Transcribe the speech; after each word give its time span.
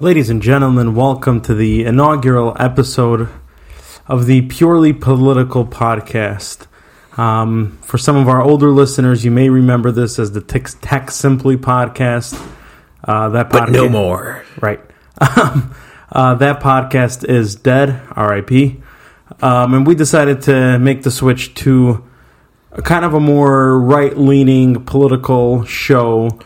Ladies 0.00 0.30
and 0.30 0.40
gentlemen, 0.40 0.94
welcome 0.94 1.40
to 1.40 1.54
the 1.56 1.84
inaugural 1.84 2.56
episode 2.56 3.28
of 4.06 4.26
the 4.26 4.42
Purely 4.42 4.92
Political 4.92 5.66
Podcast. 5.66 6.68
Um, 7.18 7.78
for 7.82 7.98
some 7.98 8.14
of 8.14 8.28
our 8.28 8.40
older 8.40 8.70
listeners, 8.70 9.24
you 9.24 9.32
may 9.32 9.48
remember 9.48 9.90
this 9.90 10.20
as 10.20 10.30
the 10.30 10.40
Tech, 10.40 10.68
Tech 10.80 11.10
Simply 11.10 11.56
podcast. 11.56 12.40
Uh, 13.02 13.30
that 13.30 13.50
But 13.50 13.70
podcast, 13.70 13.72
no 13.72 13.88
more. 13.88 14.44
Right. 14.60 14.80
Um, 15.20 15.74
uh, 16.12 16.34
that 16.36 16.60
podcast 16.60 17.28
is 17.28 17.56
dead, 17.56 18.00
RIP. 18.16 18.80
Um, 19.42 19.74
and 19.74 19.84
we 19.84 19.96
decided 19.96 20.42
to 20.42 20.78
make 20.78 21.02
the 21.02 21.10
switch 21.10 21.54
to 21.54 22.08
a 22.70 22.82
kind 22.82 23.04
of 23.04 23.14
a 23.14 23.20
more 23.20 23.80
right 23.80 24.16
leaning 24.16 24.84
political 24.84 25.64
show. 25.64 26.38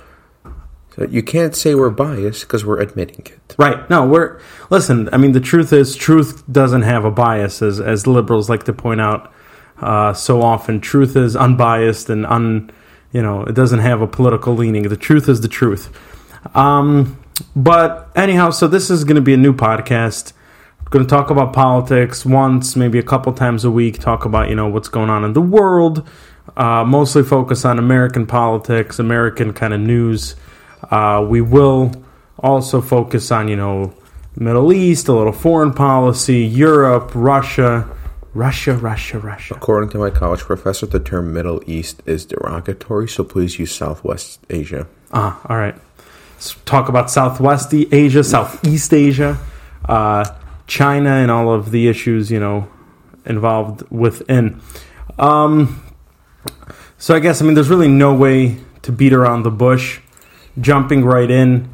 So 0.94 1.06
you 1.06 1.22
can't 1.22 1.56
say 1.56 1.74
we're 1.74 1.90
biased 1.90 2.42
because 2.42 2.64
we're 2.64 2.80
admitting 2.80 3.26
it. 3.26 3.54
Right. 3.58 3.88
No, 3.88 4.06
we're. 4.06 4.40
Listen, 4.70 5.08
I 5.12 5.16
mean, 5.16 5.32
the 5.32 5.40
truth 5.40 5.72
is, 5.72 5.96
truth 5.96 6.42
doesn't 6.50 6.82
have 6.82 7.04
a 7.04 7.10
bias, 7.10 7.62
as, 7.62 7.80
as 7.80 8.06
liberals 8.06 8.50
like 8.50 8.64
to 8.64 8.72
point 8.72 9.00
out 9.00 9.32
uh, 9.80 10.12
so 10.12 10.42
often. 10.42 10.80
Truth 10.80 11.16
is 11.16 11.34
unbiased 11.34 12.10
and 12.10 12.26
un. 12.26 12.70
You 13.12 13.22
know, 13.22 13.42
it 13.42 13.54
doesn't 13.54 13.80
have 13.80 14.00
a 14.00 14.06
political 14.06 14.54
leaning. 14.54 14.84
The 14.84 14.96
truth 14.96 15.28
is 15.28 15.42
the 15.42 15.48
truth. 15.48 15.94
Um, 16.56 17.18
but 17.54 18.10
anyhow, 18.14 18.50
so 18.50 18.66
this 18.68 18.90
is 18.90 19.04
going 19.04 19.16
to 19.16 19.22
be 19.22 19.34
a 19.34 19.38
new 19.38 19.52
podcast. 19.52 20.32
We're 20.80 20.90
going 20.90 21.06
to 21.06 21.10
talk 21.10 21.30
about 21.30 21.52
politics 21.52 22.24
once, 22.24 22.76
maybe 22.76 22.98
a 22.98 23.02
couple 23.02 23.32
times 23.32 23.64
a 23.64 23.70
week. 23.70 23.98
Talk 23.98 24.24
about 24.24 24.48
you 24.48 24.54
know 24.54 24.68
what's 24.68 24.88
going 24.88 25.10
on 25.10 25.24
in 25.24 25.32
the 25.32 25.42
world. 25.42 26.08
Uh, 26.56 26.84
mostly 26.84 27.22
focus 27.22 27.64
on 27.64 27.78
American 27.78 28.26
politics, 28.26 28.98
American 28.98 29.52
kind 29.52 29.72
of 29.72 29.80
news. 29.80 30.36
Uh, 30.90 31.24
we 31.28 31.40
will 31.40 31.92
also 32.38 32.80
focus 32.80 33.30
on 33.30 33.48
you 33.48 33.56
know 33.56 33.94
Middle 34.36 34.72
East, 34.72 35.08
a 35.08 35.12
little 35.12 35.32
foreign 35.32 35.72
policy, 35.72 36.38
Europe, 36.38 37.12
Russia, 37.14 37.88
Russia, 38.34 38.74
Russia, 38.74 39.18
Russia. 39.18 39.54
According 39.54 39.90
to 39.90 39.98
my 39.98 40.10
college 40.10 40.40
professor, 40.40 40.86
the 40.86 41.00
term 41.00 41.32
Middle 41.32 41.62
East 41.66 42.02
is 42.06 42.24
derogatory, 42.24 43.08
so 43.08 43.24
please 43.24 43.58
use 43.58 43.74
Southwest 43.74 44.40
Asia. 44.48 44.86
Ah, 45.12 45.40
all 45.48 45.56
right. 45.56 45.74
Let's 46.34 46.54
talk 46.64 46.88
about 46.88 47.10
Southwest 47.10 47.72
Asia, 47.74 48.24
Southeast 48.24 48.92
Asia, 48.92 49.38
uh, 49.88 50.24
China, 50.66 51.10
and 51.10 51.30
all 51.30 51.52
of 51.52 51.70
the 51.70 51.88
issues 51.88 52.30
you 52.30 52.40
know 52.40 52.68
involved 53.26 53.82
within. 53.90 54.60
Um, 55.18 55.82
so 56.96 57.14
I 57.14 57.20
guess 57.20 57.42
I 57.42 57.44
mean 57.44 57.54
there's 57.54 57.68
really 57.68 57.88
no 57.88 58.14
way 58.14 58.56
to 58.82 58.92
beat 58.92 59.12
around 59.12 59.42
the 59.42 59.50
bush. 59.50 60.00
Jumping 60.60 61.04
right 61.04 61.30
in. 61.30 61.70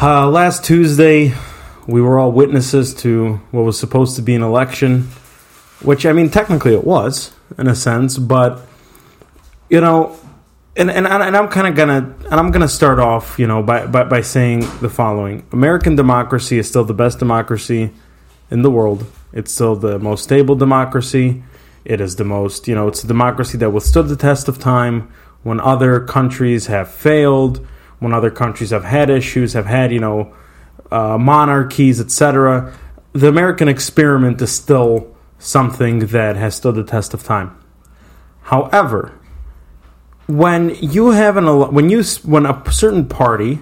Uh, 0.00 0.28
last 0.28 0.64
Tuesday, 0.64 1.34
we 1.86 2.00
were 2.00 2.18
all 2.18 2.32
witnesses 2.32 2.94
to 2.94 3.34
what 3.50 3.62
was 3.62 3.78
supposed 3.78 4.16
to 4.16 4.22
be 4.22 4.34
an 4.34 4.42
election, 4.42 5.08
which 5.82 6.04
I 6.04 6.12
mean 6.12 6.30
technically 6.30 6.74
it 6.74 6.84
was 6.84 7.32
in 7.56 7.68
a 7.68 7.74
sense, 7.74 8.18
but 8.18 8.60
you 9.70 9.80
know 9.80 10.18
and 10.76 10.90
and, 10.90 11.06
and 11.06 11.36
I'm 11.36 11.48
kind 11.48 11.66
of 11.66 11.74
gonna 11.74 12.14
and 12.30 12.34
I'm 12.34 12.50
gonna 12.50 12.68
start 12.68 12.98
off, 12.98 13.38
you 13.38 13.46
know, 13.46 13.62
by, 13.62 13.86
by 13.86 14.04
by 14.04 14.20
saying 14.20 14.60
the 14.80 14.88
following: 14.88 15.46
American 15.52 15.94
democracy 15.94 16.58
is 16.58 16.68
still 16.68 16.84
the 16.84 16.94
best 16.94 17.18
democracy 17.18 17.90
in 18.50 18.62
the 18.62 18.70
world. 18.70 19.06
It's 19.32 19.52
still 19.52 19.76
the 19.76 19.98
most 19.98 20.24
stable 20.24 20.56
democracy. 20.56 21.42
It 21.84 22.00
is 22.00 22.16
the 22.16 22.24
most, 22.24 22.66
you 22.66 22.74
know, 22.74 22.88
it's 22.88 23.04
a 23.04 23.06
democracy 23.06 23.58
that 23.58 23.70
withstood 23.70 24.08
the 24.08 24.16
test 24.16 24.48
of 24.48 24.58
time 24.58 25.12
when 25.44 25.60
other 25.60 26.00
countries 26.00 26.66
have 26.66 26.90
failed, 26.90 27.64
when 28.00 28.12
other 28.12 28.30
countries 28.30 28.70
have 28.70 28.84
had 28.84 29.08
issues, 29.10 29.52
have 29.52 29.66
had, 29.66 29.92
you 29.92 30.00
know, 30.00 30.34
uh, 30.90 31.16
monarchies, 31.16 32.00
etc. 32.00 32.72
The 33.12 33.28
American 33.28 33.68
experiment 33.68 34.42
is 34.42 34.50
still 34.50 35.14
something 35.38 36.00
that 36.08 36.34
has 36.36 36.56
stood 36.56 36.74
the 36.74 36.82
test 36.84 37.14
of 37.14 37.22
time. 37.22 37.56
However, 38.42 39.12
when 40.26 40.74
you 40.80 41.10
have 41.10 41.36
an 41.36 41.46
when 41.72 41.90
you 41.90 42.02
when 42.24 42.46
a 42.46 42.62
certain 42.72 43.06
party, 43.06 43.60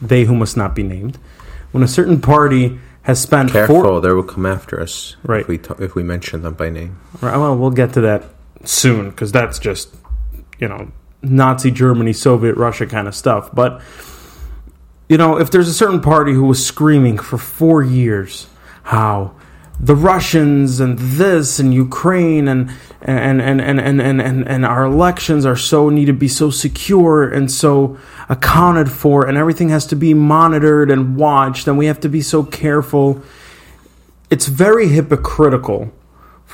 they 0.00 0.24
who 0.24 0.34
must 0.34 0.56
not 0.56 0.74
be 0.74 0.82
named, 0.82 1.18
when 1.72 1.82
a 1.82 1.88
certain 1.88 2.20
party 2.20 2.78
has 3.02 3.20
spent 3.20 3.52
Careful, 3.52 3.82
four, 3.82 4.00
they 4.00 4.10
will 4.12 4.22
come 4.24 4.46
after 4.46 4.80
us 4.80 5.16
Right. 5.22 5.42
if 5.42 5.48
we 5.48 5.58
ta- 5.58 5.76
if 5.78 5.94
we 5.94 6.02
mention 6.02 6.42
them 6.42 6.54
by 6.54 6.70
name. 6.70 6.98
Right, 7.20 7.36
well, 7.36 7.56
we'll 7.56 7.70
get 7.70 7.92
to 7.94 8.00
that 8.02 8.24
soon 8.64 9.10
because 9.10 9.32
that's 9.32 9.58
just 9.58 9.94
you 10.58 10.68
know 10.68 10.90
Nazi 11.22 11.70
Germany, 11.70 12.12
Soviet 12.12 12.56
Russia 12.56 12.86
kind 12.86 13.08
of 13.08 13.14
stuff. 13.14 13.50
But 13.54 13.80
you 15.08 15.16
know, 15.16 15.38
if 15.38 15.50
there's 15.50 15.68
a 15.68 15.74
certain 15.74 16.00
party 16.00 16.32
who 16.32 16.44
was 16.44 16.64
screaming 16.64 17.18
for 17.18 17.38
four 17.38 17.82
years 17.82 18.48
how 18.82 19.34
the 19.78 19.94
Russians 19.94 20.80
and 20.80 20.98
this 20.98 21.58
and 21.58 21.74
Ukraine 21.74 22.48
and 22.48 22.70
and 23.02 23.42
and 23.42 23.60
and 23.60 23.80
and 23.80 24.00
and, 24.00 24.20
and, 24.22 24.48
and 24.48 24.64
our 24.64 24.84
elections 24.84 25.44
are 25.44 25.56
so 25.56 25.90
need 25.90 26.06
to 26.06 26.12
be 26.12 26.28
so 26.28 26.50
secure 26.50 27.28
and 27.28 27.50
so 27.50 27.98
accounted 28.28 28.90
for 28.90 29.26
and 29.26 29.36
everything 29.36 29.68
has 29.68 29.86
to 29.86 29.96
be 29.96 30.14
monitored 30.14 30.90
and 30.90 31.16
watched 31.16 31.68
and 31.68 31.76
we 31.76 31.86
have 31.86 32.00
to 32.00 32.08
be 32.08 32.22
so 32.22 32.42
careful 32.42 33.22
it's 34.30 34.46
very 34.46 34.88
hypocritical 34.88 35.92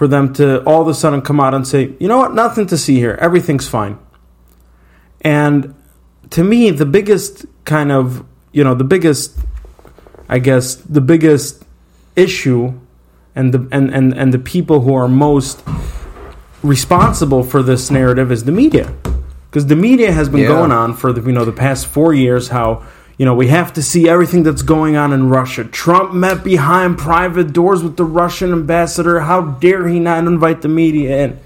for 0.03 0.09
them 0.09 0.33
to 0.33 0.61
all 0.65 0.83
of 0.83 0.89
a 0.89 0.95
sudden 0.95 1.23
come 1.23 1.39
out 1.39 1.55
and 1.55 1.65
say, 1.65 1.95
you 2.01 2.09
know 2.09 2.19
what, 2.19 2.35
nothing 2.35 2.67
to 2.67 2.77
see 2.77 2.97
here, 2.97 3.17
everything's 3.21 3.69
fine. 3.69 3.97
And 5.21 5.77
to 6.31 6.43
me, 6.43 6.73
the 6.73 6.85
biggest 6.85 7.47
kind 7.65 7.93
of, 7.93 8.25
you 8.51 8.65
know, 8.65 8.75
the 8.75 8.83
biggest, 8.83 9.39
I 10.29 10.41
guess, 10.41 10.75
the 10.75 11.01
biggest 11.01 11.63
issue 12.17 12.73
and 13.37 13.55
the 13.55 13.69
and, 13.71 13.95
and, 13.95 14.13
and 14.13 14.35
the 14.35 14.41
people 14.41 14.81
who 14.81 14.93
are 14.93 15.07
most 15.07 15.63
responsible 16.65 17.45
for 17.45 17.63
this 17.63 17.89
narrative 17.89 18.33
is 18.33 18.43
the 18.43 18.51
media. 18.51 18.93
Because 19.49 19.69
the 19.69 19.77
media 19.77 20.11
has 20.11 20.29
been 20.29 20.41
Yeah. 20.41 20.49
going 20.49 20.73
on 20.73 20.95
for 20.95 21.13
the 21.13 21.21
you 21.21 21.31
know 21.31 21.45
the 21.45 21.53
past 21.53 21.87
four 21.87 22.13
years 22.13 22.49
how 22.49 22.83
you 23.19 23.27
know 23.27 23.35
we 23.35 23.49
have 23.49 23.73
to 23.75 23.83
see 23.83 24.09
everything 24.09 24.43
that's 24.43 24.63
going 24.63 24.97
on 24.97 25.13
in 25.13 25.29
Russia. 25.29 25.65
Trump 25.65 26.13
met 26.13 26.43
behind 26.43 26.99
private 26.99 27.53
doors 27.53 27.83
with 27.83 27.97
the 27.97 28.05
Russian 28.05 28.53
ambassador. 28.53 29.21
How 29.21 29.43
dare 29.43 29.89
he 29.89 29.99
not 29.99 30.27
invite 30.27 30.63
the 30.63 30.69
media 30.69 31.25
in? 31.25 31.41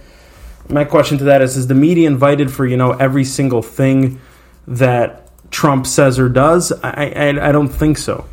My 0.68 0.84
question 0.84 1.18
to 1.18 1.24
that 1.24 1.42
is: 1.42 1.56
Is 1.56 1.66
the 1.66 1.74
media 1.74 2.06
invited 2.08 2.52
for 2.52 2.66
you 2.66 2.76
know 2.76 2.92
every 2.92 3.24
single 3.24 3.62
thing 3.62 4.20
that 4.66 5.30
Trump 5.50 5.86
says 5.86 6.18
or 6.18 6.28
does? 6.28 6.72
I 6.82 7.12
I, 7.14 7.48
I 7.48 7.52
don't 7.52 7.68
think 7.68 7.98
so. 7.98 8.26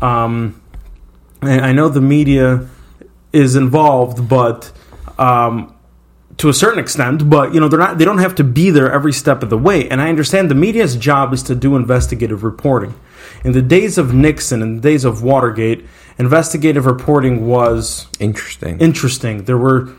Um, 0.00 0.60
I, 1.42 1.60
I 1.60 1.72
know 1.72 1.88
the 1.88 2.00
media 2.00 2.68
is 3.32 3.56
involved, 3.56 4.28
but 4.28 4.70
um, 5.18 5.73
to 6.38 6.48
a 6.48 6.52
certain 6.54 6.78
extent, 6.78 7.28
but 7.30 7.54
you 7.54 7.60
know 7.60 7.68
they're 7.68 7.78
not. 7.78 7.98
They 7.98 8.04
don't 8.04 8.18
have 8.18 8.34
to 8.36 8.44
be 8.44 8.70
there 8.70 8.90
every 8.90 9.12
step 9.12 9.42
of 9.42 9.50
the 9.50 9.58
way. 9.58 9.88
And 9.88 10.00
I 10.00 10.08
understand 10.08 10.50
the 10.50 10.54
media's 10.54 10.96
job 10.96 11.32
is 11.32 11.42
to 11.44 11.54
do 11.54 11.76
investigative 11.76 12.42
reporting. 12.42 12.94
In 13.44 13.52
the 13.52 13.62
days 13.62 13.98
of 13.98 14.12
Nixon, 14.14 14.62
in 14.62 14.76
the 14.76 14.80
days 14.82 15.04
of 15.04 15.22
Watergate, 15.22 15.84
investigative 16.18 16.86
reporting 16.86 17.46
was 17.46 18.06
Interesting. 18.20 18.78
interesting. 18.80 19.44
There 19.44 19.58
were 19.58 19.90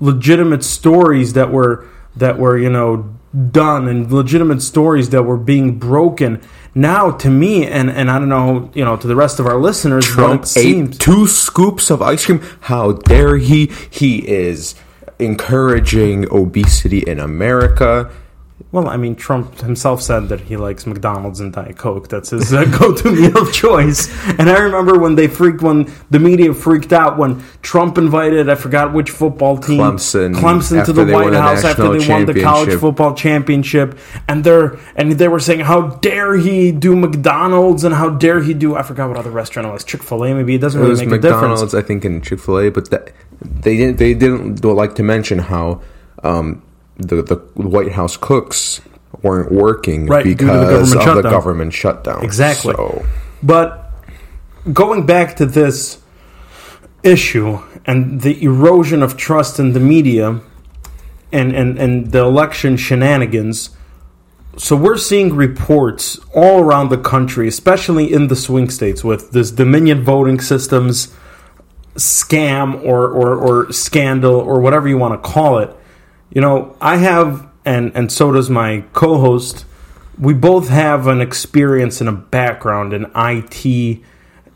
legitimate 0.00 0.64
stories 0.64 1.34
that 1.34 1.50
were 1.52 1.86
that 2.16 2.38
were 2.38 2.58
you 2.58 2.70
know 2.70 3.14
done 3.50 3.88
and 3.88 4.10
legitimate 4.12 4.62
stories 4.62 5.10
that 5.10 5.22
were 5.24 5.36
being 5.36 5.78
broken. 5.78 6.40
Now, 6.74 7.10
to 7.12 7.30
me, 7.30 7.66
and 7.66 7.90
and 7.90 8.10
I 8.10 8.18
don't 8.18 8.28
know, 8.28 8.70
you 8.74 8.84
know, 8.84 8.96
to 8.96 9.06
the 9.06 9.16
rest 9.16 9.38
of 9.38 9.46
our 9.46 9.58
listeners, 9.58 10.04
Trump 10.06 10.42
it 10.42 10.46
seems. 10.46 10.96
ate 10.96 11.00
two 11.00 11.26
scoops 11.28 11.90
of 11.90 12.02
ice 12.02 12.26
cream. 12.26 12.40
How 12.62 12.92
dare 12.92 13.36
he? 13.36 13.70
He 13.90 14.26
is 14.28 14.74
encouraging 15.24 16.26
obesity 16.30 17.00
in 17.00 17.18
America. 17.18 18.10
Well, 18.74 18.88
I 18.88 18.96
mean, 18.96 19.14
Trump 19.14 19.60
himself 19.60 20.02
said 20.02 20.28
that 20.30 20.40
he 20.40 20.56
likes 20.56 20.84
McDonald's 20.84 21.38
and 21.38 21.52
Diet 21.52 21.76
Coke. 21.76 22.08
That's 22.08 22.30
his 22.30 22.52
uh, 22.52 22.64
go-to 22.78 23.12
meal 23.12 23.38
of 23.38 23.52
choice. 23.52 24.08
And 24.26 24.50
I 24.50 24.58
remember 24.58 24.98
when 24.98 25.14
they 25.14 25.28
freaked, 25.28 25.62
when 25.62 25.92
the 26.10 26.18
media 26.18 26.52
freaked 26.52 26.92
out 26.92 27.16
when 27.16 27.44
Trump 27.62 27.98
invited, 27.98 28.48
I 28.48 28.56
forgot 28.56 28.92
which 28.92 29.10
football 29.10 29.58
team, 29.58 29.78
Clemson, 29.78 30.34
Clemson 30.34 30.84
to 30.86 30.92
the 30.92 31.04
White 31.04 31.34
House 31.34 31.64
after 31.64 31.96
they 31.96 32.08
won 32.08 32.26
the 32.26 32.42
college 32.42 32.78
football 32.80 33.14
championship, 33.14 33.96
and 34.26 34.42
they're 34.42 34.76
and 34.96 35.12
they 35.12 35.28
were 35.28 35.38
saying, 35.38 35.60
"How 35.60 35.82
dare 35.82 36.36
he 36.36 36.72
do 36.72 36.96
McDonald's?" 36.96 37.84
and 37.84 37.94
"How 37.94 38.10
dare 38.10 38.42
he 38.42 38.54
do?" 38.54 38.74
I 38.74 38.82
forgot 38.82 39.08
what 39.08 39.18
other 39.18 39.30
restaurant 39.30 39.68
it 39.68 39.72
was, 39.72 39.84
Chick 39.84 40.02
Fil 40.02 40.24
A. 40.24 40.34
Maybe 40.34 40.56
it 40.56 40.58
doesn't 40.58 40.80
It 40.80 40.82
really 40.82 40.90
was 40.90 41.00
make 41.00 41.08
a 41.10 41.18
difference. 41.18 41.42
McDonald's, 41.42 41.74
I 41.76 41.82
think, 41.82 42.04
and 42.04 42.24
Chick 42.24 42.40
Fil 42.40 42.58
A, 42.58 42.70
but 42.70 42.90
that, 42.90 43.12
they 43.40 43.76
didn't. 43.76 43.98
They 43.98 44.14
didn't 44.14 44.64
like 44.64 44.94
to 44.96 45.02
mention 45.02 45.38
how 45.38 45.82
um, 46.22 46.62
the 46.96 47.22
the 47.22 47.36
White 47.54 47.92
House 47.92 48.16
cooks 48.16 48.80
weren't 49.22 49.50
working 49.50 50.06
Right, 50.06 50.24
the 50.24 50.34
because 50.34 50.92
government 50.92 51.18
of 51.18 51.22
the 51.22 51.30
government 51.30 51.72
shutdown. 51.72 52.24
Exactly. 52.24 52.74
So, 52.74 53.04
But 53.42 53.92
going 54.72 55.06
back 55.06 55.36
to 55.36 55.46
this 55.46 56.00
issue 57.02 57.60
and 57.86 58.20
the 58.20 58.42
erosion 58.42 59.02
of 59.02 59.16
trust 59.16 59.58
in 59.58 59.72
the 59.72 59.80
media 59.80 60.40
and, 61.32 61.54
and, 61.54 61.78
and 61.78 62.12
the 62.12 62.20
election 62.20 62.76
shenanigans, 62.76 63.70
so 64.56 64.76
we're 64.76 64.96
seeing 64.96 65.34
reports 65.34 66.18
all 66.34 66.60
around 66.60 66.88
the 66.88 66.98
country, 66.98 67.48
especially 67.48 68.12
in 68.12 68.28
the 68.28 68.36
swing 68.36 68.70
states, 68.70 69.02
with 69.02 69.32
this 69.32 69.50
Dominion 69.50 70.02
voting 70.04 70.40
systems 70.40 71.14
scam 71.94 72.84
or, 72.84 73.08
or, 73.08 73.36
or 73.36 73.72
scandal 73.72 74.34
or 74.34 74.60
whatever 74.60 74.88
you 74.88 74.98
want 74.98 75.20
to 75.20 75.28
call 75.28 75.58
it. 75.58 75.74
You 76.30 76.40
know, 76.40 76.76
I 76.80 76.96
have, 76.96 77.48
and, 77.64 77.92
and 77.94 78.10
so 78.10 78.32
does 78.32 78.50
my 78.50 78.84
co 78.92 79.18
host, 79.18 79.64
we 80.18 80.34
both 80.34 80.68
have 80.68 81.06
an 81.06 81.20
experience 81.20 82.00
and 82.00 82.08
a 82.08 82.12
background 82.12 82.92
in 82.92 83.10
IT 83.14 84.00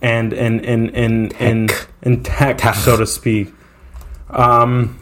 and 0.01 0.33
in 0.33 0.61
in 0.61 0.91
in 0.91 1.31
in, 1.33 1.69
in 2.03 2.23
tech, 2.23 2.59
tech, 2.59 2.75
so 2.77 2.97
to 2.97 3.07
speak. 3.07 3.53
Um, 4.31 4.99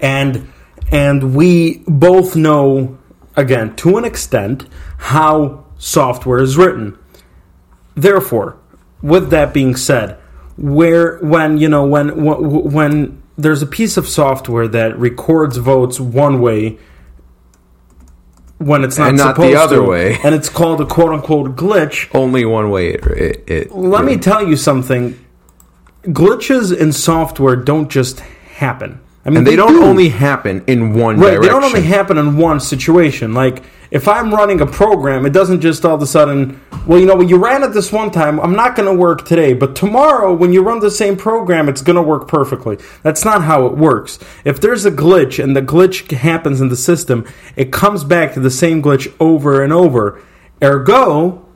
and 0.00 0.52
and 0.90 1.34
we 1.34 1.82
both 1.86 2.36
know 2.36 2.98
again 3.36 3.74
to 3.76 3.96
an 3.96 4.04
extent 4.04 4.66
how 4.98 5.64
software 5.78 6.38
is 6.38 6.56
written. 6.56 6.98
Therefore, 7.94 8.58
with 9.02 9.30
that 9.30 9.54
being 9.54 9.76
said, 9.76 10.18
where 10.58 11.18
when 11.18 11.56
you 11.58 11.68
know 11.68 11.86
when 11.86 12.24
when 12.24 13.22
there's 13.38 13.62
a 13.62 13.66
piece 13.66 13.96
of 13.96 14.08
software 14.08 14.66
that 14.68 14.98
records 14.98 15.56
votes 15.56 16.00
one 16.00 16.40
way 16.40 16.78
when 18.58 18.82
it's 18.82 18.98
not, 18.98 19.16
supposed 19.16 19.36
to, 19.36 19.42
and 19.42 19.52
not 19.52 19.52
the 19.52 19.54
other 19.54 19.76
to, 19.76 19.82
way, 19.82 20.18
and 20.24 20.34
it's 20.34 20.48
called 20.48 20.80
a 20.80 20.86
quote 20.86 21.12
unquote 21.12 21.54
glitch. 21.54 22.12
Only 22.12 22.44
one 22.44 22.70
way. 22.70 22.90
It. 22.90 23.06
it, 23.06 23.44
it 23.50 23.72
Let 23.72 24.04
me 24.04 24.18
tell 24.18 24.46
you 24.46 24.56
something. 24.56 25.24
Glitches 26.02 26.76
in 26.76 26.92
software 26.92 27.56
don't 27.56 27.88
just 27.88 28.20
happen. 28.20 29.00
I 29.28 29.30
mean, 29.30 29.38
and 29.38 29.46
they, 29.46 29.50
they 29.50 29.56
don't 29.56 29.74
do. 29.74 29.84
only 29.84 30.08
happen 30.08 30.64
in 30.66 30.94
one 30.94 31.18
right, 31.18 31.32
direction. 31.32 31.42
They 31.42 31.48
don't 31.48 31.64
only 31.64 31.82
happen 31.82 32.16
in 32.16 32.38
one 32.38 32.60
situation. 32.60 33.34
Like 33.34 33.62
if 33.90 34.08
I'm 34.08 34.32
running 34.32 34.62
a 34.62 34.66
program, 34.66 35.26
it 35.26 35.34
doesn't 35.34 35.60
just 35.60 35.84
all 35.84 35.96
of 35.96 36.00
a 36.00 36.06
sudden, 36.06 36.58
well, 36.86 36.98
you 36.98 37.04
know, 37.04 37.14
when 37.14 37.28
you 37.28 37.36
ran 37.36 37.62
it 37.62 37.74
this 37.74 37.92
one 37.92 38.10
time, 38.10 38.40
I'm 38.40 38.54
not 38.54 38.74
going 38.74 38.88
to 38.88 38.98
work 38.98 39.26
today, 39.26 39.52
but 39.52 39.76
tomorrow 39.76 40.32
when 40.32 40.54
you 40.54 40.62
run 40.62 40.80
the 40.80 40.90
same 40.90 41.14
program, 41.14 41.68
it's 41.68 41.82
going 41.82 41.96
to 41.96 42.02
work 42.02 42.26
perfectly. 42.26 42.78
That's 43.02 43.22
not 43.22 43.42
how 43.42 43.66
it 43.66 43.76
works. 43.76 44.18
If 44.46 44.62
there's 44.62 44.86
a 44.86 44.90
glitch 44.90 45.44
and 45.44 45.54
the 45.54 45.60
glitch 45.60 46.10
happens 46.10 46.62
in 46.62 46.70
the 46.70 46.76
system, 46.76 47.26
it 47.54 47.70
comes 47.70 48.04
back 48.04 48.32
to 48.32 48.40
the 48.40 48.50
same 48.50 48.82
glitch 48.82 49.14
over 49.20 49.62
and 49.62 49.74
over. 49.74 50.22
Ergo, 50.62 51.46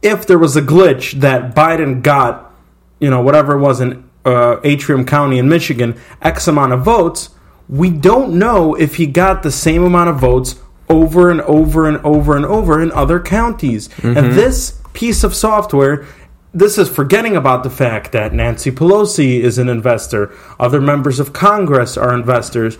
if 0.00 0.26
there 0.26 0.38
was 0.38 0.56
a 0.56 0.62
glitch 0.62 1.20
that 1.20 1.54
Biden 1.54 2.02
got, 2.02 2.50
you 2.98 3.10
know, 3.10 3.20
whatever 3.20 3.58
it 3.58 3.60
was 3.60 3.82
in 3.82 4.08
uh, 4.24 4.60
Antrim 4.60 5.04
County 5.04 5.38
in 5.38 5.48
Michigan, 5.48 6.00
X 6.20 6.48
amount 6.48 6.72
of 6.72 6.84
votes, 6.84 7.30
we 7.68 7.90
don't 7.90 8.38
know 8.38 8.74
if 8.74 8.96
he 8.96 9.06
got 9.06 9.42
the 9.42 9.50
same 9.50 9.82
amount 9.82 10.10
of 10.10 10.20
votes 10.20 10.56
over 10.88 11.30
and 11.30 11.40
over 11.42 11.88
and 11.88 11.98
over 11.98 12.36
and 12.36 12.44
over 12.44 12.82
in 12.82 12.92
other 12.92 13.18
counties. 13.18 13.88
Mm-hmm. 13.88 14.16
And 14.18 14.32
this 14.32 14.80
piece 14.92 15.24
of 15.24 15.34
software 15.34 16.06
this 16.54 16.76
is 16.76 16.88
forgetting 16.88 17.34
about 17.34 17.62
the 17.62 17.70
fact 17.70 18.12
that 18.12 18.34
Nancy 18.34 18.70
Pelosi 18.70 19.40
is 19.40 19.58
an 19.58 19.68
investor, 19.68 20.34
other 20.60 20.80
members 20.80 21.18
of 21.18 21.32
Congress 21.32 21.96
are 21.96 22.14
investors. 22.14 22.76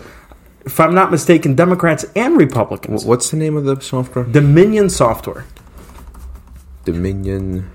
If 0.65 0.79
I'm 0.79 0.93
not 0.93 1.11
mistaken, 1.11 1.55
Democrats 1.55 2.05
and 2.15 2.37
Republicans. 2.37 3.03
What's 3.03 3.31
the 3.31 3.37
name 3.37 3.57
of 3.57 3.65
the 3.65 3.79
software? 3.81 4.25
Dominion 4.25 4.89
Software. 4.89 5.45
Dominion. 6.85 7.71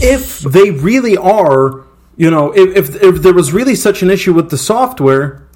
If 0.00 0.40
they 0.40 0.70
really 0.70 1.16
are, 1.16 1.84
you 2.16 2.30
know, 2.30 2.52
if, 2.52 2.76
if, 2.76 3.02
if 3.02 3.22
there 3.22 3.34
was 3.34 3.52
really 3.52 3.74
such 3.74 4.02
an 4.02 4.10
issue 4.10 4.32
with 4.32 4.50
the 4.50 4.58
software, 4.58 5.46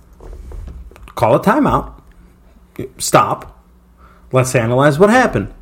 call 1.15 1.35
a 1.35 1.41
timeout, 1.41 1.95
stop, 2.99 3.59
Let's 4.33 4.55
analyze 4.55 4.99
what 4.99 5.11
happened. 5.11 5.53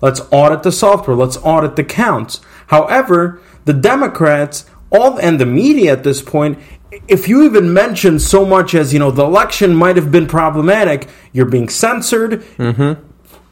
Let's 0.00 0.20
audit 0.30 0.62
the 0.62 0.72
software. 0.72 1.16
Let's 1.16 1.36
audit 1.38 1.76
the 1.76 1.84
counts. 1.84 2.40
However, 2.68 3.40
the 3.64 3.72
Democrats, 3.72 4.66
all 4.90 5.18
and 5.18 5.40
the 5.40 5.46
media 5.46 5.92
at 5.92 6.04
this 6.04 6.20
point, 6.20 6.58
if 7.08 7.28
you 7.28 7.44
even 7.44 7.72
mention 7.72 8.18
so 8.18 8.44
much 8.44 8.74
as 8.74 8.92
you 8.92 8.98
know 8.98 9.10
the 9.10 9.24
election 9.24 9.74
might 9.74 9.96
have 9.96 10.10
been 10.10 10.26
problematic, 10.26 11.08
you're 11.32 11.46
being 11.46 11.68
censored. 11.68 12.42
Mm-hmm. 12.58 13.02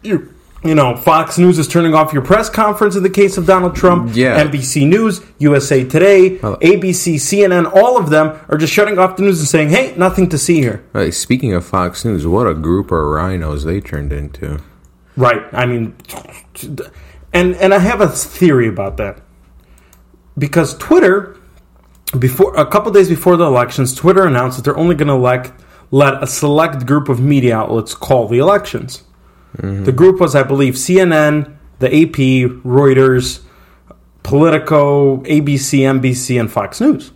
You're 0.03 0.29
you 0.65 0.75
know, 0.75 0.97
Fox 0.97 1.39
News 1.39 1.59
is 1.59 1.69
turning 1.69 1.95
off 1.95 2.13
your 2.13 2.23
press 2.23 2.49
conference 2.49 2.97
in 2.97 3.03
the 3.03 3.11
case 3.11 3.37
of 3.37 3.47
Donald 3.47 3.77
Trump. 3.77 4.13
Yeah. 4.15 4.43
NBC 4.43 4.89
News, 4.89 5.21
USA 5.39 5.85
Today, 5.85 6.39
ABC, 6.39 7.17
CNN, 7.17 7.71
all 7.75 7.99
of 7.99 8.11
them 8.11 8.41
are 8.49 8.57
just 8.57 8.73
shutting 8.73 8.99
off 8.99 9.17
the 9.17 9.23
news 9.23 9.41
and 9.41 9.49
saying, 9.49 9.69
hey, 9.69 9.95
nothing 9.97 10.29
to 10.31 10.39
see 10.39 10.61
here. 10.61 10.85
Hey, 10.93 11.11
speaking 11.11 11.53
of 11.53 11.67
Fox 11.67 12.05
News, 12.05 12.27
what 12.27 12.47
a 12.47 12.55
group 12.55 12.87
of 12.87 12.99
RINOs 12.99 13.65
they 13.65 13.81
turned 13.81 14.13
into. 14.13 14.61
Right. 15.17 15.43
I 15.53 15.67
mean, 15.67 15.95
and 17.33 17.55
and 17.57 17.75
I 17.75 17.79
have 17.79 18.01
a 18.01 18.09
theory 18.09 18.67
about 18.67 18.97
that 18.97 19.21
because 20.37 20.77
Twitter, 20.79 21.37
before 22.19 22.57
a 22.57 22.67
couple 22.67 22.91
days 22.91 23.09
before 23.09 23.37
the 23.37 23.45
elections, 23.45 23.95
Twitter 23.95 24.27
announced 24.27 24.57
that 24.57 24.65
they're 24.65 24.79
only 24.79 24.95
going 24.95 25.09
to 25.09 25.15
elect 25.15 25.53
let 25.91 26.21
a 26.23 26.27
select 26.27 26.87
group 26.87 27.09
of 27.09 27.21
media 27.21 27.57
outlets 27.57 27.95
call 27.95 28.27
the 28.27 28.39
elections. 28.39 29.05
Mm-hmm. 29.59 29.85
The 29.85 29.93
group 29.93 30.21
was, 30.21 30.35
I 30.35 30.43
believe, 30.43 30.75
CNN, 30.75 31.57
the 31.79 31.87
AP, 31.87 32.17
Reuters, 32.65 33.43
Politico, 34.23 35.19
ABC, 35.19 35.81
NBC, 35.81 36.41
and 36.41 36.51
Fox 36.51 36.81
News. 36.81 37.13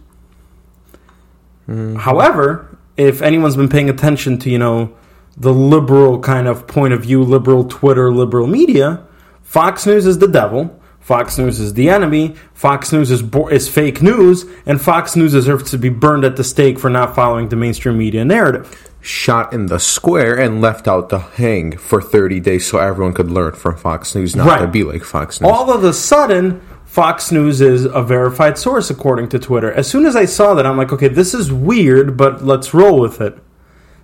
Mm-hmm. 1.69 1.97
However, 1.97 2.79
if 2.97 3.23
anyone's 3.23 3.57
been 3.57 3.69
paying 3.69 3.91
attention 3.91 4.39
to, 4.39 4.51
you 4.51 4.59
know, 4.59 4.95
the 5.37 5.53
liberal 5.53 6.19
kind 6.21 6.49
of 6.49 6.67
point 6.67 6.93
of 6.93 7.03
view, 7.03 7.23
liberal 7.23 7.65
Twitter, 7.65 8.11
liberal 8.13 8.47
media, 8.47 9.05
Fox 9.43 9.87
News 9.87 10.07
is 10.07 10.19
the 10.19 10.29
devil. 10.29 10.75
Fox 11.01 11.39
News 11.39 11.59
is 11.59 11.73
the 11.73 11.89
enemy. 11.89 12.35
Fox 12.53 12.93
News 12.93 13.11
is, 13.11 13.23
bo- 13.23 13.49
is 13.49 13.69
fake 13.69 14.03
news, 14.03 14.45
and 14.67 14.79
Fox 14.81 15.17
News 15.17 15.33
deserves 15.33 15.71
to 15.71 15.79
be 15.79 15.89
burned 15.89 16.25
at 16.25 16.37
the 16.37 16.45
stake 16.45 16.79
for 16.79 16.91
not 16.91 17.15
following 17.15 17.49
the 17.49 17.57
mainstream 17.57 17.97
media 17.97 18.25
narrative 18.25 18.88
shot 19.01 19.53
in 19.53 19.67
the 19.67 19.79
square 19.79 20.39
and 20.39 20.61
left 20.61 20.89
out 20.89 21.11
to 21.11 21.19
hang 21.19 21.77
for 21.77 22.03
30 22.03 22.41
days 22.41 22.67
so 22.67 22.79
everyone 22.79 23.15
could 23.15 23.31
learn 23.31 23.53
from 23.53 23.77
Fox 23.77 24.15
News 24.15 24.35
not 24.35 24.47
right. 24.47 24.61
to 24.61 24.67
be 24.67 24.83
like 24.83 25.05
Fox 25.05 25.41
News. 25.41 25.51
All 25.51 25.71
of 25.73 25.85
a 25.85 25.93
sudden, 25.93 26.61
Fox 26.85 27.31
News 27.31 27.61
is 27.61 27.85
a 27.85 28.03
verified 28.03 28.59
source 28.59 28.91
according 28.91 29.29
to 29.31 29.39
Twitter. 29.39 29.73
As 29.73 29.89
soon 29.89 30.07
as 30.07 30.17
I 30.17 30.25
saw 30.25 30.55
that, 30.55 30.67
I'm 30.67 30.77
like, 30.77 30.93
okay, 30.93 31.09
this 31.09 31.35
is 31.35 31.53
weird, 31.53 32.17
but 32.17 32.45
let's 32.45 32.75
roll 32.75 32.99
with 32.99 33.21
it. 33.21 33.39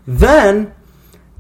Then, 0.07 0.73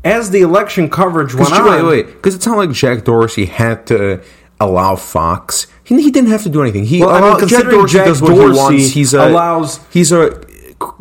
as 0.02 0.30
the 0.30 0.40
election 0.40 0.90
coverage 0.90 1.34
went 1.34 1.52
on, 1.52 1.64
wait, 1.64 1.82
wait, 1.82 2.06
because 2.06 2.34
it's 2.34 2.46
not 2.46 2.56
like 2.56 2.72
Jack 2.72 3.04
Dorsey 3.04 3.46
had 3.46 3.86
to 3.88 4.22
allow 4.58 4.96
Fox. 4.96 5.66
He, 5.84 6.00
he 6.00 6.10
didn't 6.10 6.30
have 6.30 6.42
to 6.44 6.48
do 6.48 6.62
anything. 6.62 6.84
He 6.86 7.00
well, 7.00 7.10
I 7.10 7.38
mean, 7.38 7.48
Jack 7.48 7.64
Dorsey 7.64 7.92
Jack 7.92 8.06
does 8.06 8.22
what 8.22 8.34
Dorsey 8.34 8.52
he 8.52 8.56
wants. 8.56 8.90
He's 8.90 9.14
a, 9.14 9.28
allows. 9.28 9.80
He's 9.90 10.12
a 10.12 10.43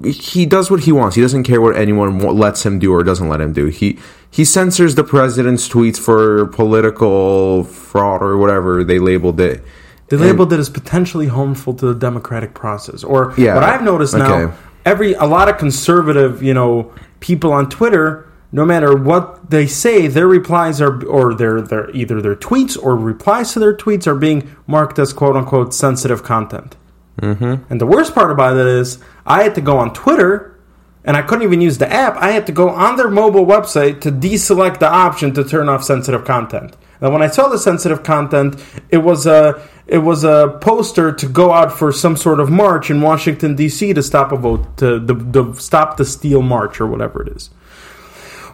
he 0.04 0.46
does 0.46 0.70
what 0.70 0.82
he 0.82 0.92
wants. 0.92 1.16
He 1.16 1.22
doesn't 1.22 1.44
care 1.44 1.62
what 1.62 1.76
anyone 1.76 2.20
lets 2.20 2.66
him 2.66 2.80
do 2.80 2.94
or 2.94 3.04
doesn't 3.04 3.30
let 3.30 3.42
him 3.42 3.54
do. 3.54 3.68
He 3.68 4.00
he 4.30 4.46
censors 4.46 4.96
the 4.96 5.04
president's 5.04 5.70
tweets 5.70 5.98
for 5.98 6.48
political 6.48 7.64
fraud 7.64 8.22
or 8.22 8.38
whatever 8.38 8.84
they 8.84 9.00
labeled 9.00 9.40
it. 9.40 9.64
They 10.08 10.18
labeled 10.18 10.52
and, 10.52 10.60
it 10.60 10.62
as 10.62 10.70
potentially 10.70 11.28
harmful 11.28 11.74
to 11.76 11.94
the 11.94 11.94
democratic 11.94 12.54
process. 12.54 13.04
Or 13.04 13.34
yeah, 13.38 13.56
what 13.56 13.64
I've 13.64 13.84
noticed 13.84 14.16
now, 14.16 14.34
okay. 14.34 14.58
every 14.86 15.14
a 15.14 15.26
lot 15.26 15.50
of 15.50 15.58
conservative, 15.58 16.44
you 16.44 16.54
know, 16.54 16.94
people 17.20 17.54
on 17.54 17.70
Twitter, 17.70 18.28
no 18.52 18.66
matter 18.66 18.96
what 18.96 19.50
they 19.50 19.66
say, 19.66 20.08
their 20.08 20.28
replies 20.28 20.82
are 20.82 21.04
or 21.06 21.34
their 21.34 21.62
their 21.62 21.90
either 21.92 22.22
their 22.22 22.36
tweets 22.36 22.78
or 22.82 22.96
replies 22.96 23.54
to 23.54 23.60
their 23.60 23.76
tweets 23.76 24.08
are 24.08 24.16
being 24.16 24.56
marked 24.68 25.00
as 25.00 25.14
quote 25.14 25.36
unquote 25.36 25.74
sensitive 25.74 26.24
content. 26.24 26.76
Mm-hmm. 27.22 27.72
And 27.72 27.82
the 27.82 27.86
worst 27.86 28.16
part 28.16 28.32
about 28.32 28.58
it 28.58 28.66
is, 28.66 29.00
I 29.26 29.44
had 29.44 29.56
to 29.56 29.62
go 29.62 29.78
on 29.78 29.94
Twitter, 29.94 30.60
and 31.06 31.16
I 31.16 31.22
couldn't 31.22 31.44
even 31.44 31.62
use 31.62 31.78
the 31.78 31.92
app. 31.92 32.16
I 32.18 32.32
had 32.32 32.46
to 32.48 32.52
go 32.52 32.70
on 32.70 32.96
their 32.96 33.10
mobile 33.10 33.46
website 33.46 34.02
to 34.02 34.12
deselect 34.12 34.80
the 34.80 34.90
option 34.90 35.34
to 35.36 35.44
turn 35.44 35.70
off 35.70 35.84
sensitive 35.84 36.26
content. 36.26 36.76
And 37.02 37.12
when 37.12 37.22
I 37.22 37.28
saw 37.28 37.50
the 37.50 37.58
sensitive 37.58 38.04
content, 38.04 38.64
it 38.90 39.00
was 39.00 39.28
a 39.28 39.62
it 39.86 39.98
was 39.98 40.24
a 40.24 40.58
poster 40.62 41.12
to 41.12 41.28
go 41.28 41.52
out 41.52 41.78
for 41.78 41.92
some 41.92 42.16
sort 42.16 42.40
of 42.40 42.50
march 42.50 42.90
in 42.90 43.02
Washington 43.02 43.56
D.C. 43.56 43.94
to 43.94 44.02
stop 44.02 44.32
a 44.32 44.38
vote 44.38 44.78
to 44.78 45.00
the, 45.00 45.14
the 45.14 45.54
stop 45.56 45.98
the 45.98 46.06
steal 46.06 46.42
march 46.42 46.80
or 46.80 46.88
whatever 46.88 47.22
it 47.22 47.36
is. 47.36 47.50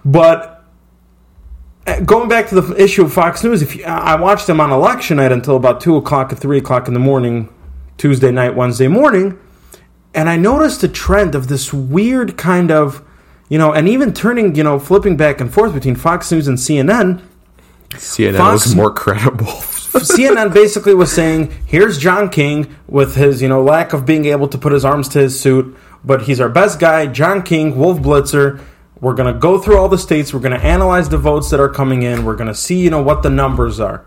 But 0.04 0.66
uh, 1.86 2.00
going 2.00 2.28
back 2.28 2.50
to 2.50 2.60
the 2.60 2.82
issue 2.82 3.04
of 3.04 3.14
Fox 3.14 3.44
News, 3.44 3.62
if 3.62 3.76
you, 3.76 3.84
I 3.84 4.20
watched 4.20 4.48
them 4.48 4.60
on 4.60 4.72
election 4.72 5.18
night 5.18 5.32
until 5.32 5.56
about 5.56 5.80
two 5.80 5.96
o'clock 5.96 6.34
or 6.34 6.36
three 6.36 6.58
o'clock 6.58 6.88
in 6.88 6.96
the 6.96 7.00
morning 7.00 7.50
Tuesday 8.00 8.32
night, 8.32 8.56
Wednesday 8.56 8.88
morning, 8.88 9.38
and 10.16 10.30
I 10.30 10.38
noticed 10.38 10.82
a 10.84 10.88
trend 10.88 11.36
of 11.36 11.50
this 11.50 11.74
weird 11.74 12.38
kind 12.38 12.72
of, 12.72 13.04
you 13.50 13.58
know, 13.58 13.74
and 13.74 13.88
even 13.88 14.14
turning, 14.14 14.56
you 14.56 14.64
know, 14.64 14.80
flipping 14.80 15.18
back 15.18 15.40
and 15.42 15.54
forth 15.54 15.74
between 15.74 15.96
Fox 15.96 16.32
News 16.32 16.48
and 16.48 16.58
CNN. 16.58 17.22
CNN 17.92 18.38
Fox, 18.38 18.66
was 18.66 18.76
more 18.76 18.92
credible. 18.92 19.46
CNN 19.48 20.54
basically 20.54 20.94
was 20.94 21.12
saying, 21.12 21.52
"Here's 21.66 21.98
John 21.98 22.30
King 22.30 22.74
with 22.88 23.16
his, 23.16 23.42
you 23.42 23.50
know, 23.50 23.62
lack 23.62 23.92
of 23.92 24.06
being 24.06 24.26
able 24.26 24.48
to 24.48 24.58
put 24.58 24.72
his 24.72 24.86
arms 24.86 25.10
to 25.10 25.20
his 25.20 25.40
suit, 25.40 25.76
but 26.04 26.22
he's 26.22 26.40
our 26.40 26.50
best 26.50 26.80
guy, 26.80 27.06
John 27.06 27.44
King, 27.44 27.78
Wolf 27.78 28.00
Blitzer. 28.00 28.62
We're 29.02 29.14
going 29.14 29.34
to 29.34 29.40
go 29.40 29.60
through 29.60 29.78
all 29.78 29.90
the 29.90 29.98
states. 29.98 30.34
We're 30.34 30.42
going 30.42 30.58
to 30.58 30.66
analyze 30.66 31.10
the 31.10 31.18
votes 31.18 31.50
that 31.50 31.60
are 31.60 31.70
coming 31.70 32.04
in. 32.04 32.24
We're 32.24 32.36
going 32.36 32.48
to 32.48 32.56
see, 32.56 32.80
you 32.80 32.90
know, 32.90 33.02
what 33.02 33.24
the 33.24 33.30
numbers 33.30 33.80
are. 33.80 34.06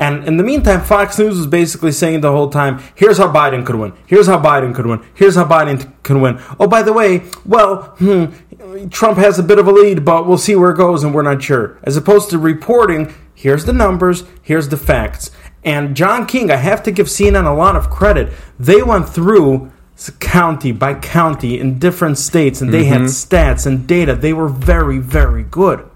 And 0.00 0.26
in 0.26 0.38
the 0.38 0.42
meantime, 0.42 0.80
Fox 0.80 1.18
News 1.18 1.36
was 1.36 1.46
basically 1.46 1.92
saying 1.92 2.22
the 2.22 2.32
whole 2.32 2.48
time, 2.48 2.82
here's 2.94 3.18
how 3.18 3.30
Biden 3.30 3.66
could 3.66 3.76
win. 3.76 3.92
Here's 4.06 4.26
how 4.26 4.40
Biden 4.40 4.74
could 4.74 4.86
win. 4.86 5.04
Here's 5.12 5.34
how 5.34 5.44
Biden 5.44 5.92
can 6.02 6.22
win. 6.22 6.40
Oh, 6.58 6.66
by 6.66 6.82
the 6.82 6.94
way, 6.94 7.24
well, 7.44 7.82
hmm, 7.98 8.88
Trump 8.88 9.18
has 9.18 9.38
a 9.38 9.42
bit 9.42 9.58
of 9.58 9.68
a 9.68 9.72
lead, 9.72 10.02
but 10.02 10.26
we'll 10.26 10.38
see 10.38 10.56
where 10.56 10.70
it 10.70 10.78
goes 10.78 11.04
and 11.04 11.14
we're 11.14 11.20
not 11.20 11.42
sure. 11.42 11.78
As 11.82 11.98
opposed 11.98 12.30
to 12.30 12.38
reporting, 12.38 13.14
here's 13.34 13.66
the 13.66 13.74
numbers, 13.74 14.24
here's 14.40 14.70
the 14.70 14.78
facts. 14.78 15.30
And 15.64 15.94
John 15.94 16.24
King, 16.24 16.50
I 16.50 16.56
have 16.56 16.82
to 16.84 16.90
give 16.90 17.06
CNN 17.06 17.46
a 17.46 17.54
lot 17.54 17.76
of 17.76 17.90
credit. 17.90 18.32
They 18.58 18.82
went 18.82 19.06
through 19.06 19.70
county 20.18 20.72
by 20.72 20.94
county 20.94 21.60
in 21.60 21.78
different 21.78 22.16
states 22.16 22.62
and 22.62 22.72
they 22.72 22.84
had 22.84 23.02
stats 23.02 23.66
and 23.66 23.86
data. 23.86 24.14
They 24.14 24.32
were 24.32 24.48
very, 24.48 24.98
very 24.98 25.42
good. 25.42 25.89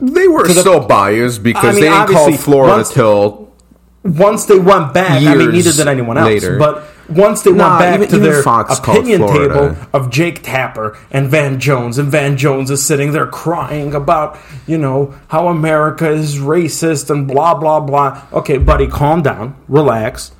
They 0.00 0.28
were 0.28 0.46
the- 0.46 0.54
still 0.54 0.80
biased 0.80 1.42
because 1.42 1.64
I 1.64 1.72
mean, 1.72 1.80
they 1.82 1.88
didn't 1.88 2.08
call 2.08 2.32
Florida 2.32 2.84
till 2.84 3.52
once 4.02 4.44
they 4.46 4.58
went 4.58 4.92
back, 4.92 5.22
I 5.22 5.34
mean, 5.34 5.52
neither 5.52 5.72
did 5.72 5.88
anyone 5.88 6.18
else. 6.18 6.26
later. 6.28 6.58
But 6.58 6.84
once 7.08 7.42
they 7.42 7.52
Nah, 7.52 7.68
went 7.68 7.78
back 7.80 7.94
even- 7.96 8.08
to 8.08 8.16
even 8.16 8.30
their 8.30 8.42
Fox 8.42 8.78
opinion 8.78 9.26
table 9.26 9.76
of 9.92 10.10
Jake 10.10 10.42
Tapper 10.42 10.96
and 11.10 11.28
Van 11.28 11.58
Jones, 11.60 11.98
and 11.98 12.08
Van 12.10 12.36
Jones 12.36 12.70
is 12.70 12.82
sitting 12.84 13.12
there 13.12 13.26
crying 13.26 13.94
about, 13.94 14.36
you 14.66 14.76
know, 14.78 15.14
how 15.28 15.48
America 15.48 16.10
is 16.10 16.38
racist 16.38 17.08
and 17.10 17.26
blah, 17.28 17.54
blah, 17.54 17.80
blah. 17.80 18.18
Okay, 18.32 18.58
buddy, 18.58 18.86
calm 18.86 19.22
down, 19.22 19.54
relax, 19.68 20.32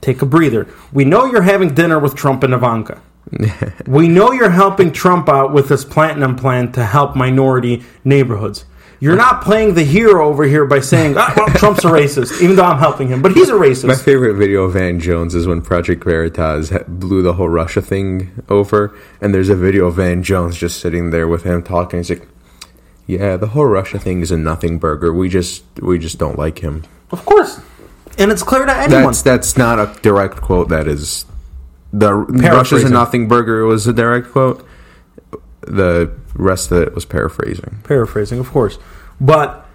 take 0.00 0.22
a 0.22 0.26
breather. 0.26 0.66
We 0.92 1.04
know 1.04 1.26
you're 1.26 1.42
having 1.42 1.70
dinner 1.74 1.98
with 1.98 2.14
Trump 2.14 2.42
and 2.42 2.54
Ivanka. 2.54 2.98
we 3.86 4.06
know 4.08 4.30
you're 4.32 4.50
helping 4.50 4.92
Trump 4.92 5.28
out 5.28 5.52
with 5.52 5.68
this 5.68 5.84
platinum 5.84 6.36
plan 6.36 6.70
to 6.72 6.84
help 6.84 7.14
minority 7.16 7.82
neighborhoods. 8.04 8.64
You're 8.98 9.16
not 9.16 9.42
playing 9.42 9.74
the 9.74 9.84
hero 9.84 10.26
over 10.26 10.44
here 10.44 10.64
by 10.64 10.80
saying, 10.80 11.16
ah, 11.18 11.32
well, 11.36 11.48
Trump's 11.48 11.84
a 11.84 11.88
racist, 11.88 12.40
even 12.40 12.56
though 12.56 12.64
I'm 12.64 12.78
helping 12.78 13.08
him. 13.08 13.20
But 13.20 13.32
he's 13.32 13.50
a 13.50 13.52
racist. 13.52 13.88
My 13.88 13.94
favorite 13.94 14.34
video 14.34 14.64
of 14.64 14.72
Van 14.72 15.00
Jones 15.00 15.34
is 15.34 15.46
when 15.46 15.60
Project 15.60 16.02
Veritas 16.02 16.72
blew 16.88 17.22
the 17.22 17.34
whole 17.34 17.48
Russia 17.48 17.82
thing 17.82 18.42
over, 18.48 18.96
and 19.20 19.34
there's 19.34 19.50
a 19.50 19.56
video 19.56 19.86
of 19.86 19.96
Van 19.96 20.22
Jones 20.22 20.56
just 20.56 20.80
sitting 20.80 21.10
there 21.10 21.28
with 21.28 21.42
him 21.42 21.62
talking. 21.62 21.98
He's 21.98 22.10
like, 22.10 22.26
"Yeah, 23.06 23.36
the 23.36 23.48
whole 23.48 23.66
Russia 23.66 23.98
thing 23.98 24.22
is 24.22 24.30
a 24.30 24.38
nothing 24.38 24.78
burger. 24.78 25.12
We 25.12 25.28
just 25.28 25.64
we 25.80 25.98
just 25.98 26.18
don't 26.18 26.38
like 26.38 26.60
him." 26.60 26.84
Of 27.10 27.24
course. 27.24 27.60
And 28.18 28.32
it's 28.32 28.42
clear 28.42 28.64
to 28.64 28.74
anyone. 28.74 29.04
That's 29.04 29.22
that's 29.22 29.56
not 29.58 29.78
a 29.78 30.00
direct 30.00 30.40
quote. 30.40 30.70
That 30.70 30.88
is 30.88 31.26
the 31.92 32.14
Russia's 32.14 32.84
a 32.84 32.88
nothing 32.90 33.28
burger 33.28 33.64
was 33.66 33.86
a 33.86 33.92
direct 33.92 34.30
quote. 34.32 34.66
The 35.66 36.12
rest 36.34 36.70
of 36.72 36.82
it 36.82 36.94
was 36.94 37.04
paraphrasing. 37.04 37.78
paraphrasing, 37.84 38.38
of 38.38 38.50
course. 38.50 38.78
But 39.20 39.66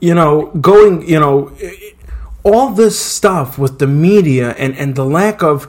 you 0.00 0.14
know, 0.14 0.46
going, 0.60 1.08
you 1.08 1.18
know, 1.18 1.52
all 2.42 2.70
this 2.70 2.98
stuff 2.98 3.58
with 3.58 3.78
the 3.78 3.86
media 3.86 4.50
and 4.58 4.76
and 4.76 4.94
the 4.94 5.04
lack 5.04 5.42
of 5.42 5.66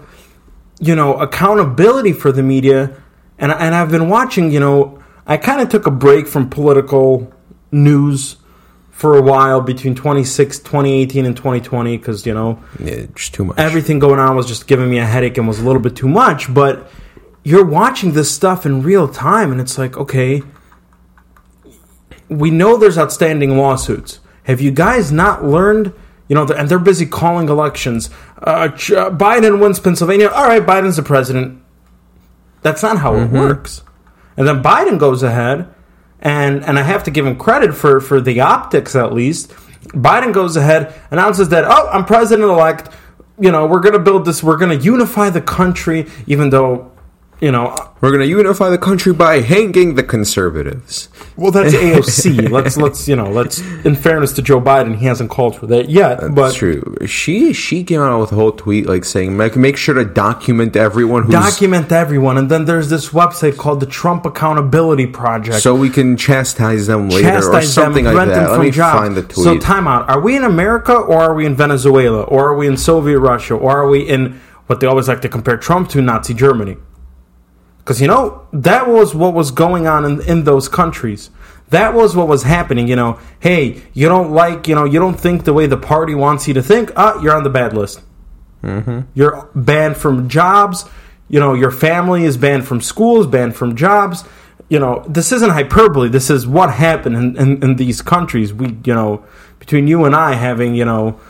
you 0.79 0.95
know 0.95 1.15
accountability 1.15 2.13
for 2.13 2.31
the 2.31 2.43
media, 2.43 2.95
and 3.39 3.51
and 3.51 3.73
I've 3.73 3.89
been 3.91 4.09
watching. 4.09 4.51
You 4.51 4.59
know, 4.59 4.99
I 5.25 5.37
kind 5.37 5.61
of 5.61 5.69
took 5.69 5.87
a 5.87 5.91
break 5.91 6.27
from 6.27 6.49
political 6.49 7.31
news 7.71 8.35
for 8.91 9.15
a 9.15 9.21
while 9.21 9.61
between 9.61 9.93
26 9.93 10.57
2018 10.59 11.25
and 11.25 11.37
2020 11.37 11.97
because 11.97 12.25
you 12.25 12.33
know 12.33 12.59
Yeah, 12.79 13.05
just 13.13 13.33
too 13.33 13.45
much. 13.45 13.57
everything 13.59 13.99
going 13.99 14.19
on 14.19 14.35
was 14.35 14.47
just 14.47 14.65
giving 14.67 14.89
me 14.89 14.97
a 14.97 15.05
headache 15.05 15.37
and 15.37 15.47
was 15.47 15.59
a 15.59 15.63
little 15.63 15.81
bit 15.81 15.95
too 15.95 16.07
much. 16.07 16.51
But 16.51 16.89
you're 17.47 17.65
watching 17.65 18.11
this 18.11 18.29
stuff 18.29 18.65
in 18.65 18.83
real 18.83 19.07
time, 19.07 19.53
and 19.53 19.61
it's 19.61 19.77
like, 19.77 19.95
okay, 19.95 20.41
we 22.27 22.51
know 22.51 22.75
there's 22.75 22.97
outstanding 22.97 23.55
lawsuits. 23.55 24.19
Have 24.43 24.59
you 24.59 24.69
guys 24.69 25.13
not 25.13 25.45
learned? 25.45 25.93
You 26.27 26.35
know, 26.35 26.45
and 26.45 26.67
they're 26.67 26.77
busy 26.77 27.05
calling 27.05 27.47
elections. 27.47 28.09
Uh, 28.37 28.67
uh, 28.67 28.69
Biden 29.11 29.61
wins 29.61 29.79
Pennsylvania. 29.79 30.27
All 30.27 30.45
right, 30.45 30.61
Biden's 30.61 30.97
the 30.97 31.03
president. 31.03 31.63
That's 32.63 32.83
not 32.83 32.97
how 32.97 33.15
it 33.15 33.29
works. 33.31 33.81
And 34.35 34.45
then 34.45 34.61
Biden 34.61 34.99
goes 34.99 35.23
ahead, 35.23 35.73
and 36.19 36.65
and 36.65 36.77
I 36.77 36.81
have 36.81 37.05
to 37.05 37.11
give 37.11 37.25
him 37.25 37.37
credit 37.37 37.73
for 37.73 38.01
for 38.01 38.19
the 38.19 38.41
optics 38.41 38.93
at 38.93 39.13
least. 39.13 39.51
Biden 39.93 40.33
goes 40.33 40.57
ahead, 40.57 40.93
announces 41.11 41.47
that 41.49 41.63
oh, 41.63 41.87
I'm 41.93 42.03
president 42.03 42.49
elect. 42.49 42.89
You 43.39 43.53
know, 43.53 43.67
we're 43.67 43.79
going 43.79 43.93
to 43.93 43.99
build 43.99 44.25
this. 44.25 44.43
We're 44.43 44.57
going 44.57 44.77
to 44.77 44.83
unify 44.83 45.29
the 45.29 45.41
country, 45.41 46.07
even 46.25 46.49
though, 46.49 46.91
you 47.39 47.51
know, 47.51 47.75
We're 48.01 48.09
going 48.09 48.21
to 48.21 48.27
unify 48.27 48.69
the 48.69 48.77
country 48.79 49.13
by 49.13 49.41
hanging 49.41 49.95
the 49.95 50.03
conservatives. 50.03 51.09
well, 51.35 51.51
that's 51.51 51.73
AOC. 51.75 52.49
let's 52.49 52.77
let's 52.77 53.07
you 53.07 53.15
know, 53.15 53.29
let's. 53.29 53.59
In 53.85 53.95
fairness 53.95 54.33
to 54.33 54.41
Joe 54.41 54.59
Biden, 54.59 54.97
he 54.97 55.05
hasn't 55.05 55.29
called 55.29 55.55
for 55.55 55.67
that 55.67 55.89
yet. 55.89 56.19
That's 56.19 56.33
but 56.33 56.55
true. 56.55 56.95
She 57.05 57.53
she 57.53 57.83
came 57.83 58.01
out 58.01 58.19
with 58.19 58.31
a 58.31 58.35
whole 58.35 58.51
tweet 58.51 58.87
like 58.87 59.05
saying 59.05 59.37
make 59.37 59.55
make 59.55 59.77
sure 59.77 59.93
to 59.95 60.05
document 60.05 60.75
everyone 60.75 61.23
who's 61.23 61.33
document 61.33 61.91
everyone, 61.91 62.37
and 62.37 62.49
then 62.49 62.65
there's 62.65 62.89
this 62.89 63.09
website 63.09 63.57
called 63.57 63.79
the 63.81 63.85
Trump 63.85 64.25
Accountability 64.25 65.05
Project. 65.07 65.61
so 65.61 65.75
we 65.75 65.89
can 65.89 66.17
chastise 66.17 66.87
them 66.87 67.09
later 67.09 67.37
or 67.51 67.61
something 67.61 68.05
them, 68.05 68.15
like 68.15 68.29
that. 68.29 68.49
Let 68.51 68.59
me 68.61 68.71
jobs. 68.71 68.99
find 68.99 69.15
the 69.15 69.21
tweet. 69.21 69.43
So 69.43 69.57
time 69.59 69.87
out. 69.87 70.09
Are 70.09 70.19
we 70.19 70.35
in 70.35 70.43
America 70.43 70.93
or 70.95 71.21
are 71.21 71.33
we 71.35 71.45
in 71.45 71.55
Venezuela 71.55 72.23
or 72.23 72.49
are 72.49 72.55
we 72.55 72.67
in 72.67 72.77
Soviet 72.77 73.19
Russia 73.19 73.53
or 73.53 73.71
are 73.71 73.87
we 73.87 74.01
in 74.01 74.39
what 74.65 74.79
they 74.79 74.87
always 74.87 75.07
like 75.07 75.21
to 75.21 75.29
compare 75.29 75.57
Trump 75.57 75.89
to 75.89 76.01
Nazi 76.01 76.33
Germany? 76.33 76.77
Because 77.87 78.01
you 78.01 78.07
know 78.09 78.45
that 78.51 78.89
was 78.89 79.15
what 79.15 79.33
was 79.33 79.49
going 79.49 79.87
on 79.87 80.03
in, 80.03 80.19
in 80.23 80.43
those 80.43 80.67
countries. 80.67 81.29
That 81.69 81.93
was 81.93 82.17
what 82.17 82.27
was 82.27 82.43
happening. 82.43 82.89
You 82.89 82.97
know, 82.97 83.17
hey, 83.39 83.81
you 83.93 84.09
don't 84.09 84.31
like, 84.31 84.67
you 84.67 84.75
know, 84.75 84.83
you 84.83 84.99
don't 84.99 85.17
think 85.17 85.45
the 85.45 85.53
way 85.53 85.67
the 85.67 85.77
party 85.77 86.13
wants 86.13 86.49
you 86.49 86.53
to 86.55 86.61
think. 86.61 86.91
Ah, 86.97 87.21
you're 87.21 87.33
on 87.33 87.43
the 87.43 87.49
bad 87.49 87.71
list. 87.71 88.01
Mm-hmm. 88.61 89.03
You're 89.13 89.49
banned 89.55 89.95
from 89.95 90.27
jobs. 90.27 90.83
You 91.29 91.39
know, 91.39 91.53
your 91.53 91.71
family 91.71 92.25
is 92.25 92.35
banned 92.35 92.67
from 92.67 92.81
schools, 92.81 93.25
banned 93.25 93.55
from 93.55 93.77
jobs. 93.77 94.25
You 94.67 94.79
know, 94.79 95.05
this 95.07 95.31
isn't 95.31 95.51
hyperbole. 95.51 96.09
This 96.09 96.29
is 96.29 96.45
what 96.45 96.73
happened 96.73 97.15
in, 97.15 97.37
in, 97.37 97.63
in 97.63 97.75
these 97.77 98.01
countries. 98.01 98.53
We, 98.53 98.75
you 98.83 98.93
know, 98.93 99.23
between 99.59 99.87
you 99.87 100.03
and 100.03 100.13
I 100.13 100.33
having, 100.33 100.75
you 100.75 100.83
know, 100.83 101.21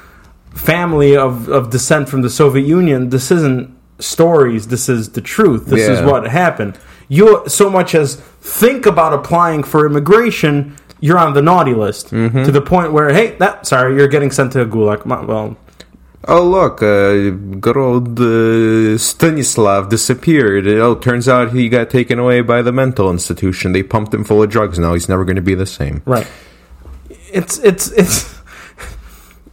family 0.56 1.16
of, 1.16 1.50
of 1.50 1.70
descent 1.70 2.10
from 2.10 2.24
the 2.24 2.32
Soviet 2.32 2.66
Union, 2.66 3.10
this 3.10 3.30
isn't 3.30 3.77
stories. 4.00 4.68
This 4.68 4.90
is 4.90 5.10
the 5.10 5.22
truth. 5.22 5.66
This 5.68 5.88
is 5.88 6.02
what 6.02 6.28
happened. 6.28 6.78
You, 7.10 7.44
so 7.48 7.70
much 7.70 7.96
as 7.96 8.16
think 8.42 8.86
about 8.86 9.14
applying 9.14 9.64
for 9.64 9.86
immigration, 9.86 10.76
you're 11.00 11.18
on 11.18 11.34
the 11.34 11.42
naughty 11.42 11.74
list 11.74 12.08
Mm-hmm. 12.12 12.44
to 12.44 12.52
the 12.52 12.62
point 12.62 12.92
where, 12.92 13.10
hey, 13.14 13.36
that, 13.38 13.66
sorry, 13.66 13.96
you're 13.96 14.08
getting 14.10 14.32
sent 14.32 14.52
to 14.54 14.62
a 14.62 14.66
gulag. 14.66 15.06
Well, 15.06 15.56
oh 16.28 16.44
look, 16.44 16.82
uh, 16.84 17.30
good 17.60 17.78
old 17.78 18.20
uh, 18.20 18.98
Stanislav 18.98 19.90
disappeared. 19.90 20.68
Oh, 20.68 20.96
turns 20.96 21.28
out 21.30 21.54
he 21.54 21.70
got 21.70 21.90
taken 21.90 22.20
away 22.20 22.42
by 22.42 22.62
the 22.62 22.72
mental 22.72 23.10
institution. 23.10 23.72
They 23.72 23.84
pumped 23.84 24.14
him 24.14 24.24
full 24.24 24.44
of 24.44 24.50
drugs. 24.50 24.78
Now 24.78 24.94
he's 24.94 25.08
never 25.08 25.24
going 25.24 25.38
to 25.38 25.42
be 25.42 25.56
the 25.56 25.66
same. 25.66 26.02
Right. 26.06 26.28
It's 27.32 27.60
it's 27.60 27.92
it's 27.92 28.37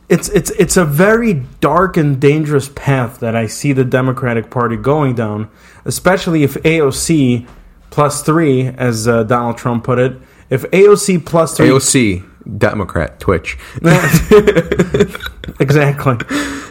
it's 0.08 0.28
it's 0.30 0.50
it's 0.50 0.76
a 0.76 0.84
very 0.84 1.34
dark 1.60 1.96
and 1.96 2.20
dangerous 2.20 2.68
path 2.68 3.20
that 3.20 3.34
I 3.34 3.46
see 3.46 3.72
the 3.72 3.84
Democratic 3.84 4.50
Party 4.50 4.76
going 4.76 5.14
down, 5.14 5.48
especially 5.84 6.42
if 6.42 6.54
AOC 6.54 7.46
plus 7.90 8.22
three, 8.22 8.66
as 8.66 9.08
uh, 9.08 9.22
Donald 9.22 9.56
Trump 9.56 9.84
put 9.84 9.98
it, 9.98 10.20
if 10.50 10.62
AOC 10.64 11.24
plus 11.24 11.56
three, 11.56 11.68
AOC 11.68 12.58
Democrat 12.58 13.18
Twitch. 13.18 13.56
exactly. 15.60 16.16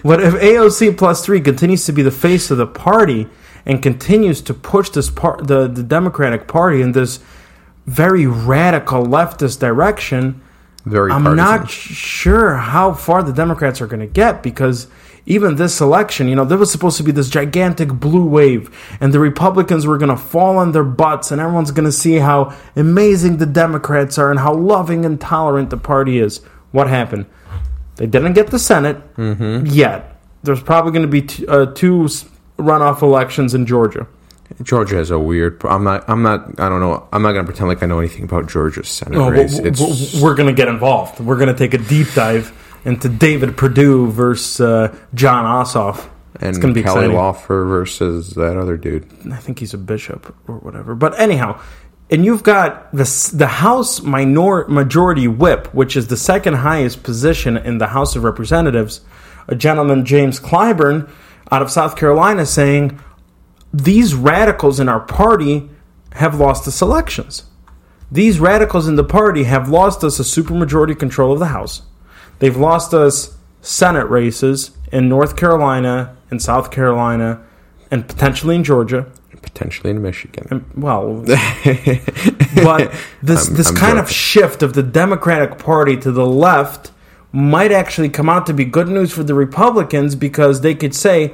But 0.03 0.21
if 0.21 0.33
AOC 0.35 0.97
plus 0.97 1.25
three 1.25 1.41
continues 1.41 1.85
to 1.85 1.91
be 1.91 2.03
the 2.03 2.11
face 2.11 2.51
of 2.51 2.57
the 2.57 2.67
party 2.67 3.27
and 3.65 3.81
continues 3.81 4.41
to 4.41 4.53
push 4.53 4.89
this 4.89 5.09
part, 5.09 5.47
the 5.47 5.67
the 5.67 5.81
Democratic 5.81 6.47
Party 6.47 6.81
in 6.81 6.91
this 6.91 7.19
very 7.87 8.27
radical 8.27 9.05
leftist 9.05 9.59
direction, 9.59 10.42
Very. 10.85 11.11
I'm 11.11 11.23
partisan. 11.23 11.37
not 11.37 11.69
sure 11.69 12.55
how 12.55 12.93
far 12.93 13.23
the 13.23 13.31
Democrats 13.31 13.79
are 13.81 13.87
going 13.87 14.01
to 14.01 14.07
get 14.07 14.43
because 14.43 14.87
even 15.25 15.55
this 15.55 15.79
election, 15.79 16.27
you 16.27 16.35
know, 16.35 16.43
there 16.43 16.57
was 16.57 16.71
supposed 16.71 16.97
to 16.97 17.03
be 17.03 17.11
this 17.11 17.29
gigantic 17.29 17.87
blue 17.87 18.25
wave, 18.25 18.69
and 18.99 19.13
the 19.13 19.19
Republicans 19.19 19.87
were 19.87 19.97
going 19.97 20.09
to 20.09 20.17
fall 20.17 20.57
on 20.57 20.73
their 20.73 20.83
butts, 20.83 21.31
and 21.31 21.39
everyone's 21.39 21.71
going 21.71 21.85
to 21.85 21.91
see 21.93 22.15
how 22.15 22.53
amazing 22.75 23.37
the 23.37 23.45
Democrats 23.45 24.17
are 24.17 24.29
and 24.29 24.39
how 24.39 24.53
loving 24.53 25.05
and 25.05 25.21
tolerant 25.21 25.69
the 25.69 25.77
party 25.77 26.19
is. 26.19 26.39
What 26.71 26.89
happened? 26.89 27.27
They 27.95 28.07
didn't 28.07 28.33
get 28.33 28.47
the 28.47 28.59
Senate 28.59 28.97
yet. 29.65 30.19
There's 30.43 30.61
probably 30.61 30.91
going 30.91 31.03
to 31.03 31.07
be 31.07 31.21
t- 31.21 31.47
uh, 31.47 31.67
two 31.67 32.07
runoff 32.57 33.01
elections 33.01 33.53
in 33.53 33.65
Georgia. 33.65 34.07
Georgia 34.61 34.95
has 34.97 35.09
a 35.09 35.17
weird. 35.17 35.61
I'm 35.65 35.83
not. 35.83 36.07
I'm 36.09 36.21
not. 36.21 36.59
I 36.59 36.69
don't 36.69 36.79
know. 36.79 37.07
I'm 37.11 37.21
not 37.21 37.31
going 37.31 37.45
to 37.45 37.49
pretend 37.51 37.69
like 37.69 37.81
I 37.81 37.85
know 37.87 37.99
anything 37.99 38.23
about 38.23 38.47
Georgia's 38.49 38.87
Senate 38.89 39.17
No, 39.17 39.29
race. 39.29 39.57
but 39.57 39.67
It's 39.67 39.79
w- 39.79 39.95
w- 40.05 40.23
we're 40.23 40.35
going 40.35 40.47
to 40.47 40.53
get 40.53 40.67
involved. 40.67 41.19
We're 41.19 41.37
going 41.37 41.47
to 41.47 41.55
take 41.57 41.73
a 41.73 41.77
deep 41.79 42.07
dive 42.13 42.51
into 42.85 43.09
David 43.09 43.57
Perdue 43.57 44.11
versus 44.11 44.59
uh, 44.61 44.95
Jon 45.13 45.45
Ossoff. 45.45 46.07
and 46.41 46.59
gonna 46.61 46.73
be 46.73 46.83
Kelly 46.83 46.99
exciting. 47.05 47.15
Loeffler 47.17 47.63
versus 47.65 48.31
that 48.31 48.57
other 48.57 48.75
dude. 48.77 49.07
I 49.31 49.37
think 49.37 49.59
he's 49.59 49.73
a 49.73 49.77
bishop 49.77 50.35
or 50.47 50.57
whatever. 50.57 50.93
But 50.93 51.19
anyhow, 51.19 51.59
and 52.11 52.25
you've 52.25 52.43
got 52.43 52.91
the 52.91 53.31
the 53.33 53.47
House 53.47 54.01
minor 54.01 54.67
majority 54.67 55.27
whip, 55.29 55.73
which 55.73 55.95
is 55.95 56.07
the 56.07 56.17
second 56.17 56.55
highest 56.55 57.01
position 57.03 57.55
in 57.57 57.77
the 57.77 57.87
House 57.87 58.15
of 58.17 58.23
Representatives, 58.23 59.01
a 59.47 59.55
gentleman 59.55 60.05
James 60.05 60.39
Clyburn 60.39 61.09
out 61.51 61.61
of 61.61 61.71
South 61.71 61.95
Carolina 61.95 62.45
saying 62.45 62.99
these 63.73 64.13
radicals 64.13 64.79
in 64.79 64.87
our 64.87 64.99
party 64.99 65.69
have 66.13 66.39
lost 66.39 66.67
us 66.67 66.81
elections. 66.81 67.43
These 68.11 68.39
radicals 68.39 68.87
in 68.87 68.95
the 68.95 69.03
party 69.03 69.43
have 69.45 69.67
lost 69.67 70.03
us 70.03 70.19
a 70.19 70.23
supermajority 70.23 70.97
control 70.97 71.33
of 71.33 71.39
the 71.39 71.47
House. 71.47 71.81
They've 72.37 72.55
lost 72.55 72.93
us 72.93 73.35
Senate 73.61 74.07
races 74.09 74.71
in 74.91 75.09
North 75.09 75.35
Carolina 75.35 76.15
and 76.29 76.41
South 76.41 76.69
Carolina 76.69 77.43
and 77.89 78.07
potentially 78.07 78.55
in 78.55 78.63
Georgia. 78.63 79.07
Potentially 79.41 79.89
in 79.89 80.01
Michigan. 80.01 80.47
And, 80.51 80.65
well, 80.75 81.21
but 81.25 82.93
this 83.21 83.47
I'm- 83.47 83.55
this 83.55 83.69
I'm 83.69 83.75
kind 83.75 83.99
of 83.99 84.09
shift 84.09 84.61
of 84.63 84.73
the 84.73 84.83
Democratic 84.83 85.57
Party 85.57 85.97
to 85.97 86.11
the 86.11 86.25
left 86.25 86.91
might 87.31 87.71
actually 87.71 88.09
come 88.09 88.29
out 88.29 88.45
to 88.45 88.53
be 88.53 88.63
good 88.63 88.87
news 88.87 89.11
for 89.11 89.23
the 89.23 89.33
Republicans 89.33 90.13
because 90.15 90.61
they 90.61 90.75
could 90.75 90.93
say, 90.93 91.33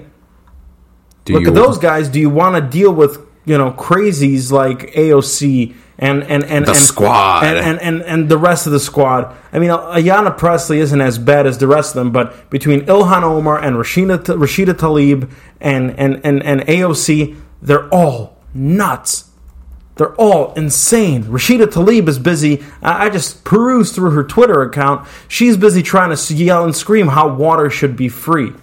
Do 1.30 1.34
look 1.36 1.44
you 1.44 1.50
at 1.50 1.56
those 1.56 1.78
guys. 1.78 2.10
Do 2.10 2.20
you 2.20 2.30
want 2.30 2.56
to 2.56 2.62
deal 2.62 2.92
with 2.94 3.26
you 3.46 3.58
know 3.58 3.72
crazies 3.72 4.52
like 4.52 4.92
AOC 4.94 5.74
and 5.98 6.24
and 6.24 6.44
and 6.44 6.66
The 6.66 6.72
and, 6.72 6.78
squad. 6.80 7.44
and, 7.46 7.58
and 7.58 7.80
and 7.82 8.02
and 8.04 8.30
the 8.30 8.38
rest 8.38 8.66
of 8.68 8.72
the 8.74 8.80
squad? 8.80 9.36
I 9.54 9.60
mean, 9.60 9.70
uh, 9.70 9.80
Ayanna 9.96 10.38
Pressley 10.38 10.80
isn't 10.80 11.02
as 11.02 11.18
bad 11.18 11.48
as 11.48 11.58
the 11.58 11.68
rest 11.68 11.92
of 11.96 11.96
them, 11.96 12.12
but 12.12 12.50
between 12.50 12.82
Ilhan 12.82 13.24
Omar 13.24 13.60
and 13.62 13.76
Rashida 13.78 14.18
Rashida 14.20 14.74
Tlaib 14.74 15.32
and 15.62 15.92
and 15.98 16.22
and 16.24 16.44
and 16.44 16.62
AOC, 16.62 17.36
they're 17.62 17.88
all 17.94 18.38
nuts. 18.54 19.26
They're 19.96 20.16
all 20.16 20.54
insane. 20.54 21.24
Rashida 21.26 21.66
Tlaib 21.66 22.08
is 22.08 22.20
busy. 22.20 22.64
I 22.82 23.08
I 23.08 23.10
just 23.10 23.44
perused 23.44 23.96
through 23.96 24.12
her 24.12 24.24
Twitter 24.24 24.62
account. 24.62 25.06
She's 25.28 25.58
busy 25.58 25.84
trying 25.84 26.16
to 26.16 26.34
yell 26.34 26.64
and 26.64 26.74
scream 26.76 27.08
how 27.08 27.34
water 27.34 27.70
should 27.70 27.98
be 27.98 28.08
free. 28.08 28.54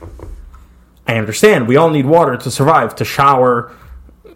I 1.06 1.16
understand. 1.16 1.68
We 1.68 1.76
all 1.76 1.90
need 1.90 2.06
water 2.06 2.36
to 2.36 2.50
survive, 2.50 2.94
to 2.96 3.04
shower, 3.04 3.72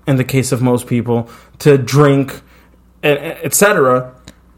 in 0.06 0.16
the 0.16 0.24
case 0.24 0.52
of 0.52 0.62
most 0.62 0.86
people, 0.86 1.28
to 1.60 1.76
drink, 1.76 2.40
etc. 3.02 4.14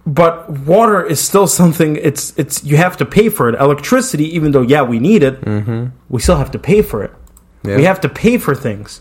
But 0.07 0.51
water 0.51 1.05
is 1.05 1.21
still 1.21 1.47
something. 1.47 1.97
It's 1.97 2.37
it's 2.39 2.65
you 2.65 2.77
have 2.77 2.97
to 2.99 3.07
pay 3.07 3.29
for 3.29 3.49
it. 3.49 3.55
Electricity, 3.55 4.25
even 4.35 4.53
though 4.53 4.63
yeah 4.63 4.83
we 4.83 4.99
need 4.99 5.23
it, 5.23 5.41
mm-hmm. 5.41 5.87
we 6.09 6.21
still 6.21 6.37
have 6.37 6.51
to 6.51 6.59
pay 6.59 6.83
for 6.83 7.03
it. 7.03 7.13
Yeah. 7.65 7.77
We 7.77 7.85
have 7.85 8.01
to 8.01 8.09
pay 8.09 8.39
for 8.39 8.55
things. 8.55 9.01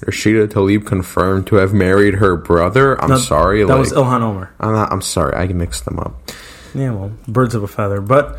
Rashida 0.00 0.48
Tlaib 0.48 0.84
confirmed 0.86 1.46
to 1.46 1.56
have 1.56 1.72
married 1.72 2.14
her 2.14 2.36
brother. 2.36 3.00
I'm 3.00 3.10
Now, 3.10 3.16
sorry. 3.16 3.60
That 3.60 3.68
like, 3.68 3.78
was 3.78 3.92
Ilhan 3.92 4.20
Omar. 4.20 4.54
I'm, 4.60 4.72
not, 4.72 4.92
I'm 4.92 5.00
sorry. 5.00 5.34
I 5.34 5.46
mixed 5.48 5.86
them 5.86 5.98
up. 5.98 6.30
Yeah, 6.74 6.90
well, 6.90 7.12
birds 7.26 7.54
of 7.54 7.62
a 7.62 7.68
feather. 7.68 8.00
But 8.02 8.38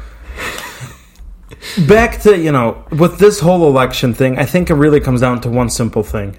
back 1.87 2.21
to, 2.21 2.37
you 2.37 2.51
know, 2.51 2.85
with 2.91 3.19
this 3.19 3.39
whole 3.39 3.67
election 3.67 4.13
thing, 4.13 4.37
I 4.37 4.45
think 4.45 4.69
it 4.69 4.75
really 4.75 4.99
comes 4.99 5.21
down 5.21 5.41
to 5.41 5.49
one 5.49 5.69
simple 5.69 6.03
thing. 6.03 6.37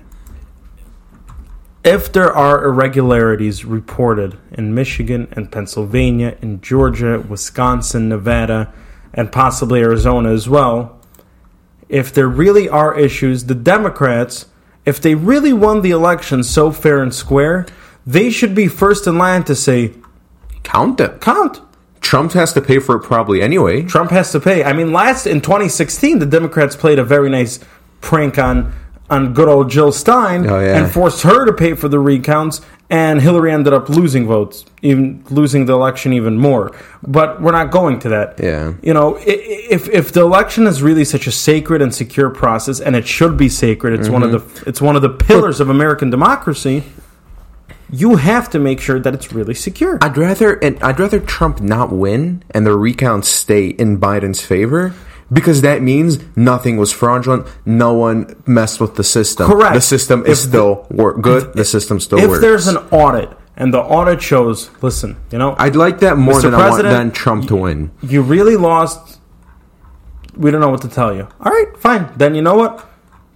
If 1.84 2.12
there 2.12 2.32
are 2.32 2.64
irregularities 2.64 3.64
reported 3.64 4.36
in 4.50 4.74
Michigan 4.74 5.28
and 5.32 5.52
Pennsylvania, 5.52 6.36
in 6.42 6.60
Georgia, 6.60 7.20
Wisconsin, 7.20 8.08
Nevada, 8.08 8.72
and 9.14 9.30
possibly 9.30 9.80
Arizona 9.80 10.32
as 10.32 10.48
well, 10.48 11.00
if 11.88 12.12
there 12.12 12.26
really 12.26 12.68
are 12.68 12.98
issues, 12.98 13.44
the 13.44 13.54
Democrats, 13.54 14.46
if 14.84 15.00
they 15.00 15.14
really 15.14 15.52
won 15.52 15.82
the 15.82 15.92
election 15.92 16.42
so 16.42 16.72
fair 16.72 17.00
and 17.00 17.14
square, 17.14 17.66
they 18.04 18.30
should 18.30 18.54
be 18.54 18.66
first 18.66 19.06
in 19.06 19.16
line 19.16 19.44
to 19.44 19.54
say, 19.54 19.92
Count 20.64 21.00
it. 21.00 21.20
count. 21.20 21.60
Trump 22.00 22.32
has 22.32 22.52
to 22.52 22.60
pay 22.60 22.78
for 22.78 22.96
it 22.96 23.00
probably 23.00 23.42
anyway. 23.42 23.82
Trump 23.82 24.10
has 24.12 24.30
to 24.32 24.40
pay. 24.40 24.62
I 24.64 24.72
mean, 24.72 24.92
last 24.92 25.26
in 25.26 25.40
2016, 25.40 26.18
the 26.20 26.26
Democrats 26.26 26.76
played 26.76 26.98
a 26.98 27.04
very 27.04 27.28
nice 27.30 27.58
prank 28.00 28.38
on 28.38 28.72
on 29.08 29.32
good 29.32 29.46
old 29.48 29.70
Jill 29.70 29.92
Stein 29.92 30.48
Oh, 30.50 30.58
yeah. 30.58 30.78
and 30.82 30.92
forced 30.92 31.22
her 31.22 31.46
to 31.46 31.52
pay 31.52 31.74
for 31.74 31.86
the 31.88 31.98
recounts, 32.00 32.60
and 32.90 33.20
Hillary 33.22 33.52
ended 33.52 33.72
up 33.72 33.88
losing 33.88 34.26
votes, 34.26 34.64
even 34.82 35.22
losing 35.30 35.66
the 35.66 35.72
election 35.74 36.12
even 36.12 36.36
more. 36.38 36.72
But 37.06 37.40
we're 37.40 37.52
not 37.52 37.70
going 37.70 38.00
to 38.00 38.08
that. 38.08 38.40
Yeah. 38.42 38.72
You 38.82 38.92
know, 38.94 39.16
if 39.24 39.88
if 39.88 40.12
the 40.12 40.22
election 40.22 40.66
is 40.66 40.82
really 40.82 41.04
such 41.04 41.28
a 41.28 41.32
sacred 41.32 41.82
and 41.82 41.94
secure 41.94 42.30
process, 42.30 42.80
and 42.80 42.96
it 42.96 43.06
should 43.06 43.36
be 43.36 43.48
sacred, 43.48 43.94
it's 43.98 44.08
one 44.08 44.24
of 44.24 44.30
Mm-hmm. 44.30 44.64
the 44.64 44.68
it's 44.68 44.80
one 44.80 44.96
of 44.96 45.02
the 45.02 45.10
pillars 45.10 45.60
of 45.60 45.70
American 45.70 46.10
democracy. 46.10 46.82
You 47.90 48.16
have 48.16 48.50
to 48.50 48.58
make 48.58 48.80
sure 48.80 48.98
that 48.98 49.14
it's 49.14 49.32
really 49.32 49.54
secure. 49.54 49.98
I'd 50.02 50.16
rather 50.16 50.54
and 50.54 50.82
I'd 50.82 50.98
rather 50.98 51.20
Trump 51.20 51.60
not 51.60 51.92
win 51.92 52.42
and 52.50 52.66
the 52.66 52.76
recounts 52.76 53.28
stay 53.28 53.68
in 53.68 53.98
Biden's 54.00 54.44
favor 54.44 54.92
because 55.32 55.62
that 55.62 55.82
means 55.82 56.18
nothing 56.36 56.76
was 56.76 56.92
fraudulent. 56.92 57.46
No 57.64 57.94
one 57.94 58.34
messed 58.46 58.80
with 58.80 58.96
the 58.96 59.04
system. 59.04 59.46
Correct. 59.48 59.74
The 59.74 59.80
system 59.80 60.24
is 60.26 60.42
If 60.42 60.48
still 60.50 60.86
work 60.90 61.20
good. 61.20 61.52
the 61.54 61.64
system 61.64 62.00
still 62.00 62.18
if 62.18 62.28
works. 62.28 62.36
If 62.38 62.42
there's 62.42 62.66
an 62.66 62.76
audit 62.90 63.30
and 63.56 63.72
the 63.72 63.80
audit 63.80 64.20
shows, 64.20 64.68
listen, 64.82 65.16
you 65.30 65.38
know, 65.38 65.54
I'd 65.58 65.76
like 65.76 66.00
that 66.00 66.16
more 66.18 66.34
Mr. 66.40 66.42
than 66.42 66.54
I 66.54 66.70
want 66.70 66.82
than 66.82 67.10
Trump 67.12 67.46
to 67.48 67.56
win. 67.56 67.90
you 68.02 68.20
really 68.22 68.56
lost. 68.56 69.20
We 70.36 70.50
don't 70.50 70.60
know 70.60 70.68
what 70.70 70.82
to 70.82 70.88
tell 70.88 71.14
you. 71.14 71.26
All 71.40 71.52
right, 71.52 71.76
fine. 71.78 72.10
Then 72.16 72.34
you 72.34 72.42
know 72.42 72.54
what? 72.56 72.84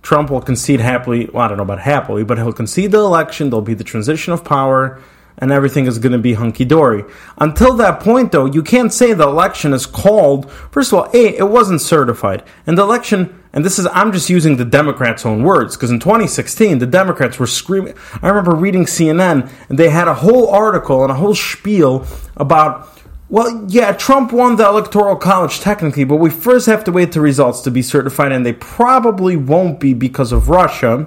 Trump 0.02 0.30
will 0.30 0.40
concede 0.40 0.80
happily. 0.80 1.28
Well, 1.32 1.44
I 1.44 1.48
don't 1.48 1.56
know 1.58 1.62
about 1.62 1.80
happily, 1.80 2.24
but 2.24 2.38
he'll 2.38 2.52
concede 2.52 2.92
the 2.92 2.98
election. 2.98 3.50
There'll 3.50 3.62
be 3.62 3.74
the 3.74 3.84
transition 3.84 4.32
of 4.32 4.44
power, 4.44 5.00
and 5.38 5.50
everything 5.52 5.86
is 5.86 5.98
going 5.98 6.12
to 6.12 6.18
be 6.18 6.34
hunky 6.34 6.64
dory. 6.64 7.04
Until 7.38 7.74
that 7.74 8.00
point, 8.00 8.32
though, 8.32 8.46
you 8.46 8.62
can't 8.62 8.92
say 8.92 9.12
the 9.12 9.26
election 9.26 9.72
is 9.72 9.86
called. 9.86 10.50
First 10.70 10.92
of 10.92 10.98
all, 10.98 11.10
a 11.12 11.36
it 11.36 11.48
wasn't 11.48 11.80
certified, 11.80 12.42
and 12.66 12.76
the 12.78 12.82
election. 12.82 13.36
And 13.52 13.64
this 13.64 13.80
is 13.80 13.88
I'm 13.92 14.12
just 14.12 14.30
using 14.30 14.58
the 14.58 14.64
Democrats' 14.64 15.26
own 15.26 15.42
words 15.42 15.76
because 15.76 15.90
in 15.90 15.98
2016 15.98 16.78
the 16.78 16.86
Democrats 16.86 17.40
were 17.40 17.48
screaming. 17.48 17.94
I 18.22 18.28
remember 18.28 18.54
reading 18.54 18.84
CNN 18.84 19.50
and 19.68 19.76
they 19.76 19.90
had 19.90 20.06
a 20.06 20.14
whole 20.14 20.48
article 20.50 21.02
and 21.02 21.10
a 21.10 21.16
whole 21.16 21.34
spiel 21.34 22.06
about 22.36 22.99
well, 23.30 23.64
yeah, 23.68 23.92
Trump 23.92 24.32
won 24.32 24.56
the 24.56 24.66
Electoral 24.66 25.14
College 25.14 25.60
technically, 25.60 26.02
but 26.02 26.16
we 26.16 26.30
first 26.30 26.66
have 26.66 26.82
to 26.84 26.92
wait 26.92 27.12
the 27.12 27.20
results 27.20 27.60
to 27.62 27.70
be 27.70 27.80
certified, 27.80 28.32
and 28.32 28.44
they 28.44 28.52
probably 28.52 29.36
won't 29.36 29.78
be 29.78 29.94
because 29.94 30.32
of 30.32 30.48
Russia. 30.48 31.06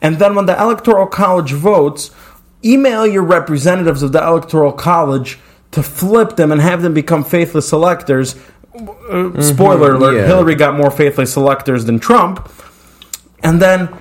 And 0.00 0.18
then 0.18 0.34
when 0.34 0.46
the 0.46 0.58
Electoral 0.58 1.06
College 1.06 1.52
votes, 1.52 2.10
email 2.64 3.06
your 3.06 3.22
representatives 3.22 4.02
of 4.02 4.12
the 4.12 4.26
Electoral 4.26 4.72
College 4.72 5.38
to 5.72 5.82
flip 5.82 6.36
them 6.36 6.50
and 6.50 6.62
have 6.62 6.80
them 6.80 6.94
become 6.94 7.22
faithless 7.22 7.72
electors. 7.72 8.36
Uh, 8.74 9.40
spoiler 9.42 9.94
alert, 9.94 10.16
yeah. 10.16 10.26
Hillary 10.26 10.54
got 10.54 10.74
more 10.74 10.90
faithless 10.90 11.36
electors 11.36 11.84
than 11.84 12.00
Trump. 12.00 12.50
And 13.42 13.60
then 13.60 13.94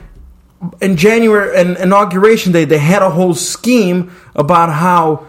in 0.82 0.95
January, 0.95 1.60
in 1.60 1.75
inauguration 1.75 2.53
day, 2.53 2.63
they 2.63 2.77
had 2.77 3.01
a 3.01 3.10
whole 3.10 3.34
scheme 3.34 4.15
about 4.34 4.69
how 4.69 5.27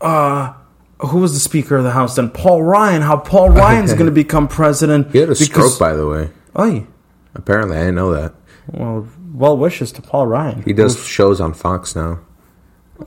uh, 0.00 0.52
who 1.00 1.18
was 1.18 1.32
the 1.34 1.40
Speaker 1.40 1.76
of 1.76 1.84
the 1.84 1.90
House 1.92 2.16
then? 2.16 2.30
Paul 2.30 2.62
Ryan. 2.62 3.02
How 3.02 3.16
Paul 3.16 3.50
Ryan's 3.62 3.92
going 3.92 4.06
to 4.06 4.12
become 4.12 4.48
president? 4.48 5.10
He 5.12 5.18
had 5.18 5.28
a 5.28 5.32
because- 5.32 5.46
stroke, 5.46 5.78
by 5.78 5.94
the 5.94 6.06
way. 6.06 6.30
Oy. 6.58 6.86
Apparently, 7.34 7.76
I 7.76 7.80
didn't 7.80 7.96
know 7.96 8.12
that. 8.12 8.34
Well, 8.72 9.08
well 9.34 9.56
wishes 9.56 9.90
to 9.92 10.02
Paul 10.02 10.26
Ryan. 10.28 10.62
He 10.62 10.72
does 10.72 11.04
shows 11.06 11.40
on 11.40 11.52
Fox 11.52 11.94
now. 11.96 12.20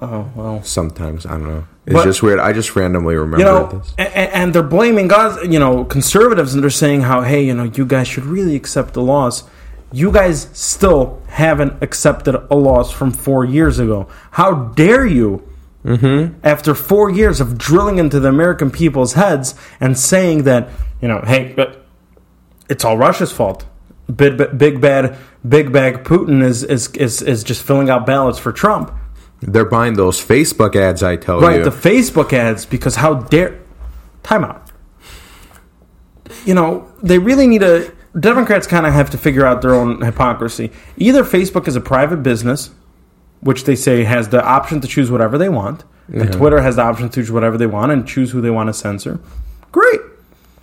Oh 0.02 0.30
well. 0.36 0.64
Sometimes 0.64 1.26
I 1.26 1.32
don't 1.32 1.48
know. 1.48 1.68
It's 1.86 1.94
But- 1.94 2.04
just 2.04 2.22
weird. 2.22 2.40
I 2.40 2.52
just 2.52 2.76
randomly 2.76 3.16
remember 3.16 3.40
You 3.40 3.46
know, 3.46 3.68
this. 3.68 3.94
and, 3.98 4.14
and 4.34 4.54
they're 4.54 4.62
blaming 4.64 5.12
us, 5.14 5.42
you 5.46 5.58
know, 5.60 5.86
conservatives, 5.86 6.54
and 6.54 6.62
they're 6.62 6.70
saying 6.70 7.02
how, 7.02 7.22
hey, 7.22 7.46
you 7.46 7.54
know, 7.54 7.64
you 7.64 7.86
guys 7.86 8.10
should 8.10 8.26
really 8.26 8.56
accept 8.58 8.94
the 8.94 9.02
loss. 9.02 9.46
You 9.94 10.12
guys 10.12 10.50
still 10.52 11.22
haven't 11.30 11.82
accepted 11.82 12.36
a 12.36 12.56
loss 12.56 12.92
from 12.92 13.12
four 13.12 13.46
years 13.46 13.80
ago. 13.80 14.10
How 14.32 14.54
dare 14.76 15.06
you? 15.06 15.48
Mm-hmm. 15.88 16.40
After 16.44 16.76
four 16.76 17.10
years 17.10 17.40
of 17.40 17.58
drilling 17.58 17.98
into 17.98 18.20
the 18.20 18.28
American 18.28 18.70
people's 18.72 19.14
heads 19.14 19.56
and 19.80 19.98
saying 19.98 20.44
that, 20.44 20.70
you 21.02 21.08
know, 21.08 21.22
hey, 21.26 21.54
but 21.56 21.86
it's 22.70 22.84
all 22.84 22.98
Russia's 22.98 23.32
fault. 23.32 23.66
Big, 24.14 24.38
big 24.58 24.82
bad, 24.82 25.18
big 25.48 25.72
bag 25.72 26.04
Putin 26.04 26.44
is, 26.44 26.64
is 26.64 26.90
is 26.90 27.22
is 27.22 27.44
just 27.44 27.62
filling 27.64 27.90
out 27.90 28.06
ballots 28.06 28.38
for 28.40 28.52
Trump. 28.52 28.94
They're 29.42 29.66
buying 29.66 29.94
those 29.94 30.24
Facebook 30.24 30.76
ads. 30.76 31.04
I 31.04 31.16
tell 31.16 31.40
Right, 31.40 31.58
you. 31.58 31.64
Right, 31.64 31.72
the 31.72 31.90
Facebook 31.90 32.34
ads 32.34 32.66
because 32.66 32.96
how 32.96 33.16
dare 33.16 33.60
time 34.24 34.44
out. 34.44 34.70
You 36.46 36.54
know, 36.54 36.92
they 37.02 37.20
really 37.20 37.48
need 37.48 37.64
a 37.64 37.92
Democrats 38.20 38.68
kind 38.68 38.86
of 38.86 38.94
have 38.94 39.10
to 39.12 39.18
figure 39.18 39.46
out 39.46 39.62
their 39.62 39.74
own 39.76 40.02
hypocrisy. 40.02 40.72
Either 40.98 41.24
Facebook 41.24 41.68
is 41.68 41.76
a 41.76 41.82
private 41.82 42.24
business, 42.24 42.72
which 43.42 43.64
they 43.66 43.76
say 43.76 44.04
has 44.04 44.30
the 44.30 44.44
option 44.44 44.82
to 44.82 44.88
choose 44.88 45.12
whatever 45.12 45.38
they 45.38 45.50
want, 45.50 45.84
and 46.08 46.32
Twitter 46.32 46.62
has 46.62 46.78
the 46.78 46.82
option 46.82 47.10
to 47.10 47.22
choose 47.22 47.32
whatever 47.32 47.58
they 47.58 47.68
want 47.68 47.92
and 47.92 48.08
choose 48.08 48.32
who 48.32 48.42
they 48.42 48.50
want 48.50 48.68
to 48.68 48.74
censor. 48.74 49.20
Great. 49.72 50.00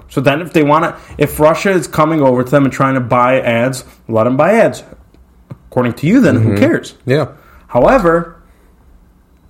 So 0.08 0.20
then, 0.20 0.40
if 0.40 0.52
they 0.52 0.62
want 0.62 0.84
to, 0.84 1.14
if 1.18 1.40
Russia 1.40 1.70
is 1.70 1.86
coming 1.86 2.20
over 2.20 2.44
to 2.44 2.50
them 2.50 2.64
and 2.64 2.72
trying 2.72 2.94
to 2.94 3.00
buy 3.00 3.40
ads, 3.40 3.84
let 4.08 4.24
them 4.24 4.36
buy 4.36 4.52
ads. 4.52 4.84
According 5.50 5.94
to 5.94 6.06
you, 6.06 6.20
then 6.20 6.36
who 6.36 6.50
mm-hmm. 6.50 6.58
cares? 6.58 6.94
Yeah. 7.04 7.32
However, 7.68 8.42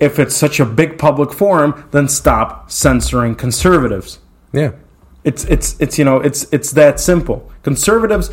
if 0.00 0.18
it's 0.18 0.34
such 0.34 0.60
a 0.60 0.64
big 0.64 0.98
public 0.98 1.32
forum, 1.32 1.86
then 1.90 2.08
stop 2.08 2.70
censoring 2.70 3.34
conservatives. 3.34 4.20
Yeah. 4.52 4.72
It's 5.22 5.44
it's 5.44 5.78
it's 5.80 5.98
you 5.98 6.04
know 6.04 6.20
it's 6.20 6.46
it's 6.52 6.72
that 6.72 7.00
simple. 7.00 7.50
Conservatives, 7.62 8.30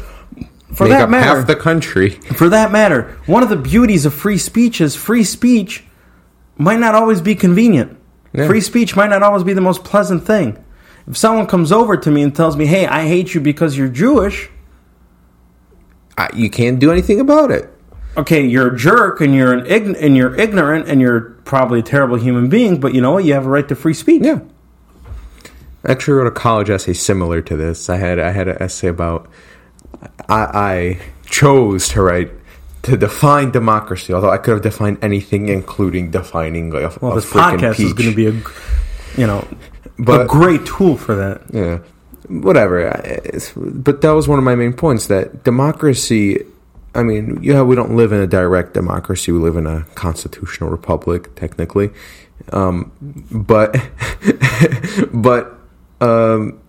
for 0.73 0.84
Make 0.86 0.91
that 0.93 1.01
up 1.03 1.10
matter, 1.10 1.38
half 1.39 1.47
the 1.47 1.55
country. 1.55 2.12
for 2.36 2.49
that 2.49 2.71
matter, 2.71 3.17
one 3.25 3.43
of 3.43 3.49
the 3.49 3.55
beauties 3.57 4.05
of 4.05 4.13
free 4.13 4.38
speech 4.38 4.79
is 4.81 4.95
free 4.95 5.23
speech 5.23 5.84
might 6.57 6.79
not 6.79 6.95
always 6.95 7.21
be 7.21 7.36
convenient. 7.36 7.97
Yeah. 8.34 8.47
Free 8.47 8.62
speech 8.62 8.95
might 8.95 9.10
not 9.10 9.23
always 9.23 9.43
be 9.43 9.53
the 9.53 9.62
most 9.62 9.84
pleasant 9.84 10.25
thing. 10.25 10.63
If 11.07 11.17
someone 11.17 11.47
comes 11.47 11.71
over 11.71 11.97
to 11.97 12.12
me 12.12 12.21
and 12.21 12.34
tells 12.36 12.55
me, 12.55 12.65
"Hey, 12.67 12.86
I 12.88 13.05
hate 13.07 13.34
you 13.34 13.41
because 13.41 13.77
you're 13.77 13.89
Jewish," 13.89 14.49
I, 16.17 16.29
you 16.34 16.49
can't 16.49 16.79
do 16.79 16.91
anything 16.91 17.19
about 17.19 17.51
it. 17.51 17.69
okay, 18.17 18.45
you're 18.45 18.73
a 18.73 18.77
jerk 18.77 19.21
and 19.21 19.34
you're 19.34 19.53
an 19.53 19.65
ign- 19.65 19.97
and 19.99 20.15
you're 20.15 20.36
ignorant 20.36 20.88
and 20.88 21.01
you're 21.01 21.21
probably 21.45 21.79
a 21.79 21.84
terrible 21.84 22.17
human 22.17 22.49
being, 22.49 22.79
but 22.79 22.93
you 22.93 23.01
know 23.01 23.12
what? 23.12 23.23
You 23.25 23.34
have 23.34 23.45
a 23.45 23.49
right 23.49 23.67
to 23.69 23.75
free 23.75 23.93
speech. 23.93 24.21
Yeah. 24.23 24.39
I 25.86 25.91
actually 25.93 26.13
wrote 26.15 26.27
a 26.27 26.31
college 26.31 26.69
essay 26.69 26.93
similar 26.93 27.41
to 27.41 27.55
this. 27.57 27.89
I 27.89 27.97
had 27.97 28.19
I 28.19 28.31
had 28.31 28.47
an 28.47 28.57
essay 28.62 28.88
about 28.88 29.27
I, 30.29 30.35
I 30.37 30.99
chose 31.25 31.89
to 31.89 32.01
write 32.01 32.31
to 32.83 32.97
define 32.97 33.51
democracy, 33.51 34.11
although 34.13 34.31
I 34.31 34.37
could 34.37 34.51
have 34.53 34.61
defined 34.63 34.97
anything, 35.03 35.49
including 35.49 36.09
defining 36.11 36.71
like 36.71 36.83
a, 36.95 36.99
Well, 36.99 37.11
a 37.13 37.15
this 37.15 37.31
podcast 37.31 37.79
is 37.79 37.93
going 37.93 38.09
to 38.09 38.15
be 38.15 38.27
a, 38.27 38.33
you 39.19 39.27
know, 39.27 39.47
a 40.07 40.25
great 40.25 40.65
tool 40.65 40.97
for 40.97 41.13
that. 41.15 41.41
yeah, 41.53 41.79
whatever. 42.27 42.79
It's- 42.79 43.53
But 43.55 44.01
that 44.01 44.11
was 44.11 44.27
one 44.27 44.39
of 44.39 44.45
my 44.45 44.55
main 44.55 44.73
points 44.73 45.07
that 45.07 45.43
democracy. 45.43 46.43
I 46.95 47.03
mean, 47.03 47.39
yeah, 47.41 47.61
we 47.61 47.75
don't 47.75 47.95
live 47.95 48.11
in 48.11 48.19
a 48.19 48.27
direct 48.27 48.73
democracy. 48.73 49.31
We 49.31 49.39
live 49.39 49.55
in 49.57 49.67
a 49.67 49.85
constitutional 49.95 50.69
republic, 50.71 51.35
technically. 51.35 51.91
Um, 52.51 52.91
but, 53.31 53.77
but, 55.13 55.57
um, 56.01 56.59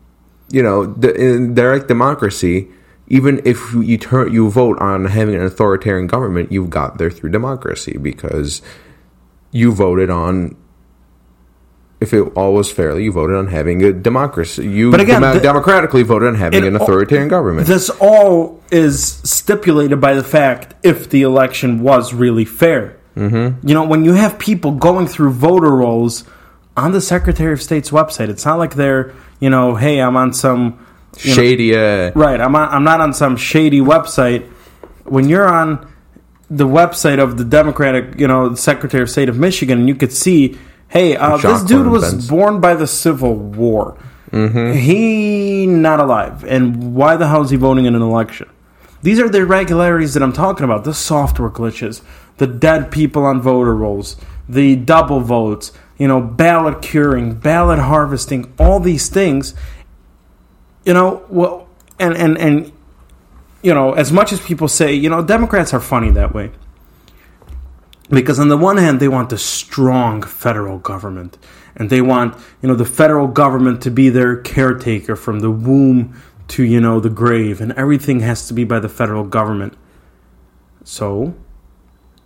you 0.51 0.63
know, 0.63 0.85
the, 0.87 1.15
in 1.15 1.55
direct 1.55 1.89
democracy, 1.89 2.69
even 3.13 3.43
if 3.45 3.75
you 3.75 3.99
turn 3.99 4.33
you 4.33 4.51
vote 4.51 4.79
on 4.81 5.05
having 5.05 5.35
an 5.35 5.43
authoritarian 5.43 6.07
government, 6.07 6.51
you 6.51 6.67
got 6.67 6.97
there 6.97 7.11
through 7.11 7.29
democracy 7.31 7.97
because 8.01 8.63
you 9.53 9.71
voted 9.71 10.09
on. 10.11 10.57
If 12.01 12.13
it 12.13 12.23
all 12.35 12.55
was 12.55 12.73
fairly, 12.73 13.05
you 13.05 13.13
voted 13.13 13.37
on 13.37 13.47
having 13.47 13.85
a 13.85 13.93
democracy. 13.93 14.67
You 14.67 14.91
But 14.91 15.01
again, 15.01 15.21
demo- 15.21 15.35
the- 15.35 15.41
democratically 15.41 16.03
voted 16.03 16.29
on 16.29 16.35
having 16.35 16.65
an 16.67 16.75
all- 16.75 16.83
authoritarian 16.83 17.29
government. 17.29 17.69
This 17.69 17.91
all 18.01 18.61
is 18.73 19.05
stipulated 19.23 20.01
by 20.01 20.15
the 20.15 20.25
fact 20.25 20.75
if 20.83 21.11
the 21.11 21.23
election 21.23 21.81
was 21.83 22.13
really 22.15 22.45
fair. 22.47 22.97
Mm-hmm. 23.17 23.69
You 23.69 23.75
know, 23.75 23.85
when 23.85 24.05
you 24.05 24.15
have 24.15 24.39
people 24.39 24.73
going 24.73 25.07
through 25.07 25.31
voter 25.33 25.71
rolls 25.71 26.25
on 26.79 26.91
the 26.93 27.01
Secretary 27.03 27.53
of 27.53 27.63
State's 27.63 27.91
website, 27.91 28.31
it's 28.31 28.47
not 28.47 28.59
like 28.59 28.75
they're, 28.75 29.13
you 29.39 29.51
know, 29.51 29.77
hey, 29.77 30.01
I'm 30.01 30.17
on 30.17 30.33
some 30.33 30.85
know, 31.17 31.35
Shady. 31.35 31.77
Uh, 31.77 32.13
Right. 32.15 32.41
I'm 32.41 32.55
on, 32.55 32.69
I'm 32.69 32.85
not 32.85 33.01
on 33.01 33.13
some 33.13 33.37
shady 33.37 33.81
website. 33.81 34.47
When 35.05 35.29
you're 35.29 35.49
on 35.49 35.87
the 36.51 36.67
website 36.67 37.19
of 37.19 37.39
the 37.39 37.45
Democratic, 37.45 38.19
you 38.21 38.29
know, 38.29 38.55
Secretary 38.55 39.03
of 39.03 39.11
State 39.11 39.29
of 39.29 39.39
Michigan, 39.39 39.81
and 39.81 39.89
you 39.89 39.95
could 39.95 40.13
see, 40.13 40.59
hey, 40.89 41.17
uh, 41.17 41.37
this 41.39 41.63
dude 41.63 41.87
was 41.87 42.11
Benz. 42.13 42.29
born 42.29 42.61
by 42.61 42.75
the 42.75 42.87
Civil 42.87 43.35
War. 43.35 43.97
Mm-hmm. 44.31 44.73
He 44.79 45.67
not 45.67 46.01
alive, 46.01 46.45
and 46.45 46.95
why 46.95 47.17
the 47.17 47.29
hell 47.29 47.43
is 47.43 47.51
he 47.51 47.57
voting 47.57 47.85
in 47.85 47.95
an 47.95 48.03
election? 48.03 48.49
These 49.03 49.19
are 49.19 49.29
the 49.29 49.41
irregularities 49.41 50.15
that 50.15 50.23
I'm 50.23 50.33
talking 50.33 50.65
about. 50.65 50.85
The 50.85 50.95
software 50.95 51.51
glitches, 51.51 52.03
the 52.39 52.47
dead 52.47 52.91
people 52.91 53.25
on 53.25 53.43
voter 53.43 53.75
rolls, 53.75 54.17
the 54.49 54.77
double 54.77 55.21
votes, 55.21 55.73
you 55.99 56.09
know, 56.09 56.21
ballot 56.21 56.81
curing, 56.83 57.35
ballot 57.35 57.79
harvesting, 57.79 58.53
all 58.59 58.81
these 58.81 59.09
things 59.09 59.55
you 60.85 60.93
know, 60.93 61.25
well, 61.29 61.69
and 61.99 62.17
and 62.17 62.39
and 62.39 62.73
you 63.63 63.73
know, 63.73 63.93
as 63.93 64.13
much 64.13 64.33
as 64.33 64.41
people 64.41 64.69
say, 64.69 64.93
you 64.93 65.09
know, 65.09 65.23
Democrats 65.23 65.73
are 65.73 65.81
funny 65.81 66.11
that 66.11 66.35
way. 66.35 66.51
Because 68.11 68.39
on 68.39 68.49
the 68.49 68.59
one 68.59 68.77
hand, 68.77 69.01
they 69.01 69.09
want 69.09 69.33
a 69.33 69.39
strong 69.39 70.23
federal 70.23 70.79
government, 70.79 71.39
and 71.77 71.89
they 71.89 72.03
want 72.03 72.37
you 72.61 72.69
know 72.69 72.75
the 72.75 72.85
federal 72.85 73.29
government 73.29 73.83
to 73.83 73.91
be 73.91 74.11
their 74.11 74.37
caretaker 74.37 75.17
from 75.17 75.41
the 75.41 75.51
womb 75.51 76.21
to 76.49 76.65
you 76.65 76.81
know 76.81 77.01
the 77.01 77.09
grave, 77.09 77.61
and 77.61 77.73
everything 77.73 78.21
has 78.21 78.47
to 78.49 78.55
be 78.55 78.65
by 78.65 78.81
the 78.81 78.89
federal 78.89 79.25
government. 79.25 79.75
So, 80.85 81.35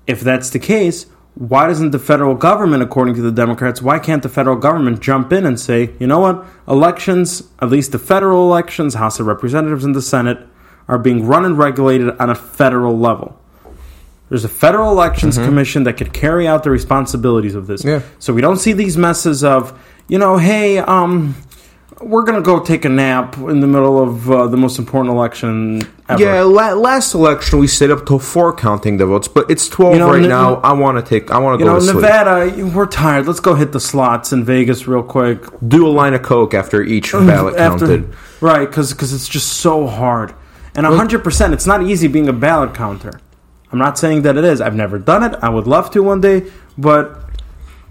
if 0.06 0.20
that's 0.20 0.50
the 0.50 0.58
case, 0.58 1.06
why 1.36 1.66
doesn't 1.66 1.90
the 1.90 1.98
federal 1.98 2.34
government, 2.34 2.82
according 2.82 3.14
to 3.14 3.20
the 3.20 3.30
Democrats, 3.30 3.82
why 3.82 3.98
can't 3.98 4.22
the 4.22 4.28
federal 4.28 4.56
government 4.56 5.00
jump 5.00 5.34
in 5.34 5.44
and 5.44 5.60
say, 5.60 5.90
you 6.00 6.06
know 6.06 6.18
what, 6.18 6.46
elections, 6.66 7.42
at 7.60 7.68
least 7.68 7.92
the 7.92 7.98
federal 7.98 8.42
elections, 8.44 8.94
House 8.94 9.20
of 9.20 9.26
Representatives 9.26 9.84
and 9.84 9.94
the 9.94 10.00
Senate, 10.00 10.38
are 10.88 10.98
being 10.98 11.26
run 11.26 11.44
and 11.44 11.58
regulated 11.58 12.18
on 12.18 12.30
a 12.30 12.34
federal 12.34 12.98
level? 12.98 13.38
There's 14.30 14.44
a 14.44 14.48
federal 14.48 14.90
elections 14.90 15.36
commission 15.36 15.84
that 15.84 15.98
could 15.98 16.12
carry 16.12 16.48
out 16.48 16.64
the 16.64 16.70
responsibilities 16.70 17.54
of 17.54 17.66
this. 17.66 17.84
Yeah. 17.84 18.00
So 18.18 18.32
we 18.32 18.40
don't 18.40 18.56
see 18.56 18.72
these 18.72 18.96
messes 18.96 19.44
of, 19.44 19.78
you 20.08 20.18
know, 20.18 20.38
hey, 20.38 20.78
um, 20.78 21.36
we're 22.00 22.24
gonna 22.24 22.42
go 22.42 22.60
take 22.60 22.84
a 22.84 22.88
nap 22.88 23.36
in 23.38 23.60
the 23.60 23.66
middle 23.66 24.02
of 24.02 24.30
uh, 24.30 24.46
the 24.48 24.56
most 24.56 24.78
important 24.78 25.14
election 25.14 25.80
ever. 26.08 26.22
yeah, 26.22 26.42
la- 26.42 26.74
last 26.74 27.14
election 27.14 27.58
we 27.58 27.66
stayed 27.66 27.90
up 27.90 28.04
till 28.06 28.18
four 28.18 28.54
counting 28.54 28.98
the 28.98 29.06
votes, 29.06 29.28
but 29.28 29.50
it's 29.50 29.68
twelve 29.68 29.94
You 29.94 30.00
know, 30.00 30.10
right 30.10 30.22
n- 30.22 30.28
now. 30.28 30.56
I 30.56 30.72
want 30.72 30.98
to 30.98 31.08
take. 31.08 31.30
I 31.30 31.38
want 31.38 31.58
to 31.58 31.64
go 31.64 31.72
know, 31.72 31.78
to 31.78 31.84
sleep. 31.84 31.96
Nevada, 31.96 32.66
we're 32.66 32.86
tired. 32.86 33.26
Let's 33.26 33.40
go 33.40 33.54
hit 33.54 33.72
the 33.72 33.80
slots 33.80 34.32
in 34.32 34.44
Vegas 34.44 34.86
real 34.86 35.02
quick. 35.02 35.42
Do 35.66 35.86
a 35.86 35.90
line 35.90 36.12
of 36.14 36.22
coke 36.22 36.52
after 36.54 36.82
each 36.82 37.12
ballot 37.12 37.56
After- 37.56 37.86
counted. 37.86 38.14
Right, 38.42 38.68
because 38.68 38.92
it's 38.92 39.28
just 39.28 39.54
so 39.54 39.86
hard. 39.86 40.34
And 40.74 40.84
100%, 40.84 41.54
it's 41.54 41.66
not 41.66 41.82
easy 41.82 42.06
being 42.06 42.28
a 42.28 42.34
ballot 42.34 42.74
counter. 42.74 43.18
I'm 43.72 43.78
not 43.78 43.98
saying 43.98 44.22
that 44.22 44.36
it 44.36 44.44
is. 44.44 44.60
I've 44.60 44.74
never 44.74 44.98
done 44.98 45.22
it. 45.22 45.34
I 45.42 45.48
would 45.48 45.66
love 45.66 45.90
to 45.92 46.02
one 46.02 46.20
day, 46.20 46.52
but 46.76 47.18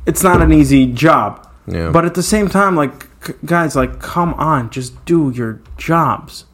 it's 0.05 0.21
not 0.21 0.43
an 0.43 0.53
easy 0.53 0.85
job. 0.93 1.47
Yeah. 1.65 1.89
But 1.89 2.05
at 2.05 2.13
the 2.13 2.21
same 2.21 2.47
time, 2.47 2.75
like, 2.75 3.07
guys, 3.45 3.75
like, 3.75 3.99
come 3.99 4.33
on, 4.35 4.69
just 4.69 5.03
do 5.05 5.31
your 5.31 5.61
jobs. 5.77 6.45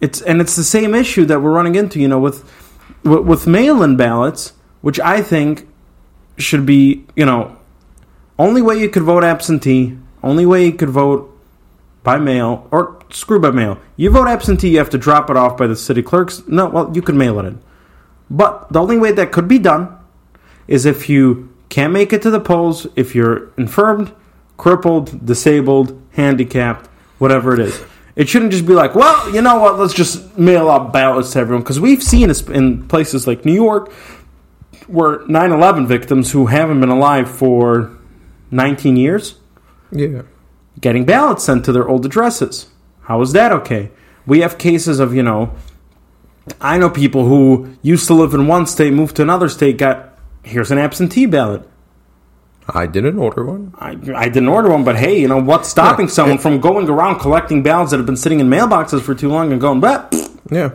It's 0.00 0.20
and 0.20 0.40
it's 0.40 0.56
the 0.56 0.64
same 0.64 0.94
issue 0.94 1.24
that 1.26 1.40
we're 1.40 1.52
running 1.52 1.74
into, 1.74 2.00
you 2.00 2.08
know, 2.08 2.18
with 2.18 2.44
with, 3.04 3.46
mail-in 3.46 3.96
ballots, 3.96 4.52
which 4.80 5.00
I 5.00 5.22
think 5.22 5.68
should 6.36 6.66
be, 6.66 7.04
you 7.16 7.26
know, 7.26 7.56
only 8.38 8.62
way 8.62 8.78
you 8.78 8.88
could 8.88 9.02
vote 9.02 9.24
absentee, 9.24 9.98
only 10.22 10.46
way 10.46 10.66
you 10.66 10.72
could 10.72 10.90
vote 10.90 11.28
by 12.02 12.18
mail 12.18 12.66
or 12.70 13.00
screw 13.10 13.40
by 13.40 13.50
mail. 13.50 13.78
You 13.96 14.10
vote 14.10 14.28
absentee, 14.28 14.70
you 14.70 14.78
have 14.78 14.90
to 14.90 14.98
drop 14.98 15.30
it 15.30 15.36
off 15.36 15.56
by 15.56 15.66
the 15.66 15.76
city 15.76 16.02
clerks. 16.02 16.42
No, 16.46 16.66
well, 16.66 16.90
you 16.94 17.02
could 17.02 17.14
mail 17.14 17.38
it 17.38 17.46
in. 17.46 17.60
But 18.30 18.72
the 18.72 18.80
only 18.80 18.98
way 18.98 19.12
that 19.12 19.30
could 19.30 19.46
be 19.46 19.58
done 19.58 19.96
is 20.66 20.86
if 20.86 21.08
you 21.08 21.52
can't 21.68 21.92
make 21.92 22.12
it 22.12 22.22
to 22.22 22.30
the 22.30 22.40
polls, 22.40 22.86
if 22.96 23.14
you're 23.14 23.50
infirmed, 23.56 24.12
crippled, 24.62 25.26
disabled, 25.26 26.00
handicapped, 26.12 26.86
whatever 27.18 27.52
it 27.52 27.58
is. 27.58 27.82
It 28.14 28.28
shouldn't 28.28 28.52
just 28.52 28.64
be 28.64 28.74
like, 28.74 28.94
well, 28.94 29.34
you 29.34 29.42
know 29.42 29.58
what, 29.58 29.76
let's 29.76 29.92
just 29.92 30.38
mail 30.38 30.70
out 30.70 30.92
ballots 30.92 31.32
to 31.32 31.40
everyone. 31.40 31.62
Because 31.64 31.80
we've 31.80 32.00
seen 32.00 32.30
in 32.30 32.86
places 32.86 33.26
like 33.26 33.44
New 33.44 33.54
York 33.54 33.92
where 34.86 35.26
9 35.26 35.50
11 35.50 35.88
victims 35.88 36.30
who 36.30 36.46
haven't 36.46 36.78
been 36.78 36.90
alive 36.90 37.28
for 37.28 37.90
19 38.52 38.94
years 38.96 39.34
Yeah. 39.90 40.22
getting 40.80 41.04
ballots 41.06 41.42
sent 41.42 41.64
to 41.64 41.72
their 41.72 41.88
old 41.88 42.06
addresses. 42.06 42.68
How 43.08 43.20
is 43.20 43.32
that 43.32 43.50
okay? 43.50 43.90
We 44.26 44.42
have 44.42 44.58
cases 44.58 45.00
of, 45.00 45.12
you 45.12 45.24
know, 45.24 45.50
I 46.60 46.78
know 46.78 46.88
people 46.88 47.26
who 47.26 47.74
used 47.82 48.06
to 48.06 48.14
live 48.14 48.32
in 48.32 48.46
one 48.46 48.66
state, 48.66 48.92
moved 48.92 49.16
to 49.16 49.22
another 49.22 49.48
state, 49.48 49.76
got 49.76 50.16
here's 50.44 50.70
an 50.70 50.78
absentee 50.78 51.26
ballot. 51.26 51.68
I 52.68 52.86
didn't 52.86 53.18
order 53.18 53.44
one. 53.44 53.74
I, 53.78 53.90
I 54.14 54.28
didn't 54.28 54.48
order 54.48 54.70
one, 54.70 54.84
but 54.84 54.96
hey, 54.96 55.20
you 55.20 55.28
know, 55.28 55.38
what's 55.38 55.68
stopping 55.68 56.06
Yeah, 56.06 56.12
someone 56.12 56.36
it- 56.38 56.42
from 56.42 56.60
going 56.60 56.88
around 56.88 57.18
collecting 57.18 57.62
ballots 57.62 57.90
that 57.90 57.96
have 57.98 58.06
been 58.06 58.16
sitting 58.16 58.40
in 58.40 58.48
mailboxes 58.48 59.00
for 59.02 59.14
too 59.14 59.28
long 59.28 59.50
and 59.52 59.60
going, 59.60 59.80
but 59.80 60.14
Yeah. 60.50 60.70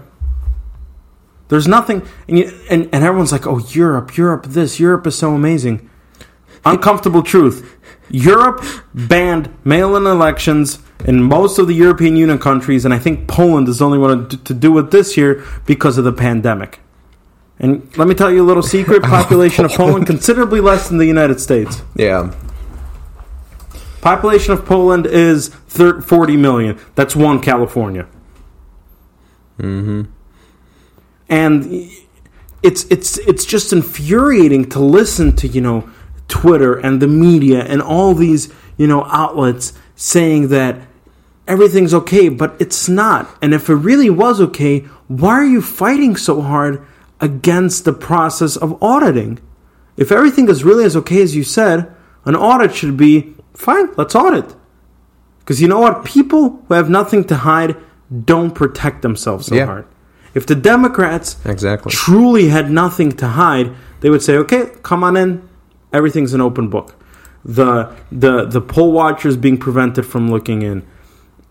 there's 1.48 1.68
nothing. 1.68 2.02
And, 2.28 2.40
you, 2.40 2.52
and, 2.70 2.90
and 2.92 3.04
everyone's 3.04 3.32
like, 3.32 3.48
oh, 3.48 3.60
Europe, 3.70 4.18
Europe, 4.18 4.48
this, 4.48 4.80
Europe 4.80 5.08
is 5.08 5.18
so 5.18 5.34
amazing. 5.34 5.90
Uncomfortable 6.66 7.24
truth. 7.24 7.76
Europe 8.10 8.64
banned 8.94 9.50
mail-in 9.64 10.06
elections 10.06 10.80
in 11.06 11.24
most 11.24 11.58
of 11.60 11.68
the 11.68 11.74
European 11.74 12.16
Union 12.16 12.40
countries, 12.40 12.84
and 12.84 12.94
I 12.94 13.00
think 13.00 13.28
Poland 13.28 13.70
is 13.70 13.80
the 13.80 13.86
only 13.86 13.98
one 13.98 14.28
to 14.30 14.38
to 14.38 14.54
do 14.54 14.78
it 14.80 14.92
this 14.92 15.16
year 15.16 15.44
because 15.66 15.98
of 15.98 16.04
the 16.06 16.12
pandemic. 16.14 16.80
And 17.60 17.96
let 17.98 18.08
me 18.08 18.14
tell 18.14 18.32
you 18.32 18.44
a 18.44 18.48
little 18.48 18.64
secret: 18.64 19.04
population 19.04 19.66
of 19.66 19.72
Poland 19.72 20.06
considerably 20.06 20.62
less 20.62 20.90
than 20.90 20.98
the 20.98 21.06
United 21.06 21.40
States. 21.40 21.82
Yeah. 21.96 22.34
Population 24.02 24.54
of 24.54 24.66
Poland 24.66 25.06
is 25.06 25.50
thir- 25.50 26.02
40 26.02 26.38
million. 26.38 26.80
That's 26.96 27.16
one 27.16 27.42
California. 27.42 28.08
Mm-hmm. 29.60 30.04
And 31.30 31.92
it's 32.64 32.86
it's 32.86 33.18
it's 33.20 33.46
just 33.46 33.74
infuriating 33.74 34.70
to 34.70 34.80
listen 34.80 35.36
to 35.38 35.48
you 35.48 35.62
know 35.62 35.90
Twitter 36.28 36.76
and 36.76 37.02
the 37.02 37.08
media 37.08 37.64
and 37.64 37.82
all 37.82 38.14
these 38.14 38.54
you 38.78 38.88
know 38.88 39.06
outlets 39.06 39.74
saying 39.96 40.50
that 40.50 40.88
everything's 41.48 41.94
okay, 41.94 42.30
but 42.30 42.56
it's 42.60 42.88
not. 42.88 43.36
And 43.42 43.54
if 43.54 43.70
it 43.70 43.76
really 43.76 44.10
was 44.10 44.40
okay, 44.42 44.80
why 45.08 45.32
are 45.32 45.46
you 45.46 45.62
fighting 45.62 46.16
so 46.16 46.42
hard 46.42 46.86
against 47.20 47.86
the 47.86 47.94
process 47.94 48.56
of 48.56 48.82
auditing? 48.82 49.40
If 49.96 50.12
everything 50.12 50.50
is 50.50 50.64
really 50.64 50.86
as 50.86 50.96
okay 50.96 51.22
as 51.22 51.36
you 51.36 51.44
said, 51.44 51.92
an 52.26 52.36
audit 52.36 52.76
should 52.76 52.98
be 52.98 53.34
fine, 53.54 53.90
let's 53.98 54.16
audit. 54.16 54.56
Because 55.40 55.62
you 55.62 55.68
know 55.68 55.80
what? 55.80 56.04
People 56.06 56.62
who 56.68 56.74
have 56.74 56.90
nothing 56.90 57.24
to 57.26 57.38
hide 57.38 57.76
don't 58.26 58.52
protect 58.54 59.02
themselves 59.02 59.48
so 59.48 59.56
Yeah. 59.56 59.66
hard. 59.66 59.86
If 60.34 60.46
the 60.46 60.56
Democrats 60.56 61.38
Exactly. 61.46 61.92
truly 61.92 62.50
had 62.50 62.70
nothing 62.70 63.12
to 63.14 63.28
hide, 63.30 63.72
they 64.02 64.10
would 64.10 64.22
say, 64.22 64.38
"Okay, 64.38 64.70
come 64.84 65.04
on 65.04 65.18
in. 65.18 65.42
Everything's 65.92 66.34
an 66.34 66.42
open 66.42 66.68
book." 66.68 66.94
The 67.44 67.88
the 68.12 68.46
the 68.46 68.62
poll 68.62 68.92
watchers 68.92 69.36
being 69.38 69.58
prevented 69.58 70.06
from 70.06 70.30
looking 70.30 70.62
in, 70.62 70.84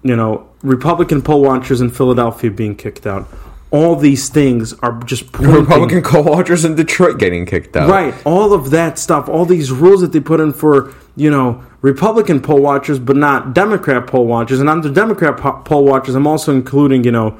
you 0.02 0.14
know, 0.14 0.42
Republican 0.62 1.22
poll 1.22 1.42
watchers 1.42 1.80
in 1.80 1.90
Philadelphia 1.90 2.50
being 2.50 2.74
kicked 2.76 3.06
out. 3.06 3.26
All 3.72 3.96
these 3.96 4.28
things 4.28 4.72
are 4.74 4.98
just 5.04 5.32
pointing, 5.32 5.54
Republican 5.56 6.02
co-watchers 6.02 6.64
in 6.64 6.76
Detroit 6.76 7.18
getting 7.18 7.44
kicked 7.46 7.76
out. 7.76 7.90
right? 7.90 8.14
All 8.24 8.52
of 8.52 8.70
that 8.70 8.98
stuff, 8.98 9.28
all 9.28 9.44
these 9.44 9.72
rules 9.72 10.00
that 10.02 10.12
they 10.12 10.20
put 10.20 10.38
in 10.40 10.52
for 10.52 10.94
you 11.16 11.30
know 11.30 11.64
Republican 11.82 12.40
poll 12.40 12.60
watchers, 12.62 12.98
but 12.98 13.16
not 13.16 13.54
Democrat 13.54 14.06
poll 14.06 14.26
watchers. 14.26 14.60
And 14.60 14.68
under 14.68 14.88
Democrat 14.90 15.36
po- 15.36 15.62
poll 15.64 15.84
watchers, 15.84 16.14
I'm 16.14 16.26
also 16.26 16.52
including 16.54 17.02
you 17.04 17.12
know 17.12 17.38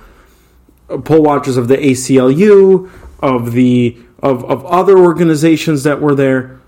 poll 1.05 1.23
watchers 1.23 1.57
of 1.57 1.69
the 1.69 1.77
ACLU, 1.77 2.91
of 3.21 3.53
the 3.53 3.97
of 4.23 4.45
of 4.45 4.65
other 4.67 4.99
organizations 4.99 5.85
that 5.85 6.01
were 6.01 6.15
there. 6.15 6.59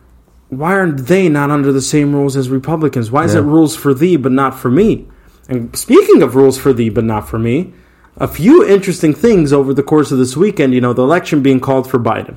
Why 0.51 0.73
aren't 0.75 1.07
they 1.09 1.29
not 1.29 1.51
under 1.51 1.73
the 1.73 1.83
same 1.83 2.15
rules 2.15 2.37
as 2.37 2.49
Republicans? 2.49 3.11
Why 3.11 3.25
is 3.25 3.35
Yeah. 3.35 3.41
it 3.41 3.45
rules 3.45 3.75
for 3.77 3.93
thee 3.93 4.17
but 4.17 4.33
not 4.33 4.59
for 4.59 4.71
me? 4.71 5.07
And 5.49 5.75
speaking 5.77 6.23
of 6.23 6.35
rules 6.37 6.57
for 6.59 6.73
thee 6.73 6.89
but 6.91 7.05
not 7.05 7.29
for 7.29 7.39
me, 7.39 7.73
a 8.19 8.29
few 8.29 8.67
interesting 8.67 9.15
things 9.15 9.53
over 9.53 9.73
the 9.73 9.83
course 9.83 10.13
of 10.13 10.19
this 10.19 10.37
weekend. 10.37 10.75
You 10.75 10.81
know, 10.81 10.93
the 10.93 11.03
election 11.03 11.43
being 11.43 11.61
called 11.61 11.91
for 11.91 11.99
Biden. 11.99 12.37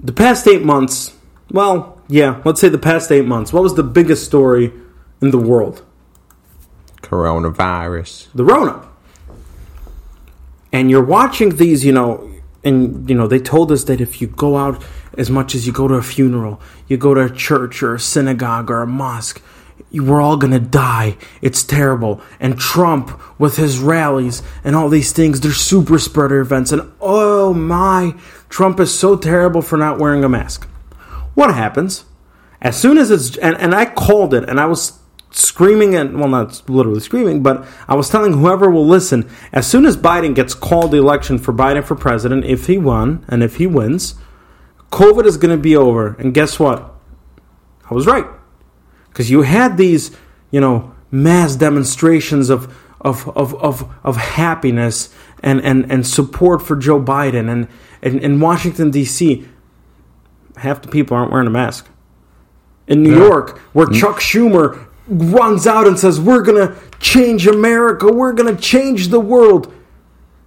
The 0.00 0.12
past 0.12 0.46
eight 0.48 0.62
months, 0.62 1.14
well, 1.50 2.02
yeah, 2.08 2.42
let's 2.44 2.60
say 2.60 2.68
the 2.68 2.78
past 2.78 3.10
eight 3.12 3.24
months. 3.24 3.52
What 3.52 3.62
was 3.62 3.74
the 3.74 3.82
biggest 3.82 4.24
story 4.24 4.72
in 5.20 5.30
the 5.30 5.38
world? 5.38 5.82
Coronavirus. 7.02 8.28
the 8.34 8.44
Rona. 8.44 8.86
And 10.72 10.90
you're 10.90 11.04
watching 11.04 11.56
these, 11.56 11.84
you 11.84 11.92
know, 11.92 12.30
and 12.64 13.08
you 13.08 13.14
know 13.14 13.26
they 13.26 13.38
told 13.38 13.70
us 13.70 13.84
that 13.84 14.00
if 14.00 14.20
you 14.20 14.26
go 14.26 14.56
out 14.56 14.82
as 15.16 15.30
much 15.30 15.54
as 15.54 15.66
you 15.66 15.72
go 15.72 15.86
to 15.86 15.94
a 15.94 16.02
funeral, 16.02 16.60
you 16.88 16.96
go 16.96 17.14
to 17.14 17.20
a 17.20 17.30
church 17.30 17.82
or 17.82 17.94
a 17.94 18.00
synagogue 18.00 18.70
or 18.70 18.82
a 18.82 18.86
mosque, 18.86 19.40
we're 19.92 20.20
all 20.20 20.36
gonna 20.36 20.58
die. 20.58 21.16
It's 21.40 21.62
terrible. 21.62 22.20
And 22.40 22.58
Trump 22.58 23.20
with 23.38 23.56
his 23.56 23.78
rallies 23.78 24.42
and 24.62 24.74
all 24.74 24.88
these 24.88 25.12
things, 25.12 25.40
they're 25.40 25.52
super 25.52 25.98
spreader 25.98 26.40
events. 26.40 26.72
And 26.72 26.90
oh 27.00 27.54
my, 27.54 28.14
Trump 28.48 28.80
is 28.80 28.96
so 28.96 29.16
terrible 29.16 29.62
for 29.62 29.76
not 29.76 29.98
wearing 29.98 30.24
a 30.24 30.28
mask. 30.28 30.68
What 31.34 31.54
happens? 31.54 32.04
As 32.60 32.80
soon 32.80 32.98
as 32.98 33.10
it's 33.10 33.36
and, 33.36 33.56
and 33.56 33.74
I 33.74 33.84
called 33.84 34.34
it 34.34 34.48
and 34.48 34.58
I 34.58 34.66
was 34.66 34.98
screaming 35.30 35.94
and 35.94 36.18
well 36.18 36.28
not 36.28 36.68
literally 36.68 37.00
screaming, 37.00 37.42
but 37.42 37.66
I 37.88 37.94
was 37.94 38.08
telling 38.08 38.34
whoever 38.34 38.70
will 38.70 38.86
listen, 38.86 39.28
as 39.52 39.66
soon 39.66 39.84
as 39.84 39.96
Biden 39.96 40.34
gets 40.34 40.54
called 40.54 40.90
the 40.90 40.98
election 40.98 41.38
for 41.38 41.52
Biden 41.52 41.84
for 41.84 41.94
president, 41.94 42.44
if 42.44 42.66
he 42.66 42.78
won 42.78 43.24
and 43.28 43.42
if 43.42 43.56
he 43.56 43.66
wins, 43.66 44.14
COVID 44.90 45.26
is 45.26 45.36
gonna 45.36 45.56
be 45.56 45.76
over. 45.76 46.14
And 46.18 46.32
guess 46.32 46.58
what? 46.58 46.94
I 47.90 47.94
was 47.94 48.06
right. 48.06 48.26
Because 49.14 49.30
you 49.30 49.42
had 49.42 49.78
these, 49.78 50.10
you 50.50 50.60
know, 50.60 50.92
mass 51.10 51.54
demonstrations 51.56 52.50
of 52.50 52.74
of, 53.00 53.28
of, 53.36 53.54
of, 53.56 53.94
of 54.02 54.16
happiness 54.16 55.14
and, 55.42 55.60
and, 55.60 55.92
and 55.92 56.06
support 56.06 56.62
for 56.62 56.74
Joe 56.74 56.98
Biden 56.98 57.50
and, 57.50 57.68
and 58.00 58.18
in 58.20 58.40
Washington 58.40 58.90
DC 58.90 59.46
half 60.56 60.80
the 60.82 60.88
people 60.88 61.16
aren't 61.16 61.30
wearing 61.30 61.46
a 61.46 61.50
mask. 61.50 61.86
In 62.86 63.02
New 63.02 63.12
Yeah. 63.12 63.26
York, 63.26 63.58
where 63.72 63.86
mm. 63.86 63.98
Chuck 63.98 64.20
Schumer 64.20 64.86
runs 65.06 65.66
out 65.66 65.86
and 65.86 65.98
says, 65.98 66.20
We're 66.20 66.42
going 66.42 66.66
to 66.66 66.74
change 66.98 67.46
America, 67.46 68.10
we're 68.10 68.32
going 68.32 68.54
to 68.54 68.60
change 68.60 69.08
the 69.08 69.20
world. 69.20 69.72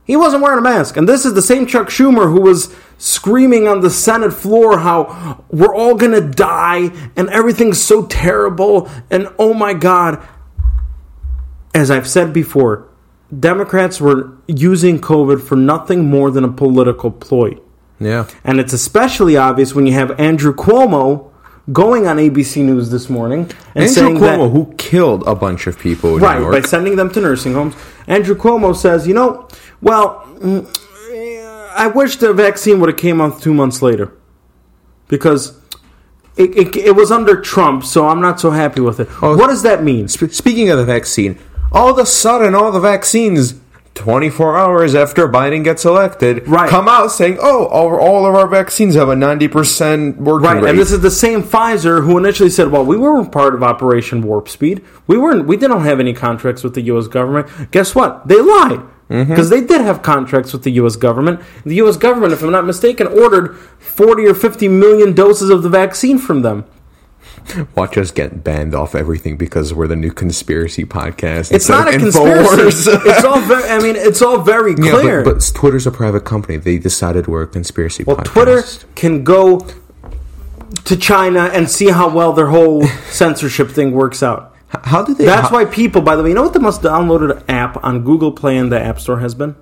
He 0.08 0.16
wasn't 0.16 0.42
wearing 0.42 0.58
a 0.58 0.62
mask. 0.62 0.96
And 0.96 1.08
this 1.08 1.26
is 1.26 1.34
the 1.34 1.42
same 1.42 1.68
Chuck 1.68 1.90
Schumer 1.90 2.32
who 2.32 2.42
was 2.42 2.74
screaming 2.98 3.68
on 3.68 3.82
the 3.82 3.90
Senate 3.90 4.32
floor 4.32 4.80
how 4.80 5.44
we're 5.50 5.76
all 5.76 5.96
going 5.96 6.14
to 6.14 6.22
die 6.22 6.90
and 7.18 7.30
everything's 7.30 7.80
so 7.80 8.06
terrible 8.06 8.90
and 9.12 9.28
oh 9.38 9.54
my 9.54 9.74
God. 9.74 10.26
As 11.76 11.92
I've 11.92 12.08
said 12.08 12.34
before, 12.34 12.88
Democrats 13.38 14.00
were 14.00 14.32
using 14.48 15.00
COVID 15.00 15.42
for 15.42 15.58
nothing 15.58 16.10
more 16.10 16.32
than 16.32 16.46
a 16.46 16.52
political 16.52 17.12
ploy. 17.12 17.58
Yeah. 18.00 18.28
And 18.46 18.60
it's 18.60 18.74
especially 18.74 19.36
obvious 19.36 19.76
when 19.76 19.86
you 19.86 19.94
have 19.94 20.18
Andrew 20.20 20.56
Cuomo 20.56 21.32
going 21.72 22.08
on 22.08 22.18
ABC 22.18 22.64
News 22.64 22.90
this 22.90 23.10
morning 23.10 23.42
and 23.76 23.84
Andrew 23.84 23.90
saying 23.90 24.18
Cuomo, 24.18 24.22
that, 24.22 24.50
who 24.50 24.74
killed 24.78 25.24
a 25.28 25.36
bunch 25.36 25.68
of 25.68 25.78
people 25.78 26.16
in 26.16 26.24
right 26.24 26.42
by 26.42 26.62
sending 26.62 26.96
them 26.96 27.12
to 27.12 27.20
nursing 27.20 27.54
homes. 27.54 27.76
Andrew 28.08 28.36
Cuomo 28.36 28.74
says, 28.76 29.06
you 29.06 29.14
know, 29.14 29.48
well, 29.82 30.24
mm, 30.40 30.66
I 31.76 31.88
wish 31.88 32.16
the 32.18 32.34
vaccine 32.34 32.80
would 32.80 32.90
have 32.90 32.98
came 32.98 33.22
out 33.22 33.42
two 33.42 33.54
months 33.54 33.82
later 33.82 34.12
because 35.08 35.60
it, 36.36 36.56
it, 36.58 36.76
it 36.76 36.96
was 36.96 37.12
under 37.12 37.40
Trump, 37.42 37.84
so 37.84 38.08
I'm 38.08 38.22
not 38.22 38.40
so 38.40 38.52
happy 38.52 38.82
with 38.82 39.00
it. 39.00 39.08
Oh. 39.22 39.38
what 39.38 39.48
does 39.48 39.64
that 39.64 39.84
mean? 39.84 40.08
Sp- 40.10 40.32
Speaking 40.34 40.70
of 40.70 40.78
the 40.78 40.86
vaccine, 40.86 41.38
all 41.72 41.90
of 41.90 41.98
a 41.98 42.06
sudden, 42.06 42.56
all 42.56 42.72
the 42.72 42.80
vaccines, 42.80 43.56
24 43.96 44.58
hours 44.58 44.94
after 44.96 45.28
Biden 45.28 45.64
gets 45.64 45.84
elected, 45.84 46.48
Right. 46.48 46.70
come 46.70 46.88
out 46.88 47.08
saying, 47.12 47.38
oh, 47.42 47.66
all, 47.66 47.96
all 47.96 48.26
of 48.28 48.36
our 48.36 48.48
vaccines 48.48 48.94
have 48.96 49.10
a 49.10 49.16
90% 49.16 50.18
working 50.18 50.46
Right, 50.48 50.62
rate. 50.62 50.70
and 50.72 50.80
this 50.80 50.92
is 50.92 51.02
the 51.02 51.10
same 51.12 51.42
Pfizer 51.42 52.04
who 52.04 52.18
initially 52.18 52.50
said, 52.52 52.72
"Well, 52.72 52.86
we 52.86 52.96
weren't 52.98 53.32
part 53.32 53.56
of 53.56 53.64
Operation 53.64 54.22
Warp 54.22 54.50
Speed. 54.50 54.84
We 55.08 55.18
weren't. 55.18 55.48
We 55.48 55.58
didn't 55.58 55.82
have 55.82 56.00
any 56.00 56.14
contracts 56.14 56.64
with 56.64 56.76
the 56.76 56.82
U.S. 56.84 57.08
government." 57.08 57.72
Guess 57.72 57.96
what? 57.96 58.28
They 58.28 58.40
lied 58.40 58.82
Mm-hmm. 59.10 59.30
because 59.30 59.50
they 59.50 59.62
did 59.62 59.80
have 59.82 60.02
contracts 60.02 60.52
with 60.52 60.64
the 60.64 60.72
U.S. 60.72 60.98
government. 60.98 61.40
The 61.66 61.76
U.S. 61.76 61.96
government, 61.96 62.34
if 62.34 62.42
I'm 62.44 62.52
not 62.52 62.66
mistaken, 62.66 63.08
ordered 63.08 63.56
40 63.80 64.26
or 64.26 64.34
50 64.34 64.68
million 64.68 65.14
doses 65.14 65.50
of 65.50 65.64
the 65.64 65.70
vaccine 65.70 66.18
from 66.18 66.42
them. 66.42 66.66
Watch 67.76 67.98
us 67.98 68.12
get 68.12 68.44
banned 68.44 68.76
off 68.76 68.94
everything 68.94 69.38
because 69.38 69.74
we're 69.74 69.88
the 69.88 69.96
new 69.96 70.12
conspiracy 70.12 70.84
podcast. 70.84 71.54
It's 71.54 71.70
not 71.70 71.88
a 71.88 71.98
conspiracy. 71.98 72.92
It's 73.06 73.24
all. 73.24 73.40
Very, 73.40 73.70
I 73.70 73.80
mean, 73.80 73.96
it's 73.96 74.22
all 74.22 74.40
very 74.40 74.72
Yeah, 74.72 74.92
clear. 74.92 75.24
but, 75.24 75.36
but 75.36 75.52
Twitter's 75.56 75.88
a 75.88 75.92
private 75.92 76.26
company. 76.26 76.58
They 76.58 76.78
decided 76.78 77.28
we're 77.28 77.44
a 77.44 77.48
conspiracy 77.48 78.04
well, 78.04 78.18
podcast. 78.18 78.26
Twitter 78.26 78.64
can 78.96 79.24
go 79.24 79.66
to 80.84 80.98
China 80.98 81.46
and 81.54 81.70
see 81.70 81.90
how 81.92 82.10
well 82.10 82.34
their 82.34 82.48
whole 82.48 82.86
censorship 83.10 83.70
thing 83.70 83.92
works 83.92 84.22
out. 84.22 84.54
How 84.70 85.04
did 85.04 85.18
they? 85.18 85.26
That's 85.26 85.50
how- 85.50 85.56
why 85.56 85.66
people, 85.66 86.02
by 86.02 86.16
the 86.16 86.24
way, 86.24 86.30
you 86.30 86.36
know 86.36 86.44
what 86.44 86.54
the 86.54 86.60
most 86.60 86.82
downloaded 86.82 87.42
app 87.48 87.84
on 87.84 88.04
Google 88.04 88.32
Play 88.32 88.58
and 88.58 88.72
the 88.72 88.80
App 88.82 89.00
Store 89.00 89.20
has 89.20 89.34
been? 89.34 89.56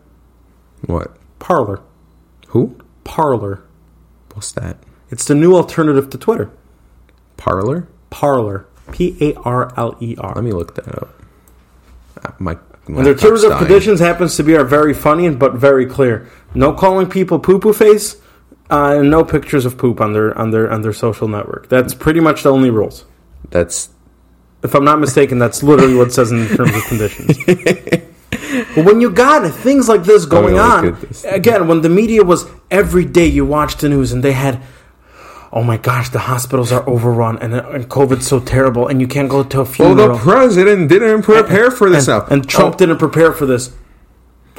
What? 0.85 1.15
Parler. 1.39 1.79
Who? 2.49 2.75
Parler. 3.03 3.61
What's 4.33 4.51
that? 4.53 4.77
It's 5.11 5.25
the 5.25 5.35
new 5.35 5.55
alternative 5.55 6.09
to 6.09 6.17
Twitter. 6.17 6.49
Parler? 7.37 7.87
Parler. 8.09 8.65
P 8.91 9.15
A 9.21 9.33
R 9.41 9.71
L 9.77 9.95
E 9.99 10.15
R. 10.19 10.33
Let 10.35 10.43
me 10.43 10.51
look 10.51 10.75
that 10.75 10.87
up. 10.87 11.09
Uh, 12.23 12.29
My, 12.39 12.57
And 12.87 12.97
their 13.05 13.15
terms 13.15 13.43
of 13.43 13.57
conditions 13.57 13.99
happens 13.99 14.35
to 14.37 14.43
be 14.43 14.55
are 14.55 14.63
very 14.63 14.93
funny 14.93 15.27
but 15.29 15.53
very 15.55 15.85
clear. 15.85 16.27
No 16.53 16.71
calling 16.73 17.07
people 17.07 17.39
poo 17.39 17.57
poo 17.59 17.73
face, 17.73 18.17
uh, 18.69 18.97
and 18.99 19.09
no 19.09 19.23
pictures 19.23 19.65
of 19.65 19.77
poop 19.77 19.99
on 20.01 20.13
their 20.13 20.37
on 20.37 20.51
their 20.51 20.71
on 20.71 20.81
their 20.81 20.93
social 20.93 21.27
network. 21.27 21.67
That's 21.69 21.93
pretty 21.95 22.19
much 22.19 22.43
the 22.43 22.51
only 22.51 22.69
rules. 22.69 23.05
That's 23.49 23.89
If 24.65 24.75
I'm 24.75 24.83
not 24.83 24.99
mistaken, 24.99 25.39
that's 25.39 25.63
literally 25.63 25.95
what 25.95 26.07
it 26.09 26.11
says 26.13 26.31
in 26.31 26.47
terms 26.57 26.75
of 26.75 26.83
conditions. 26.85 27.37
but 28.75 28.85
when 28.85 28.99
you 29.01 29.09
got 29.09 29.49
things 29.53 29.87
like 29.87 30.03
this 30.03 30.25
going 30.25 30.57
on, 30.59 30.99
this. 30.99 31.23
again, 31.23 31.67
when 31.67 31.81
the 31.81 31.89
media 31.89 32.23
was 32.23 32.45
every 32.69 33.05
day 33.05 33.27
you 33.27 33.45
watched 33.45 33.79
the 33.81 33.89
news 33.89 34.11
and 34.11 34.23
they 34.23 34.33
had, 34.33 34.61
oh 35.53 35.63
my 35.63 35.77
gosh, 35.77 36.09
the 36.09 36.19
hospitals 36.19 36.71
are 36.71 36.87
overrun 36.89 37.37
and, 37.39 37.53
uh, 37.53 37.69
and 37.69 37.87
COVID's 37.89 38.27
so 38.27 38.39
terrible 38.39 38.87
and 38.87 38.99
you 38.99 39.07
can't 39.07 39.29
go 39.29 39.43
to 39.43 39.61
a 39.61 39.65
funeral. 39.65 39.95
well, 39.95 40.17
the 40.17 40.21
president 40.23 40.89
didn't 40.89 41.21
prepare 41.23 41.71
for 41.71 41.89
this 41.89 42.07
and, 42.07 42.23
and 42.31 42.49
Trump 42.49 42.75
Oh, 42.75 42.77
didn't 42.77 42.97
prepare 42.97 43.31
for 43.31 43.45
this. 43.45 43.73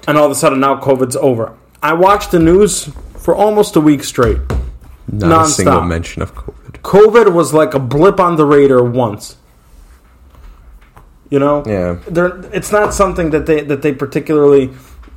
And 0.08 0.16
all 0.16 0.24
of 0.26 0.30
a 0.30 0.36
sudden 0.36 0.60
now 0.60 0.80
COVID's 0.80 1.16
over. 1.16 1.54
I 1.82 1.92
watched 1.92 2.30
the 2.30 2.38
news 2.38 2.90
for 3.18 3.34
almost 3.34 3.76
a 3.76 3.80
week 3.80 4.04
straight. 4.04 4.38
not 5.08 5.46
a 5.46 5.50
single 5.50 5.82
mention 5.82 6.22
of 6.22 6.34
COVID. 6.34 6.80
COVID 6.82 7.32
was 7.32 7.52
like 7.52 7.74
a 7.74 7.78
blip 7.80 8.20
on 8.20 8.36
the 8.36 8.44
radar 8.46 8.82
once. 8.84 9.36
You 11.30 11.38
know, 11.40 11.62
Yeah. 11.66 11.96
They're, 12.08 12.38
it's 12.52 12.70
not 12.70 12.94
something 12.94 13.30
that 13.30 13.46
they 13.46 13.62
that 13.62 13.82
they 13.82 13.92
particularly 13.92 14.70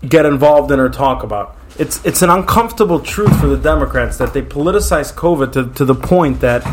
get 0.07 0.25
involved 0.25 0.71
in 0.71 0.79
or 0.79 0.89
talk 0.89 1.23
about. 1.23 1.55
It's 1.77 2.03
it's 2.05 2.21
an 2.21 2.29
uncomfortable 2.29 2.99
truth 2.99 3.39
for 3.39 3.47
the 3.47 3.57
Democrats 3.57 4.17
that 4.17 4.33
they 4.33 4.41
politicize 4.41 5.13
COVID 5.13 5.51
to, 5.53 5.69
to 5.75 5.85
the 5.85 5.95
point 5.95 6.41
that 6.41 6.63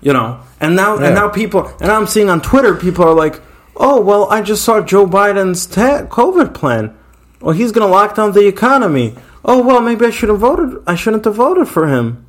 you 0.00 0.12
know, 0.12 0.40
and 0.60 0.76
now 0.76 0.98
Yeah. 0.98 1.06
and 1.06 1.14
now 1.14 1.28
people 1.28 1.66
and 1.80 1.90
I'm 1.90 2.06
seeing 2.06 2.30
on 2.30 2.40
Twitter 2.40 2.74
people 2.74 3.04
are 3.04 3.14
like, 3.14 3.40
oh 3.76 4.00
well, 4.00 4.28
I 4.30 4.40
just 4.42 4.64
saw 4.64 4.80
Joe 4.80 5.06
Biden's 5.06 5.66
ta- 5.66 6.04
COVID 6.06 6.54
plan. 6.54 6.94
Well, 7.40 7.54
he's 7.54 7.70
going 7.72 7.86
to 7.86 7.92
lock 7.92 8.16
down 8.16 8.32
the 8.32 8.46
economy. 8.48 9.14
Oh 9.44 9.62
well, 9.62 9.80
maybe 9.80 10.06
I 10.06 10.10
should 10.10 10.28
have 10.28 10.38
voted. 10.40 10.82
I 10.86 10.94
shouldn't 10.94 11.24
have 11.24 11.34
voted 11.36 11.68
for 11.68 11.86
him. 11.88 12.24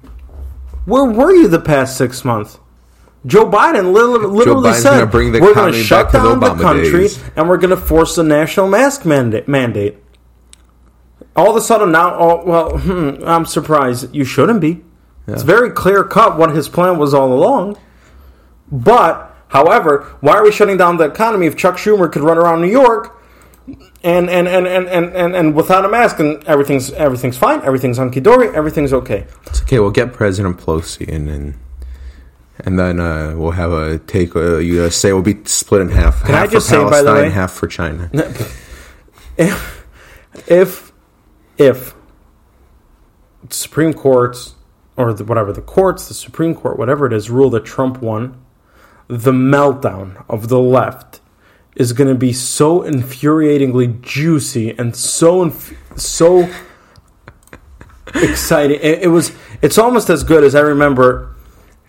Where 0.86 1.06
were 1.06 1.32
you 1.34 1.48
the 1.48 1.60
past 1.60 1.98
six 1.98 2.24
months? 2.26 2.60
Joe 3.26 3.50
Biden 3.50 3.92
literally, 3.92 4.28
literally 4.28 4.70
Biden's 4.70 4.82
said 4.82 4.92
gonna 4.92 5.06
bring 5.08 5.32
the 5.32 5.40
we're 5.42 5.54
going 5.54 5.74
to 5.74 5.84
shut 5.84 6.12
the 6.12 6.20
down 6.20 6.40
the 6.40 6.56
country 6.56 6.92
days." 6.92 7.22
and 7.36 7.50
we're 7.50 7.58
going 7.58 7.72
to 7.72 7.78
force 7.78 8.18
a 8.18 8.24
national 8.24 8.70
mask 8.70 9.06
mandate. 9.06 9.48
mandate. 9.48 9.98
All 11.36 11.50
of 11.50 11.56
a 11.56 11.62
sudden 11.62 11.92
now, 11.92 12.16
oh, 12.16 12.46
well, 12.46 12.78
hmm, 12.78 13.24
I'm 13.26 13.46
surprised. 13.46 14.14
You 14.16 14.24
shouldn't 14.24 14.62
be. 14.62 14.84
It's 15.28 15.44
very 15.44 15.70
clear 15.70 16.04
cut 16.04 16.40
what 16.40 16.56
his 16.56 16.68
plan 16.68 16.98
was 16.98 17.14
all 17.14 17.32
along. 17.32 17.78
But, 18.72 19.32
however, 19.50 20.16
why 20.22 20.34
are 20.38 20.44
we 20.44 20.52
shutting 20.52 20.78
down 20.78 20.98
the 20.98 21.06
economy 21.06 21.46
if 21.46 21.56
Chuck 21.56 21.76
Schumer 21.76 22.12
could 22.12 22.24
run 22.24 22.40
around 22.40 22.62
New 22.62 22.72
York 22.72 23.16
and 24.04 24.30
and, 24.30 24.48
and, 24.48 24.66
and, 24.66 24.88
and, 24.88 25.16
and, 25.16 25.36
and 25.36 25.56
without 25.56 25.86
a 25.86 25.90
mask 25.90 26.20
and 26.20 26.44
everything's 26.46 26.92
everything's 26.94 27.38
fine, 27.38 27.62
everything's 27.62 27.98
hunky 27.98 28.20
dory, 28.20 28.48
everything's 28.56 28.94
okay. 28.94 29.28
It's 29.46 29.62
okay. 29.62 29.80
We'll 29.80 29.92
get 29.92 30.14
President 30.14 30.58
Pelosi 30.58 31.08
in 31.08 31.28
and 31.28 31.56
and 32.66 32.78
then 32.78 33.00
uh, 33.00 33.34
we'll 33.36 33.52
have 33.52 33.72
a 33.72 34.00
take. 34.00 34.36
Uh, 34.36 34.58
you 34.58 34.90
say 34.90 35.14
we'll 35.14 35.22
be 35.22 35.38
split 35.46 35.82
in 35.82 35.90
half. 35.90 36.24
Can 36.24 36.36
I 36.36 36.48
just 36.48 36.68
for 36.70 36.76
say, 36.76 36.84
by 36.84 37.02
the 37.02 37.14
way- 37.14 37.30
half 37.30 37.52
for 37.52 37.68
China. 37.68 38.10
if 39.38 39.86
if 40.48 40.92
if 41.58 41.94
the 43.48 43.54
Supreme 43.54 43.94
Courts 43.94 44.56
or 44.98 45.14
the, 45.14 45.24
whatever 45.24 45.54
the 45.54 45.62
courts, 45.62 46.08
the 46.08 46.14
Supreme 46.14 46.54
Court, 46.54 46.78
whatever 46.78 47.06
it 47.06 47.14
is, 47.14 47.30
rule 47.30 47.50
that 47.52 47.64
Trump 47.66 48.02
won, 48.02 48.38
the 49.08 49.32
meltdown 49.32 50.24
of 50.28 50.50
the 50.50 50.60
left 50.60 51.22
is 51.76 51.94
going 51.94 52.10
to 52.10 52.16
be 52.16 52.34
so 52.34 52.82
infuriatingly 52.82 54.02
juicy 54.02 54.78
and 54.78 54.96
so 54.96 55.42
inf- 55.44 55.74
so 55.96 56.50
exciting. 58.16 58.80
It, 58.82 59.04
it 59.04 59.08
was. 59.08 59.32
It's 59.62 59.78
almost 59.78 60.10
as 60.10 60.24
good 60.24 60.44
as 60.44 60.56
I 60.56 60.62
remember. 60.62 61.36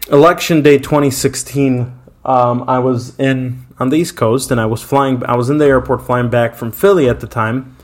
Election 0.08 0.62
day 0.62 0.78
2016. 0.78 1.98
Um, 2.24 2.64
I 2.68 2.78
was 2.78 3.18
in 3.18 3.66
on 3.78 3.90
the 3.90 3.96
East 3.96 4.16
Coast 4.16 4.50
and 4.50 4.60
I 4.60 4.66
was 4.66 4.82
flying. 4.82 5.24
I 5.24 5.36
was 5.36 5.50
in 5.50 5.58
the 5.58 5.66
airport 5.66 6.04
flying 6.04 6.30
back 6.30 6.54
from 6.54 6.72
Philly 6.72 7.08
at 7.08 7.20
the 7.20 7.26
time. 7.26 7.76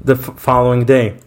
The 0.00 0.14
f- 0.14 0.38
following 0.38 0.84
day, 0.84 1.18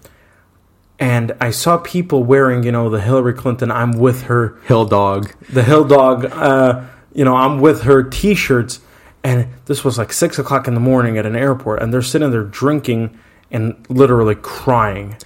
and 0.97 1.33
I 1.41 1.51
saw 1.51 1.77
people 1.77 2.23
wearing, 2.23 2.63
you 2.63 2.71
know, 2.71 2.89
the 2.89 3.01
Hillary 3.01 3.33
Clinton 3.33 3.69
"I'm 3.69 3.91
with 3.91 4.23
her" 4.23 4.57
Hill 4.65 4.85
dog. 4.85 5.33
the 5.49 5.63
Hill 5.63 5.83
Dog, 5.83 6.25
uh, 6.25 6.85
you 7.13 7.25
know, 7.25 7.35
I'm 7.35 7.59
with 7.59 7.83
her 7.83 8.03
T-shirts, 8.03 8.79
and 9.23 9.47
this 9.65 9.83
was 9.83 9.97
like 9.97 10.13
six 10.13 10.39
o'clock 10.39 10.67
in 10.67 10.73
the 10.73 10.79
morning 10.79 11.17
at 11.17 11.25
an 11.25 11.35
airport, 11.35 11.81
and 11.81 11.93
they're 11.93 12.01
sitting 12.01 12.31
there 12.31 12.43
drinking 12.43 13.17
and 13.51 13.85
literally 13.89 14.35
crying. 14.35 15.17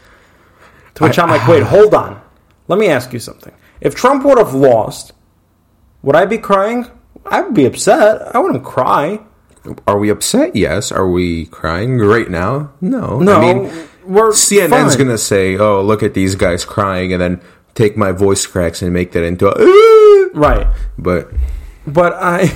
To 0.95 1.03
which 1.03 1.19
I, 1.19 1.23
am 1.23 1.29
like, 1.29 1.47
wait, 1.47 1.63
hold 1.67 1.93
on, 1.93 2.19
let 2.67 2.79
me 2.79 2.87
ask 2.87 3.13
you 3.13 3.19
something. 3.19 3.53
If 3.85 3.93
Trump 3.95 4.25
would 4.25 4.37
have 4.39 4.53
lost, 4.53 5.13
would 6.01 6.15
I 6.15 6.25
be 6.25 6.37
crying? 6.39 6.87
I 7.25 7.41
would 7.41 7.53
be 7.53 7.65
upset. 7.65 8.35
I 8.35 8.39
wouldn't 8.39 8.63
cry. 8.65 9.19
Are 9.87 9.97
we 9.97 10.09
upset? 10.09 10.55
Yes. 10.55 10.91
Are 10.91 11.07
we 11.09 11.45
crying 11.45 11.97
right 11.99 12.29
now? 12.29 12.71
No. 12.81 13.19
No, 13.19 13.41
I 13.41 13.53
mean, 13.53 13.87
we're 14.05 14.31
CNN's 14.31 14.95
fine. 14.95 14.97
gonna 15.05 15.17
say, 15.17 15.57
"Oh, 15.57 15.81
look 15.81 16.03
at 16.03 16.13
these 16.13 16.35
guys 16.35 16.65
crying," 16.65 17.13
and 17.13 17.21
then 17.21 17.41
take 17.73 17.97
my 17.97 18.11
voice 18.11 18.45
cracks 18.45 18.81
and 18.81 18.91
make 18.93 19.11
that 19.13 19.23
into 19.23 19.47
a. 19.49 20.29
Right. 20.33 20.67
But 20.97 21.31
But 21.87 22.13
I, 22.13 22.51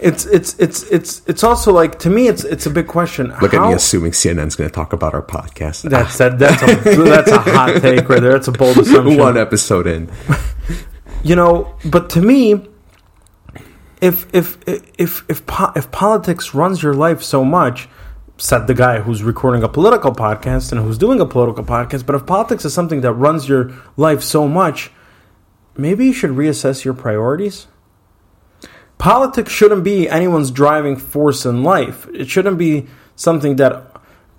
it's 0.00 0.24
it's 0.26 0.58
it's 0.58 0.82
it's 0.84 1.22
it's 1.26 1.44
also 1.44 1.72
like 1.72 1.98
to 2.00 2.10
me, 2.10 2.28
it's 2.28 2.44
it's 2.44 2.66
a 2.66 2.70
big 2.70 2.86
question. 2.88 3.28
look 3.40 3.52
at 3.54 3.60
How- 3.60 3.68
me 3.68 3.74
assuming 3.74 4.12
CNN's 4.12 4.56
gonna 4.56 4.68
talk 4.70 4.92
about 4.92 5.12
our 5.14 5.22
podcast. 5.22 5.88
That's 5.88 6.16
that, 6.18 6.38
that's 6.38 6.62
a 6.62 6.96
that's 7.04 7.30
a 7.30 7.38
hot 7.40 7.80
take 7.80 8.08
right 8.08 8.20
there. 8.20 8.32
That's 8.32 8.48
a 8.48 8.52
bold 8.52 8.76
assumption. 8.84 9.16
One 9.18 9.36
episode 9.38 9.86
in. 9.86 10.10
You 11.22 11.36
know 11.36 11.74
but 11.84 12.10
to 12.10 12.20
me 12.20 12.66
if 14.00 14.26
if 14.34 14.58
if 14.66 14.90
if 14.98 15.22
if 15.76 15.90
politics 15.90 16.54
runs 16.54 16.82
your 16.82 16.94
life 16.94 17.22
so 17.22 17.44
much 17.44 17.88
said 18.38 18.66
the 18.66 18.74
guy 18.74 19.00
who's 19.00 19.22
recording 19.22 19.62
a 19.62 19.68
political 19.68 20.12
podcast 20.12 20.72
and 20.72 20.80
who's 20.80 20.96
doing 20.96 21.20
a 21.20 21.26
political 21.26 21.64
podcast 21.64 22.06
but 22.06 22.14
if 22.14 22.24
politics 22.24 22.64
is 22.64 22.72
something 22.72 23.02
that 23.02 23.12
runs 23.12 23.48
your 23.48 23.70
life 23.96 24.22
so 24.22 24.48
much 24.48 24.90
maybe 25.76 26.06
you 26.06 26.12
should 26.12 26.30
reassess 26.30 26.84
your 26.84 26.94
priorities. 26.94 27.66
Politics 28.98 29.50
shouldn't 29.50 29.82
be 29.82 30.08
anyone's 30.08 30.50
driving 30.50 30.96
force 30.96 31.46
in 31.46 31.62
life. 31.62 32.06
It 32.12 32.28
shouldn't 32.28 32.58
be 32.58 32.86
something 33.16 33.56
that 33.56 33.89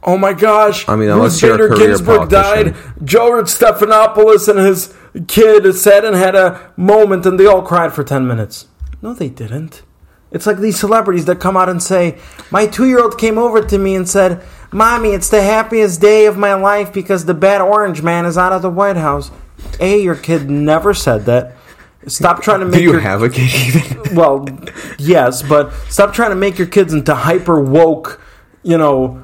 Oh 0.03 0.17
my 0.17 0.33
gosh! 0.33 0.87
I 0.87 0.95
mean, 0.95 1.09
Ruth 1.09 1.15
unless 1.15 1.41
you're 1.41 1.57
Bader 1.57 1.75
Ginsburg 1.75 2.29
died. 2.29 2.75
George 3.03 3.45
Stephanopoulos 3.45 4.47
and 4.47 4.59
his 4.59 4.93
kid 5.27 5.73
sat 5.75 6.03
and 6.03 6.15
had 6.15 6.35
a 6.35 6.71
moment, 6.75 7.25
and 7.25 7.39
they 7.39 7.45
all 7.45 7.61
cried 7.61 7.93
for 7.93 8.03
ten 8.03 8.25
minutes. 8.27 8.67
No, 9.01 9.13
they 9.13 9.29
didn't. 9.29 9.83
It's 10.31 10.47
like 10.47 10.57
these 10.57 10.79
celebrities 10.79 11.25
that 11.25 11.39
come 11.39 11.55
out 11.55 11.69
and 11.69 11.83
say, 11.83 12.17
"My 12.49 12.65
two-year-old 12.65 13.17
came 13.19 13.37
over 13.37 13.61
to 13.61 13.77
me 13.77 13.95
and 13.95 14.09
said, 14.09 14.41
"Mommy, 14.71 15.09
it's 15.09 15.29
the 15.29 15.43
happiest 15.43 16.01
day 16.01 16.25
of 16.25 16.37
my 16.37 16.55
life 16.55 16.91
because 16.91 17.25
the 17.25 17.33
bad 17.35 17.61
orange 17.61 18.01
man 18.01 18.25
is 18.25 18.37
out 18.37 18.53
of 18.53 18.63
the 18.63 18.69
White 18.69 18.97
House." 18.97 19.29
A, 19.79 20.01
your 20.01 20.15
kid 20.15 20.49
never 20.49 20.93
said 20.95 21.25
that. 21.25 21.55
Stop 22.07 22.41
trying 22.41 22.61
to 22.61 22.65
make 22.65 22.79
Do 22.79 22.83
you 22.83 22.91
your 22.93 23.01
have 23.01 23.21
a 23.21 23.29
kid 23.29 23.51
even? 23.53 24.15
well, 24.15 24.47
yes, 24.97 25.43
but 25.43 25.71
stop 25.89 26.13
trying 26.13 26.31
to 26.31 26.35
make 26.35 26.57
your 26.57 26.67
kids 26.67 26.93
into 26.93 27.13
hyper 27.13 27.61
woke, 27.61 28.19
you 28.63 28.77
know, 28.77 29.21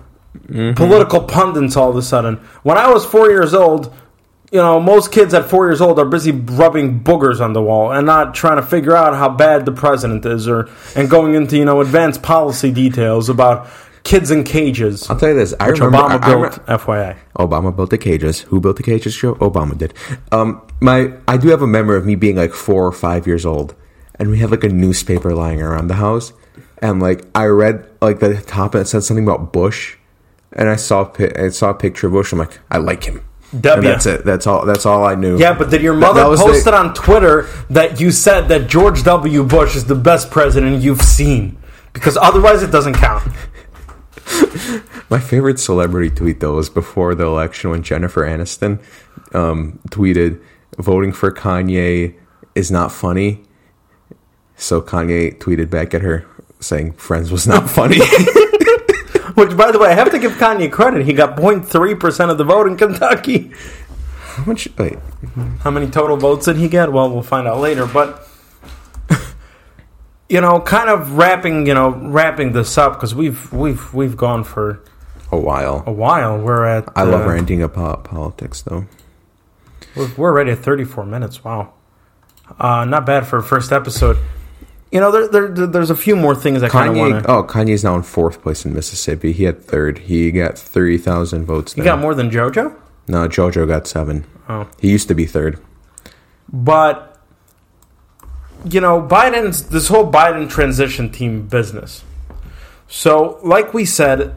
political 0.75 1.21
pundits 1.21 1.75
all 1.75 1.89
of 1.89 1.95
a 1.95 2.01
sudden. 2.01 2.35
When 2.63 2.77
I 2.77 2.89
was 2.91 3.05
four 3.05 3.29
years 3.29 3.53
old, 3.53 3.93
you 4.51 4.59
know, 4.59 4.79
most 4.79 5.11
kids 5.11 5.33
at 5.33 5.49
four 5.49 5.67
years 5.67 5.81
old 5.81 5.99
are 5.99 6.05
busy 6.05 6.31
rubbing 6.31 7.01
boogers 7.01 7.41
on 7.41 7.53
the 7.53 7.61
wall 7.61 7.91
and 7.91 8.05
not 8.05 8.33
trying 8.33 8.55
to 8.57 8.61
figure 8.65 8.95
out 8.95 9.13
how 9.15 9.29
bad 9.29 9.65
the 9.65 9.71
president 9.73 10.25
is 10.25 10.47
or 10.47 10.69
and 10.95 11.09
going 11.09 11.33
into, 11.35 11.57
you 11.57 11.65
know, 11.65 11.81
advanced 11.81 12.23
policy 12.23 12.71
details 12.71 13.27
about 13.27 13.67
kids 14.03 14.31
in 14.31 14.45
cages. 14.45 15.09
I'll 15.09 15.17
tell 15.19 15.29
you 15.29 15.35
this. 15.35 15.53
I 15.59 15.67
remember 15.67 15.97
Obama 15.97 16.09
I- 16.09 16.15
I 16.15 16.29
built, 16.29 16.57
re- 16.59 16.75
FYI. 16.77 17.15
Obama 17.37 17.75
built 17.75 17.89
the 17.89 17.97
cages. 17.97 18.39
Who 18.41 18.61
built 18.61 18.77
the 18.77 18.83
cages? 18.83 19.15
Joe 19.17 19.35
Obama 19.35 19.77
did. 19.77 19.93
Um, 20.31 20.61
my 20.79 21.11
I 21.27 21.35
do 21.35 21.49
have 21.49 21.61
a 21.61 21.67
memory 21.67 21.97
of 21.97 22.05
me 22.05 22.15
being 22.15 22.37
like 22.37 22.53
four 22.53 22.85
or 22.87 22.93
five 22.93 23.27
years 23.27 23.45
old, 23.45 23.75
and 24.15 24.29
we 24.29 24.39
had 24.39 24.49
like 24.49 24.63
a 24.63 24.69
newspaper 24.69 25.33
lying 25.35 25.61
around 25.61 25.87
the 25.87 25.95
house, 25.95 26.31
and 26.77 27.01
like 27.01 27.25
I 27.35 27.47
read 27.47 27.85
like 28.01 28.19
the 28.21 28.35
top 28.41 28.75
and 28.75 28.83
it 28.83 28.85
said 28.87 29.03
something 29.03 29.25
about 29.27 29.51
Bush, 29.51 29.97
and 30.57 30.67
I 30.69 30.75
saw 30.75 31.09
a 31.19 31.45
I 31.45 31.49
saw 31.49 31.69
a 31.69 31.73
picture 31.73 32.07
of 32.07 32.13
Bush. 32.13 32.33
I'm 32.33 32.39
like, 32.39 32.59
I 32.69 32.77
like 32.79 33.03
him. 33.03 33.23
W. 33.57 33.77
And 33.77 33.85
that's 33.87 34.05
it. 34.05 34.25
That's 34.25 34.45
all. 34.45 34.65
That's 34.65 34.85
all 34.85 35.05
I 35.05 35.15
knew. 35.15 35.37
Yeah, 35.37 35.53
but 35.57 35.69
did 35.69 35.81
your 35.81 35.93
mother 35.93 36.21
that 36.21 36.27
was 36.27 36.41
the- 36.65 36.75
on 36.75 36.93
Twitter 36.93 37.47
that 37.69 38.01
you 38.01 38.11
said 38.11 38.49
that 38.49 38.67
George 38.67 39.03
W. 39.03 39.43
Bush 39.43 39.75
is 39.75 39.85
the 39.85 39.95
best 39.95 40.29
president 40.31 40.81
you've 40.81 41.01
seen? 41.01 41.57
Because 41.93 42.17
otherwise, 42.17 42.61
it 42.61 42.71
doesn't 42.71 42.95
count. 42.95 43.23
My 45.09 45.19
favorite 45.19 45.59
celebrity 45.59 46.09
tweet 46.13 46.41
though 46.41 46.55
was 46.55 46.69
before 46.69 47.15
the 47.15 47.25
election 47.25 47.69
when 47.69 47.83
Jennifer 47.83 48.25
Aniston 48.25 48.81
um, 49.33 49.79
tweeted, 49.89 50.41
"Voting 50.77 51.13
for 51.13 51.31
Kanye 51.31 52.15
is 52.53 52.69
not 52.69 52.91
funny." 52.91 53.43
So 54.57 54.81
Kanye 54.81 55.37
tweeted 55.39 55.69
back 55.69 55.93
at 55.93 56.01
her 56.01 56.25
saying, 56.59 56.93
"Friends 56.93 57.31
was 57.31 57.47
not 57.47 57.69
funny." 57.69 57.99
Which, 59.37 59.55
by 59.55 59.71
the 59.71 59.77
way, 59.77 59.89
I 59.89 59.93
have 59.93 60.09
to 60.09 60.17
give 60.17 60.31
Kanye 60.31 60.71
credit. 60.71 61.05
He 61.05 61.13
got 61.13 61.37
0.3% 61.37 62.31
of 62.31 62.39
the 62.39 62.43
vote 62.43 62.65
in 62.65 62.75
Kentucky. 62.75 63.51
How 64.19 64.45
much? 64.45 64.67
Wait, 64.79 64.97
How 65.59 65.69
many 65.69 65.87
total 65.91 66.17
votes 66.17 66.45
did 66.45 66.55
he 66.55 66.67
get? 66.67 66.91
Well, 66.91 67.11
we'll 67.11 67.21
find 67.21 67.47
out 67.47 67.59
later. 67.59 67.85
But, 67.85 68.27
you 70.29 70.41
know, 70.41 70.59
kind 70.61 70.89
of 70.89 71.11
wrapping, 71.19 71.67
you 71.67 71.75
know, 71.75 71.89
wrapping 71.91 72.53
this 72.53 72.79
up 72.79 72.93
because 72.93 73.13
we've 73.13 73.53
we've 73.53 73.93
we've 73.93 74.17
gone 74.17 74.43
for 74.43 74.81
a 75.31 75.37
while. 75.37 75.83
a 75.85 75.91
while. 75.91 76.39
We're 76.39 76.65
at 76.65 76.89
I 76.95 77.03
love 77.03 77.21
uh, 77.27 77.29
ranting 77.29 77.61
about 77.61 78.05
politics 78.05 78.63
though. 78.63 78.85
We're, 79.95 80.11
we're 80.17 80.31
already 80.31 80.49
at 80.51 80.59
34 80.59 81.05
minutes. 81.05 81.43
Wow. 81.43 81.73
Uh, 82.59 82.85
not 82.85 83.05
bad 83.05 83.27
for 83.27 83.37
a 83.37 83.43
first 83.43 83.71
episode. 83.71 84.17
You 84.91 84.99
know, 85.01 85.11
there, 85.11 85.27
there, 85.27 85.47
there- 85.49 85.67
there's 85.67 85.89
a 85.89 85.95
few 85.95 86.15
more 86.15 86.33
things 86.33 86.63
I 86.63 86.69
kind 86.69 86.89
of 86.89 86.95
Kanye. 86.95 87.11
want 87.11 87.23
to. 87.25 87.31
Oh, 87.31 87.43
Kanye's 87.43 87.83
now 87.83 87.95
in 87.95 88.03
fourth 88.03 88.41
place 88.41 88.65
in 88.65 88.73
Mississippi. 88.73 89.33
He 89.33 89.43
had 89.43 89.61
third. 89.61 89.97
He 89.99 90.31
got 90.31 90.57
thirty 90.57 90.97
thousand 90.97 91.45
votes. 91.45 91.73
He 91.73 91.81
there. 91.81 91.91
got 91.93 91.99
more 91.99 92.15
than 92.15 92.29
JoJo? 92.29 92.73
No, 93.09 93.27
JoJo 93.27 93.67
got 93.67 93.87
seven. 93.87 94.25
Oh. 94.47 94.67
He 94.79 94.89
used 94.89 95.07
to 95.09 95.13
be 95.13 95.25
third. 95.25 95.59
But 96.51 97.19
you 98.65 98.79
know, 98.81 99.01
Biden's 99.01 99.67
this 99.69 99.87
whole 99.89 100.09
Biden 100.11 100.49
transition 100.49 101.11
team 101.11 101.47
business. 101.47 102.03
So, 102.87 103.39
like 103.43 103.73
we 103.73 103.83
said, 103.83 104.35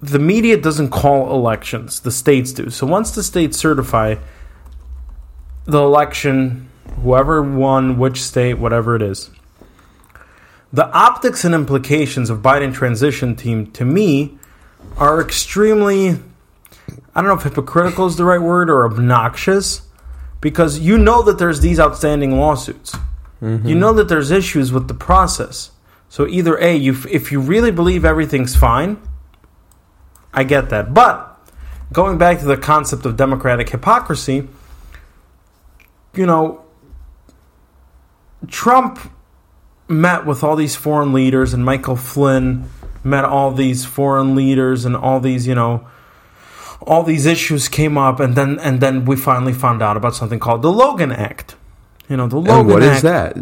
the 0.00 0.20
media 0.20 0.56
doesn't 0.56 0.90
call 0.90 1.32
elections; 1.34 2.00
the 2.00 2.12
states 2.12 2.52
do. 2.52 2.70
So 2.70 2.86
once 2.86 3.10
the 3.10 3.22
states 3.24 3.58
certify 3.58 4.14
the 5.64 5.80
election, 5.82 6.68
whoever 7.02 7.42
won 7.42 7.98
which 7.98 8.22
state, 8.22 8.54
whatever 8.54 8.94
it 8.96 9.02
is, 9.02 9.30
the 10.72 10.90
optics 10.90 11.44
and 11.44 11.54
implications 11.54 12.30
of 12.30 12.38
Biden 12.38 12.72
transition 12.72 13.36
team 13.36 13.70
to 13.72 13.84
me 13.84 14.38
are 14.96 15.20
extremely 15.20 16.18
I 17.14 17.20
don't 17.20 17.28
know 17.28 17.34
if 17.34 17.42
hypocritical 17.42 18.06
is 18.06 18.16
the 18.16 18.24
right 18.24 18.40
word 18.40 18.70
or 18.70 18.84
obnoxious 18.84 19.82
because 20.40 20.78
you 20.78 20.98
know 20.98 21.22
that 21.22 21.38
there's 21.38 21.60
these 21.60 21.78
outstanding 21.78 22.38
lawsuits. 22.38 22.96
Mm-hmm. 23.40 23.66
You 23.66 23.74
know 23.74 23.92
that 23.92 24.08
there's 24.08 24.30
issues 24.30 24.72
with 24.72 24.88
the 24.88 24.94
process. 24.94 25.70
So 26.08 26.26
either 26.26 26.56
A, 26.58 26.74
you 26.74 26.96
if 27.10 27.32
you 27.32 27.40
really 27.40 27.70
believe 27.70 28.04
everything's 28.04 28.56
fine, 28.56 29.00
I 30.32 30.44
get 30.44 30.70
that. 30.70 30.94
But 30.94 31.28
going 31.92 32.18
back 32.18 32.38
to 32.40 32.44
the 32.44 32.56
concept 32.56 33.04
of 33.04 33.16
democratic 33.16 33.68
hypocrisy, 33.68 34.48
you 36.14 36.26
know, 36.26 36.64
Trump 38.48 38.98
met 39.92 40.26
with 40.26 40.42
all 40.42 40.56
these 40.56 40.74
foreign 40.74 41.12
leaders 41.12 41.54
and 41.54 41.64
Michael 41.64 41.96
Flynn 41.96 42.68
met 43.04 43.24
all 43.24 43.52
these 43.52 43.84
foreign 43.84 44.34
leaders 44.34 44.84
and 44.84 44.96
all 44.96 45.20
these, 45.20 45.46
you 45.46 45.54
know, 45.54 45.86
all 46.80 47.02
these 47.02 47.26
issues 47.26 47.68
came 47.68 47.96
up 47.96 48.18
and 48.18 48.34
then 48.34 48.58
and 48.58 48.80
then 48.80 49.04
we 49.04 49.16
finally 49.16 49.52
found 49.52 49.82
out 49.82 49.96
about 49.96 50.14
something 50.14 50.38
called 50.40 50.62
the 50.62 50.72
Logan 50.72 51.12
Act. 51.12 51.54
You 52.08 52.16
know, 52.16 52.26
the 52.26 52.38
Logan 52.38 52.60
and 52.60 52.68
what 52.68 52.82
Act. 52.82 52.96
is 52.96 53.02
that? 53.02 53.36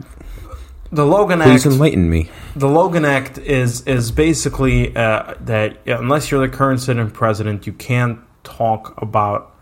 The 0.93 1.07
Logan 1.07 1.41
Please 1.41 1.65
Act. 1.65 1.75
enlighten 1.75 2.11
me. 2.11 2.29
The 2.57 2.69
Logan 2.69 3.05
Act 3.05 3.39
is 3.39 3.83
is 3.87 4.11
basically 4.11 4.95
uh, 4.95 5.35
that 5.41 5.79
unless 5.87 6.31
you're 6.31 6.47
the 6.47 6.55
current 6.55 6.81
sitting 6.81 7.11
president, 7.11 7.67
you 7.67 7.73
can't 7.73 8.19
talk 8.43 9.01
about 9.01 9.55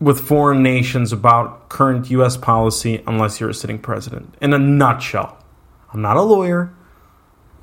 with 0.00 0.20
foreign 0.20 0.62
nations 0.62 1.12
about 1.12 1.68
current 1.68 2.10
U.S. 2.10 2.36
policy 2.36 3.02
unless 3.06 3.38
you're 3.38 3.50
a 3.50 3.54
sitting 3.54 3.78
president. 3.78 4.34
In 4.40 4.54
a 4.54 4.58
nutshell, 4.58 5.36
I'm 5.92 6.02
not 6.02 6.16
a 6.16 6.22
lawyer, 6.22 6.72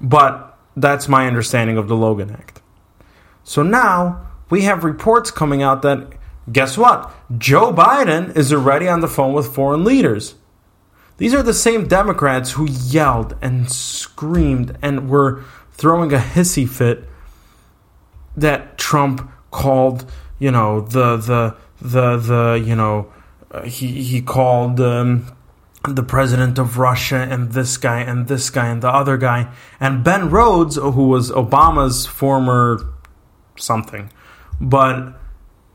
but 0.02 0.58
that's 0.76 1.08
my 1.08 1.28
understanding 1.28 1.78
of 1.78 1.88
the 1.88 1.96
Logan 1.96 2.32
Act. 2.32 2.62
So 3.44 3.64
now 3.64 4.28
we 4.50 4.64
have 4.64 4.84
reports 4.84 5.32
coming 5.32 5.64
out 5.64 5.82
that 5.82 6.14
guess 6.52 6.78
what? 6.78 7.14
Joe 7.38 7.74
Biden 7.74 8.36
is 8.36 8.54
already 8.54 8.88
on 8.88 9.02
the 9.02 9.08
phone 9.08 9.34
with 9.34 9.54
foreign 9.54 9.84
leaders. 9.84 10.36
These 11.18 11.34
are 11.34 11.44
the 11.44 11.54
same 11.54 11.88
Democrats 11.88 12.52
who 12.52 12.68
yelled 12.70 13.36
and 13.42 13.72
screamed 13.72 14.78
and 14.82 15.10
were 15.10 15.44
throwing 15.72 16.14
a 16.14 16.20
hissy 16.20 16.68
fit 16.68 17.06
that 18.36 18.78
Trump 18.78 19.30
called, 19.50 20.10
you 20.38 20.52
know, 20.52 20.82
the 20.82 21.18
the 21.18 21.56
the 21.82 22.18
the 22.18 22.64
you 22.64 22.76
know, 22.76 23.12
uh, 23.52 23.64
he 23.64 24.04
he 24.04 24.22
called 24.22 24.80
um, 24.80 25.26
the 25.88 26.04
president 26.04 26.58
of 26.58 26.78
Russia 26.78 27.28
and 27.30 27.52
this 27.52 27.78
guy 27.78 28.02
and 28.02 28.28
this 28.28 28.50
guy 28.50 28.68
and 28.68 28.82
the 28.82 28.90
other 28.90 29.18
guy 29.18 29.52
and 29.80 30.04
Ben 30.04 30.30
Rhodes, 30.30 30.76
who 30.76 31.08
was 31.08 31.32
Obama's 31.32 32.06
former 32.06 32.80
something, 33.58 34.12
but 34.60 35.20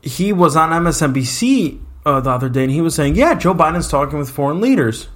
he 0.01 0.33
was 0.33 0.55
on 0.55 0.69
MSNBC 0.69 1.81
uh, 2.05 2.19
the 2.19 2.29
other 2.29 2.49
day 2.49 2.63
and 2.63 2.71
he 2.71 2.81
was 2.81 2.95
saying, 2.95 3.15
"Yeah, 3.15 3.33
Joe 3.33 3.53
Biden's 3.53 3.87
talking 3.87 4.19
with 4.19 4.29
foreign 4.29 4.61
leaders." 4.61 5.07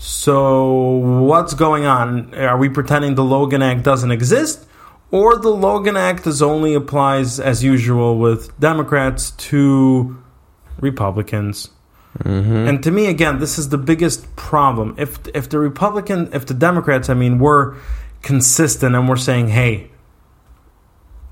So, 0.00 0.74
what's 0.74 1.54
going 1.54 1.84
on? 1.84 2.32
Are 2.34 2.56
we 2.56 2.68
pretending 2.68 3.16
the 3.16 3.24
Logan 3.24 3.62
Act 3.62 3.82
doesn't 3.82 4.12
exist? 4.12 4.64
Or 5.10 5.36
the 5.36 5.48
Logan 5.48 5.96
Act 5.96 6.24
is 6.26 6.40
only 6.40 6.74
applies, 6.74 7.40
as 7.40 7.64
usual, 7.64 8.16
with 8.16 8.58
Democrats 8.60 9.32
to 9.32 10.22
Republicans? 10.78 11.70
Mm-hmm. 12.24 12.68
And 12.68 12.82
to 12.82 12.90
me, 12.90 13.06
again, 13.06 13.38
this 13.38 13.58
is 13.58 13.68
the 13.68 13.78
biggest 13.78 14.34
problem. 14.34 14.94
If 14.98 15.18
if 15.34 15.48
the 15.48 15.58
Republican, 15.58 16.30
if 16.32 16.46
the 16.46 16.54
Democrats, 16.54 17.08
I 17.08 17.14
mean, 17.14 17.38
were 17.38 17.76
consistent 18.22 18.96
and 18.96 19.08
we're 19.08 19.16
saying, 19.16 19.48
hey, 19.48 19.90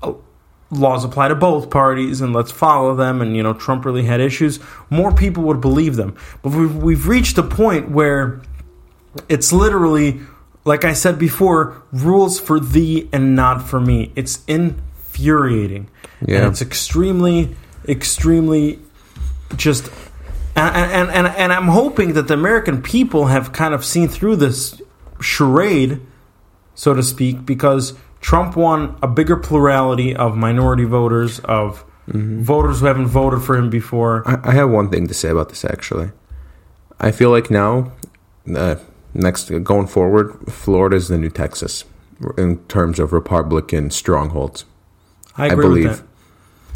oh, 0.01 0.23
laws 0.71 1.03
apply 1.03 1.27
to 1.27 1.35
both 1.35 1.69
parties 1.69 2.21
and 2.21 2.31
let's 2.33 2.51
follow 2.51 2.95
them, 2.95 3.21
and 3.21 3.35
you 3.35 3.43
know, 3.43 3.53
Trump 3.53 3.83
really 3.83 4.03
had 4.03 4.21
issues, 4.21 4.59
more 4.89 5.11
people 5.11 5.43
would 5.43 5.59
believe 5.59 5.97
them. 5.97 6.15
But 6.41 6.53
we've 6.53 6.75
we've 6.75 7.07
reached 7.07 7.37
a 7.37 7.43
point 7.43 7.89
where 7.89 8.41
it's 9.27 9.51
literally, 9.51 10.21
like 10.63 10.85
I 10.85 10.93
said 10.93 11.19
before, 11.19 11.83
rules 11.91 12.39
for 12.39 12.61
thee 12.61 13.09
and 13.11 13.35
not 13.35 13.67
for 13.67 13.81
me. 13.81 14.13
It's 14.15 14.41
infuriating. 14.47 15.89
Yeah. 16.25 16.37
And 16.37 16.47
it's 16.47 16.61
extremely, 16.61 17.57
extremely 17.89 18.79
just. 19.57 19.91
And, 20.57 21.09
and, 21.11 21.27
and, 21.27 21.53
I'm 21.53 21.67
hoping 21.67 22.13
that 22.13 22.27
the 22.27 22.33
American 22.33 22.81
people 22.81 23.27
have 23.27 23.53
kind 23.53 23.73
of 23.73 23.85
seen 23.85 24.07
through 24.07 24.37
this 24.37 24.81
charade, 25.21 26.01
so 26.73 26.95
to 26.95 27.03
speak, 27.03 27.45
because 27.45 27.93
Trump 28.21 28.55
won 28.55 28.97
a 29.03 29.07
bigger 29.07 29.37
plurality 29.37 30.15
of 30.15 30.35
minority 30.35 30.83
voters, 30.83 31.39
of 31.41 31.85
voters 32.07 32.79
who 32.79 32.87
haven't 32.87 33.07
voted 33.07 33.43
for 33.43 33.55
him 33.55 33.69
before. 33.69 34.27
I, 34.27 34.49
I 34.49 34.53
have 34.53 34.69
one 34.69 34.89
thing 34.89 35.07
to 35.07 35.13
say 35.13 35.29
about 35.29 35.49
this. 35.49 35.63
Actually, 35.63 36.11
I 36.99 37.11
feel 37.11 37.29
like 37.29 37.51
now, 37.51 37.91
uh, 38.55 38.77
next 39.13 39.49
going 39.63 39.87
forward, 39.87 40.51
Florida 40.51 40.95
is 40.95 41.07
the 41.07 41.17
new 41.17 41.29
Texas 41.29 41.83
in 42.37 42.65
terms 42.65 42.99
of 42.99 43.13
Republican 43.13 43.91
strongholds. 43.91 44.65
I 45.35 45.47
agree 45.47 45.65
believe. 45.65 45.89
with 45.89 45.99
that. 45.99 46.07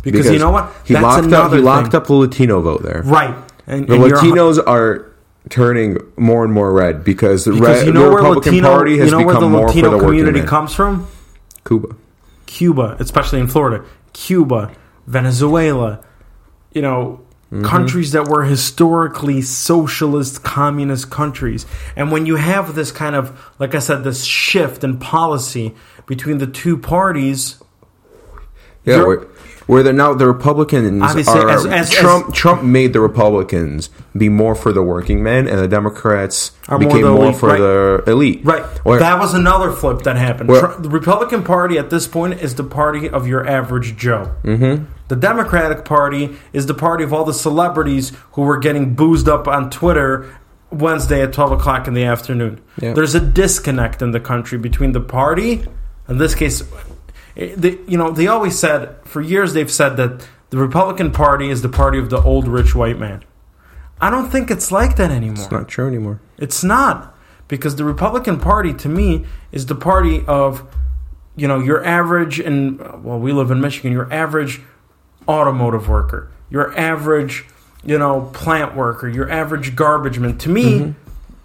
Because, 0.03 0.31
you 0.31 0.39
know 0.39 0.49
what? 0.49 0.71
He 0.83 0.93
That's 0.93 1.03
locked 1.03 1.33
up. 1.33 1.51
He 1.53 1.59
locked 1.59 1.93
up 1.93 2.07
the 2.07 2.13
Latino 2.13 2.59
vote 2.61 2.81
there. 2.81 3.03
Right. 3.03 3.35
And, 3.67 3.87
The 3.87 3.93
and 3.95 4.03
you're- 4.07 4.11
Latinos 4.19 4.59
are 4.67 5.07
turning 5.49 5.97
more 6.17 6.43
and 6.43 6.53
more 6.53 6.71
red 6.71 7.03
because 7.03 7.45
because 7.45 7.59
red, 7.59 7.87
you 7.87 7.93
know 7.93 8.03
the 8.03 8.09
where 8.09 8.17
Republican 8.17 8.51
Latino, 8.53 8.69
Party 8.69 8.97
has 8.99 9.05
you 9.11 9.17
know 9.17 9.25
where 9.25 9.35
become 9.35 9.51
more 9.51 9.67
Latino 9.67 9.85
for 9.85 9.89
the 9.91 9.97
working 9.97 10.09
community 10.09 10.39
man. 10.39 10.47
comes 10.47 10.73
from? 10.75 11.07
Cuba. 11.65 11.95
Cuba, 12.45 12.95
especially 12.99 13.39
in 13.39 13.47
Florida, 13.47 13.83
Cuba, 14.13 14.71
Venezuela, 15.07 16.03
you 16.73 16.81
know, 16.81 17.21
Mm-hmm. 17.51 17.65
countries 17.65 18.13
that 18.13 18.29
were 18.29 18.45
historically 18.45 19.41
socialist, 19.41 20.41
communist 20.41 21.11
countries. 21.11 21.65
And 21.97 22.09
when 22.09 22.25
you 22.25 22.37
have 22.37 22.75
this 22.75 22.93
kind 22.93 23.13
of, 23.13 23.37
like 23.59 23.75
I 23.75 23.79
said, 23.79 24.05
this 24.05 24.23
shift 24.23 24.85
in 24.85 24.97
policy 24.99 25.75
between 26.05 26.37
the 26.37 26.47
two 26.47 26.77
parties, 26.77 27.61
Yeah, 28.85 29.03
where, 29.71 29.83
they're 29.83 29.93
now 29.93 30.13
the 30.13 30.27
Republicans 30.27 31.01
Obviously, 31.01 31.39
are 31.39 31.49
as- 31.49 31.65
as- 31.65 31.89
Trump. 31.89 32.27
as- 32.29 32.33
Trump 32.35 32.63
made 32.63 32.91
the 32.93 32.99
Republicans 32.99 33.89
be 34.17 34.27
more 34.27 34.53
for 34.55 34.73
the 34.73 34.83
working 34.83 35.23
man, 35.23 35.47
and 35.47 35.57
the 35.59 35.67
Democrats 35.67 36.51
Are 36.67 36.77
more 36.77 36.89
became 36.89 37.03
the 37.03 37.11
more, 37.11 37.33
for 37.33 37.49
right. 37.49 37.59
the 37.59 38.03
elite. 38.07 38.41
right? 38.43 38.63
Where- 38.83 38.99
that 38.99 39.19
was 39.19 39.33
another 39.33 39.71
flip 39.71 40.01
that 40.03 40.17
happened. 40.17 40.49
Where- 40.49 40.67
Tr- 40.67 40.81
the 40.81 40.89
Republican 40.89 41.43
Party 41.43 41.77
at 41.77 41.89
this 41.89 42.05
point 42.07 42.41
is 42.41 42.55
the 42.55 42.63
party 42.63 43.09
of 43.09 43.27
your 43.27 43.47
average 43.47 43.95
Joe. 43.97 44.31
Mm-hmm. 44.43 44.83
The 45.07 45.15
Democratic 45.15 45.83
Party 45.85 46.37
is 46.53 46.65
the 46.67 46.73
party 46.73 47.03
of 47.03 47.11
all 47.13 47.23
the 47.25 47.33
celebrities 47.33 48.11
who 48.33 48.41
were 48.43 48.57
getting 48.57 48.93
boozed 48.93 49.27
up 49.29 49.47
on 49.47 49.69
Twitter 49.69 50.25
Wednesday 50.71 51.21
at 51.21 51.33
12 51.33 51.51
o'clock 51.53 51.87
in 51.87 51.93
the 51.93 52.05
afternoon. 52.05 52.61
Yeah. 52.79 52.93
There's 52.93 53.13
a 53.15 53.19
disconnect 53.19 54.01
in 54.01 54.11
the 54.11 54.21
country 54.21 54.57
between 54.57 54.93
the 54.93 55.01
party, 55.01 55.65
in 56.07 56.17
this 56.17 56.33
case, 56.33 56.63
they, 57.35 57.77
you 57.87 57.97
know, 57.97 58.11
they 58.11 58.27
always 58.27 58.57
said, 58.57 58.95
for 59.05 59.21
years 59.21 59.53
they've 59.53 59.71
said 59.71 59.97
that 59.97 60.27
the 60.49 60.57
Republican 60.57 61.11
Party 61.11 61.49
is 61.49 61.61
the 61.61 61.69
party 61.69 61.97
of 61.97 62.09
the 62.09 62.21
old 62.21 62.47
rich 62.47 62.75
white 62.75 62.99
man. 62.99 63.23
I 64.01 64.09
don't 64.09 64.29
think 64.29 64.49
it's 64.49 64.71
like 64.71 64.95
that 64.97 65.11
anymore. 65.11 65.43
It's 65.43 65.51
not 65.51 65.67
true 65.67 65.87
anymore. 65.87 66.21
It's 66.37 66.63
not 66.63 67.15
because 67.47 67.75
the 67.75 67.85
Republican 67.85 68.39
Party 68.39 68.73
to 68.73 68.89
me 68.89 69.25
is 69.51 69.67
the 69.67 69.75
party 69.75 70.25
of 70.25 70.67
you 71.35 71.47
know 71.47 71.59
your 71.59 71.83
average 71.85 72.39
and 72.39 72.79
well 73.03 73.19
we 73.19 73.31
live 73.31 73.51
in 73.51 73.61
Michigan 73.61 73.91
your 73.91 74.11
average 74.11 74.61
automotive 75.27 75.87
worker 75.87 76.29
your 76.49 76.77
average 76.77 77.45
you 77.83 77.97
know 77.97 78.29
plant 78.33 78.75
worker 78.75 79.07
your 79.07 79.29
average 79.29 79.75
garbage 79.75 80.19
man 80.19 80.37
to 80.37 80.49
me 80.49 80.79
mm-hmm. 80.79 81.00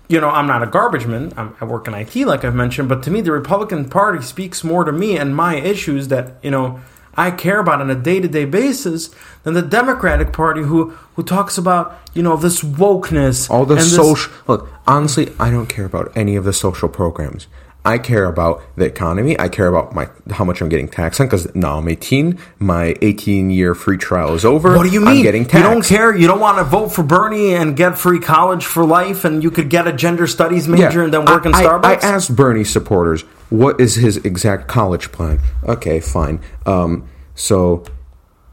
You 0.09 0.21
know 0.21 0.29
I'm 0.29 0.47
not 0.47 0.63
a 0.63 0.67
garbage 0.67 1.07
man 1.07 1.33
I'm, 1.37 1.57
I 1.61 1.65
work 1.65 1.89
in 1.89 1.95
IT 1.95 2.15
like 2.17 2.45
I've 2.45 2.55
mentioned 2.55 2.89
but 2.89 3.03
to 3.05 3.11
me 3.11 3.21
the 3.21 3.33
Republican 3.33 3.89
Party 3.89 4.23
speaks 4.23 4.63
more 4.65 4.85
to 4.85 4.93
me 4.93 5.17
and 5.19 5.35
my 5.35 5.57
issues 5.57 6.09
that 6.09 6.35
you 6.43 6.51
know 6.51 6.81
I 7.17 7.31
care 7.31 7.61
about 7.61 7.81
on 7.81 7.91
a 7.91 7.95
day-to-day 7.95 8.45
basis 8.45 9.11
than 9.43 9.55
the 9.55 9.63
Democratic 9.63 10.33
Party 10.33 10.63
who 10.63 10.91
who 11.15 11.23
talks 11.23 11.57
about 11.57 11.99
you 12.15 12.23
know 12.23 12.37
this 12.37 12.63
wokeness 12.63 13.51
All 13.51 13.65
the 13.65 13.81
social 13.81 14.33
look. 14.47 14.69
Honestly, 14.87 15.33
I 15.41 15.51
don't 15.51 15.67
care 15.67 15.85
about 15.85 16.13
any 16.15 16.37
of 16.37 16.45
the 16.45 16.53
social 16.53 16.89
programs. 16.89 17.47
I 17.87 17.99
care 17.99 18.25
about 18.25 18.63
the 18.77 18.85
economy. 18.85 19.39
I 19.39 19.49
care 19.49 19.69
about 19.69 19.95
my 19.95 20.09
how 20.31 20.45
much 20.45 20.61
I'm 20.61 20.69
getting 20.69 20.89
taxed 20.89 21.21
on 21.21 21.29
because 21.29 21.55
now 21.55 21.79
I'm 21.79 21.89
18. 21.89 22.39
My 22.59 22.97
18 23.01 23.51
year 23.51 23.75
free 23.75 23.97
trial 23.97 24.35
is 24.35 24.45
over. 24.45 24.77
What 24.77 24.83
do 24.83 24.91
you 24.91 25.01
mean? 25.01 25.19
I'm 25.19 25.23
getting 25.23 25.43
you 25.43 25.49
taxed. 25.49 25.71
don't 25.71 25.85
care? 25.85 26.15
You 26.15 26.27
don't 26.27 26.41
want 26.41 26.59
to 26.59 26.65
vote 26.65 26.89
for 26.89 27.05
Bernie 27.05 27.55
and 27.55 27.77
get 27.77 27.97
free 27.97 28.19
college 28.19 28.65
for 28.65 28.85
life, 28.85 29.25
and 29.25 29.43
you 29.43 29.51
could 29.51 29.71
get 29.71 29.87
a 29.87 29.93
gender 29.93 30.27
studies 30.27 30.67
major 30.67 31.05
and 31.05 31.15
then 31.15 31.25
work 31.25 31.47
in 31.47 31.53
Starbucks? 31.53 31.85
I, 31.85 31.93
I 31.95 31.99
asked 32.15 32.35
Bernie 32.35 32.65
supporters 32.65 33.23
what 33.51 33.81
is 33.81 33.95
his 33.95 34.17
exact 34.19 34.67
college 34.67 35.13
plan. 35.13 35.39
Okay, 35.65 36.01
fine. 36.01 36.41
Um, 36.67 37.09
so 37.37 37.85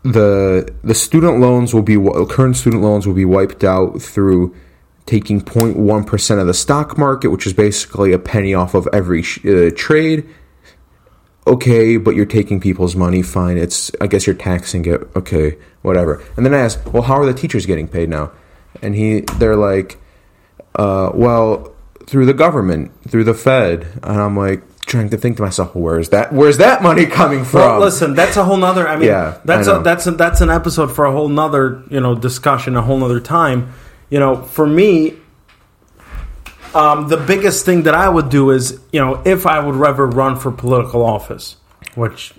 the 0.04 0.72
the 0.84 0.94
student 0.94 1.40
loans 1.40 1.74
will 1.74 1.82
be 1.82 1.98
current 2.30 2.56
student 2.56 2.84
loans 2.84 3.08
will 3.08 3.14
be 3.14 3.26
wiped 3.26 3.64
out 3.64 4.02
through 4.02 4.56
taking 5.06 5.42
0.1 5.42 6.08
percent 6.08 6.40
of 6.40 6.48
the 6.48 6.54
stock 6.54 6.98
market, 6.98 7.30
which 7.30 7.46
is 7.46 7.54
basically 7.54 8.14
a 8.14 8.20
penny 8.20 8.54
off 8.54 8.74
of 8.74 8.88
every 8.94 9.24
uh, 9.46 9.72
trade. 9.76 10.28
Okay, 11.46 11.98
but 11.98 12.16
you're 12.16 12.26
taking 12.26 12.60
people's 12.62 12.96
money. 12.96 13.22
Fine, 13.22 13.58
it's 13.58 13.92
I 14.00 14.08
guess 14.08 14.26
you're 14.26 14.36
taxing 14.36 14.86
it. 14.86 15.02
Okay, 15.16 15.58
whatever. 15.82 16.24
And 16.38 16.46
then 16.46 16.54
I 16.54 16.60
asked, 16.60 16.86
well, 16.88 17.04
how 17.04 17.16
are 17.16 17.26
the 17.26 17.34
teachers 17.34 17.66
getting 17.66 17.88
paid 17.88 18.10
now? 18.10 18.32
And 18.82 18.96
he, 18.96 19.22
they're 19.38 19.58
like, 19.58 20.00
uh, 20.76 21.12
well, 21.14 21.76
through 22.06 22.26
the 22.26 22.34
government, 22.34 22.92
through 23.08 23.26
the 23.26 23.34
Fed. 23.34 23.88
And 24.04 24.22
I'm 24.22 24.38
like 24.38 24.64
trying 24.86 25.10
to 25.10 25.18
think 25.18 25.38
to 25.38 25.44
myself, 25.44 25.76
where's 25.76 26.10
that? 26.10 26.34
Where's 26.34 26.58
that 26.58 26.82
money 26.82 27.06
coming 27.06 27.44
from? 27.44 27.60
Well, 27.60 27.80
listen, 27.80 28.16
that's 28.16 28.38
a 28.38 28.44
whole 28.44 28.58
nother. 28.58 28.88
I 28.88 28.96
mean, 28.96 29.08
Yeah, 29.08 29.40
that's 29.46 29.68
I 29.68 29.80
a, 29.80 29.84
that's 29.84 30.08
a, 30.08 30.12
that's 30.12 30.42
an 30.42 30.50
episode 30.50 30.96
for 30.96 31.06
a 31.06 31.12
whole 31.12 31.30
nother 31.30 31.84
you 31.90 32.00
know 32.00 32.16
discussion, 32.16 32.76
a 32.76 32.82
whole 32.82 32.98
nother 32.98 33.20
time. 33.20 33.74
You 34.14 34.20
know, 34.20 34.44
for 34.44 34.68
me, 34.68 35.16
um, 36.76 37.08
the 37.08 37.18
biggest 37.18 37.66
thing 37.66 37.82
that 37.84 37.96
I 37.96 38.08
would 38.08 38.30
do 38.30 38.52
is 38.52 38.80
you 38.92 39.00
know 39.00 39.20
if 39.26 39.48
I 39.48 39.58
would 39.60 39.74
ever 39.84 40.06
run 40.06 40.38
for 40.38 40.52
political 40.52 41.02
office, 41.02 41.56
which 41.96 42.36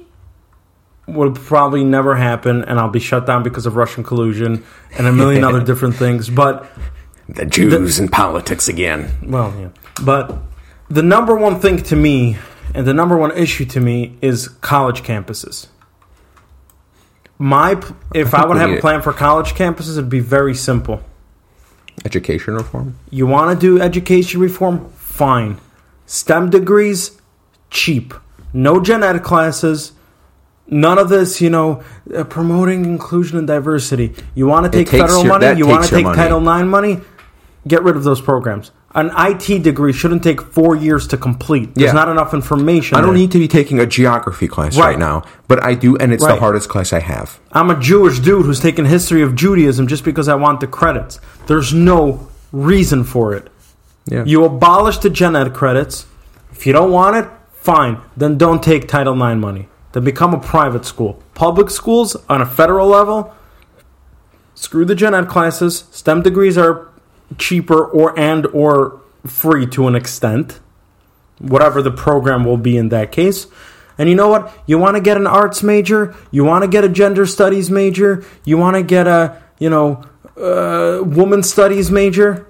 would 1.08 1.34
probably 1.34 1.82
never 1.82 2.14
happen, 2.14 2.62
and 2.62 2.78
I'll 2.78 2.90
be 2.90 3.00
shut 3.00 3.26
down 3.26 3.42
because 3.42 3.66
of 3.66 3.74
Russian 3.74 4.04
collusion 4.04 4.62
and 4.96 5.08
a 5.08 5.12
million 5.12 5.42
other 5.50 5.60
different 5.64 5.96
things. 5.96 6.30
But 6.30 6.64
the 7.28 7.44
Jews 7.44 7.98
in 7.98 8.06
politics 8.06 8.68
again. 8.68 9.10
well, 9.24 9.52
yeah. 9.58 9.70
But 10.00 10.32
the 10.88 11.02
number 11.02 11.34
one 11.34 11.58
thing 11.58 11.78
to 11.90 11.96
me, 11.96 12.36
and 12.72 12.86
the 12.86 12.94
number 12.94 13.16
one 13.16 13.36
issue 13.36 13.64
to 13.64 13.80
me, 13.80 14.16
is 14.22 14.46
college 14.46 15.02
campuses. 15.02 15.66
My, 17.36 17.82
if 18.14 18.32
I, 18.32 18.46
would 18.46 18.58
have 18.58 18.70
a 18.70 18.80
plan 18.80 19.02
for 19.02 19.12
college 19.12 19.54
campuses, 19.54 19.98
it'd 19.98 20.08
be 20.08 20.20
very 20.20 20.54
simple. 20.54 21.02
Education 22.04 22.54
reform. 22.54 22.96
You 23.10 23.26
want 23.26 23.58
to 23.58 23.66
do 23.66 23.80
education 23.80 24.40
reform? 24.40 24.90
Fine. 24.96 25.58
STEM 26.06 26.50
degrees, 26.50 27.12
cheap. 27.70 28.12
No 28.52 28.80
gen 28.80 29.02
ed 29.02 29.22
classes. 29.22 29.92
None 30.66 30.98
of 30.98 31.08
this, 31.08 31.40
you 31.40 31.50
know, 31.50 31.82
uh, 32.14 32.24
promoting 32.24 32.84
inclusion 32.84 33.38
and 33.38 33.46
diversity. 33.46 34.14
You 34.34 34.46
want 34.46 34.70
to 34.70 34.78
take 34.78 34.88
federal 34.88 35.22
your- 35.24 35.38
money? 35.38 35.58
You 35.58 35.66
want 35.66 35.84
to 35.84 35.90
take 35.90 36.04
money. 36.04 36.16
Title 36.16 36.40
IX 36.48 36.66
money? 36.66 37.00
Get 37.68 37.82
rid 37.82 37.96
of 37.96 38.04
those 38.04 38.20
programs. 38.20 38.70
An 38.96 39.10
IT 39.18 39.58
degree 39.64 39.92
shouldn't 39.92 40.22
take 40.22 40.40
four 40.40 40.76
years 40.76 41.08
to 41.08 41.16
complete. 41.16 41.74
There's 41.74 41.86
Yeah. 41.88 41.92
not 41.92 42.08
enough 42.08 42.32
information. 42.32 42.96
I 42.96 43.00
don't 43.00 43.10
there. 43.10 43.18
need 43.18 43.32
to 43.32 43.38
be 43.38 43.48
taking 43.48 43.80
a 43.80 43.86
geography 43.86 44.46
class 44.46 44.76
right, 44.76 44.90
Right. 44.90 44.98
now, 44.98 45.22
but 45.48 45.62
I 45.64 45.74
do, 45.74 45.96
and 45.96 46.12
it's 46.12 46.24
the 46.24 46.36
hardest 46.36 46.68
class 46.68 46.92
I 46.92 47.00
have. 47.00 47.38
I'm 47.52 47.70
a 47.70 47.74
Jewish 47.78 48.20
dude 48.20 48.46
who's 48.46 48.60
taking 48.60 48.84
history 48.84 49.20
of 49.20 49.34
Judaism 49.34 49.88
just 49.88 50.04
because 50.04 50.28
I 50.28 50.36
want 50.36 50.60
the 50.60 50.68
credits. 50.68 51.18
There's 51.48 51.74
no 51.74 52.28
reason 52.52 53.02
for 53.02 53.34
it. 53.34 53.48
Yeah. 54.06 54.22
You 54.24 54.44
abolish 54.44 54.98
the 54.98 55.10
gen 55.10 55.34
ed 55.34 55.52
credits. 55.54 56.06
If 56.52 56.64
you 56.64 56.72
don't 56.72 56.92
want 56.92 57.16
it, 57.16 57.26
fine. 57.60 57.98
Then 58.16 58.38
don't 58.38 58.62
take 58.62 58.86
Title 58.86 59.14
IX 59.20 59.40
money. 59.40 59.68
Then 59.92 60.04
become 60.04 60.32
a 60.34 60.38
private 60.38 60.84
school. 60.84 61.20
Public 61.34 61.68
schools 61.70 62.16
on 62.28 62.40
a 62.40 62.46
federal 62.46 62.86
level, 62.86 63.32
screw 64.54 64.84
the 64.84 64.94
gen 64.94 65.14
ed 65.14 65.28
classes. 65.28 65.84
STEM 65.90 66.22
degrees 66.22 66.56
are 66.56 66.86
cheaper 67.38 67.84
or 67.84 68.18
and 68.18 68.46
or 68.46 69.00
free 69.26 69.66
to 69.68 69.86
an 69.88 69.94
extent. 69.94 70.60
Whatever 71.38 71.82
the 71.82 71.90
program 71.90 72.44
will 72.44 72.56
be 72.56 72.76
in 72.76 72.88
that 72.90 73.10
case. 73.12 73.46
And 73.98 74.08
you 74.08 74.14
know 74.14 74.28
what? 74.28 74.52
You 74.66 74.78
want 74.78 74.96
to 74.96 75.00
get 75.00 75.16
an 75.16 75.26
arts 75.26 75.62
major, 75.62 76.14
you 76.30 76.44
want 76.44 76.62
to 76.62 76.68
get 76.68 76.84
a 76.84 76.88
gender 76.88 77.26
studies 77.26 77.70
major, 77.70 78.24
you 78.44 78.56
want 78.58 78.76
to 78.76 78.82
get 78.82 79.06
a, 79.06 79.40
you 79.58 79.70
know, 79.70 80.02
uh, 80.36 81.02
woman 81.04 81.42
studies 81.44 81.90
major, 81.92 82.44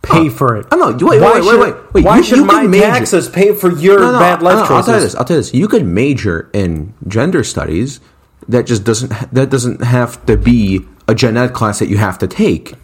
pay 0.00 0.30
for 0.30 0.56
it. 0.56 0.66
I 0.72 0.76
know. 0.76 0.92
Wait, 0.92 1.20
why 1.20 1.34
wait, 1.34 1.34
wait, 1.34 1.44
should, 1.44 1.60
wait, 1.60 1.74
wait. 1.94 2.04
Why 2.04 2.16
You- 2.18 2.22
should 2.22 2.38
you 2.38 2.44
my 2.46 2.62
major- 2.66 2.84
taxes 2.86 3.28
pay 3.28 3.52
for 3.54 3.70
your 3.70 3.98
No, 3.98 4.12
no, 4.12 4.18
bad 4.18 4.40
life 4.40 4.54
no, 4.54 4.60
I'll 4.62 4.68
choices? 4.68 4.86
tell 4.86 4.94
you 4.96 5.00
this. 5.02 5.14
I'll 5.16 5.24
tell 5.24 5.36
you 5.36 5.42
this. 5.42 5.54
You 5.54 5.68
could 5.68 5.84
major 5.84 6.48
in 6.54 6.94
gender 7.06 7.44
studies. 7.44 8.00
That 8.48 8.64
just 8.64 8.84
doesn't. 8.84 9.12
That 9.32 9.50
doesn't 9.50 9.82
have 9.82 10.24
to 10.26 10.36
be 10.38 10.86
a 11.08 11.14
gen 11.14 11.36
ed 11.36 11.52
class 11.52 11.78
that 11.80 11.88
you 11.88 11.98
have 11.98 12.16
to 12.20 12.26
take. 12.26 12.74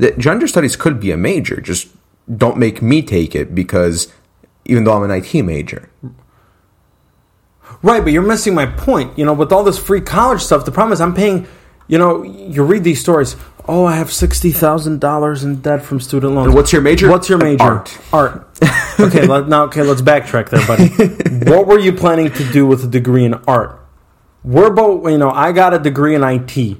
That 0.00 0.18
gender 0.18 0.48
studies 0.48 0.76
could 0.76 0.98
be 0.98 1.10
a 1.10 1.16
major. 1.16 1.60
Just 1.60 1.88
don't 2.34 2.56
make 2.56 2.80
me 2.80 3.02
take 3.02 3.34
it 3.34 3.54
because 3.54 4.12
even 4.64 4.84
though 4.84 4.94
I'm 4.94 5.08
an 5.08 5.10
IT 5.10 5.42
major. 5.42 5.90
Right, 7.82 8.02
but 8.02 8.12
you're 8.12 8.22
missing 8.22 8.54
my 8.54 8.66
point. 8.66 9.18
You 9.18 9.24
know, 9.24 9.32
with 9.32 9.52
all 9.52 9.64
this 9.64 9.78
free 9.78 10.00
college 10.00 10.40
stuff, 10.40 10.64
the 10.64 10.72
problem 10.72 10.92
is 10.92 11.00
I'm 11.00 11.14
paying. 11.14 11.46
You 11.86 11.98
know, 11.98 12.22
you 12.22 12.62
read 12.62 12.84
these 12.84 13.00
stories. 13.00 13.36
Oh, 13.66 13.84
I 13.84 13.96
have 13.96 14.12
sixty 14.12 14.52
thousand 14.52 15.00
dollars 15.00 15.44
in 15.44 15.60
debt 15.60 15.82
from 15.82 16.00
student 16.00 16.34
loans. 16.34 16.46
And 16.46 16.54
what's 16.54 16.72
your 16.72 16.82
major? 16.82 17.10
What's 17.10 17.28
your 17.28 17.38
major? 17.38 17.62
Art. 17.62 17.98
Art. 18.12 18.46
Okay, 19.00 19.26
let, 19.26 19.48
now 19.48 19.64
okay, 19.64 19.82
let's 19.82 20.02
backtrack 20.02 20.50
there, 20.50 20.66
buddy. 20.66 20.88
what 21.50 21.66
were 21.66 21.78
you 21.78 21.92
planning 21.92 22.30
to 22.32 22.52
do 22.52 22.66
with 22.66 22.84
a 22.84 22.86
degree 22.86 23.24
in 23.24 23.34
art? 23.48 23.80
We're 24.44 24.70
both. 24.70 25.10
You 25.10 25.16
know, 25.16 25.30
I 25.30 25.52
got 25.52 25.72
a 25.72 25.78
degree 25.78 26.14
in 26.14 26.22
IT. 26.22 26.76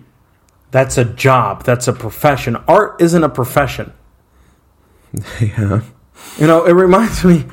That's 0.71 0.99
a 0.99 1.05
job. 1.05 1.65
That's 1.65 1.89
a 1.89 1.93
profession. 1.93 2.57
Art 2.69 3.01
isn't 3.01 3.25
a 3.25 3.29
profession. 3.29 3.93
Yeah. 5.41 5.83
You 6.39 6.47
know, 6.47 6.65
it 6.65 6.73
reminds 6.73 7.25
me. 7.25 7.47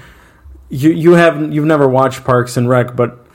You 0.70 0.92
you 0.92 1.14
have 1.14 1.54
you've 1.54 1.66
never 1.66 1.88
watched 1.88 2.26
Parks 2.26 2.58
and 2.58 2.68
Rec, 2.68 2.96
but 2.96 3.26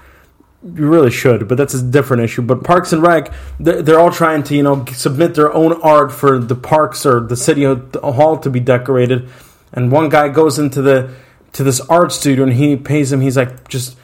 you 0.62 0.86
really 0.88 1.10
should. 1.10 1.48
But 1.48 1.56
that's 1.56 1.74
a 1.74 1.82
different 1.82 2.22
issue. 2.22 2.42
But 2.42 2.62
Parks 2.62 2.92
and 2.92 3.02
Rec, 3.02 3.32
they're, 3.58 3.82
they're 3.82 3.98
all 3.98 4.10
trying 4.10 4.42
to 4.44 4.54
you 4.54 4.62
know 4.62 4.84
submit 4.92 5.34
their 5.34 5.52
own 5.52 5.80
art 5.80 6.12
for 6.12 6.38
the 6.38 6.54
parks 6.54 7.06
or 7.06 7.20
the 7.20 7.36
city 7.36 7.64
hall 7.64 8.36
to 8.38 8.50
be 8.50 8.60
decorated. 8.60 9.28
And 9.72 9.90
one 9.90 10.10
guy 10.10 10.28
goes 10.28 10.58
into 10.58 10.82
the 10.82 11.14
to 11.54 11.64
this 11.64 11.80
art 11.80 12.12
studio 12.12 12.44
and 12.44 12.52
he 12.52 12.76
pays 12.76 13.10
him. 13.10 13.22
He's 13.22 13.36
like, 13.36 13.68
just 13.68 13.96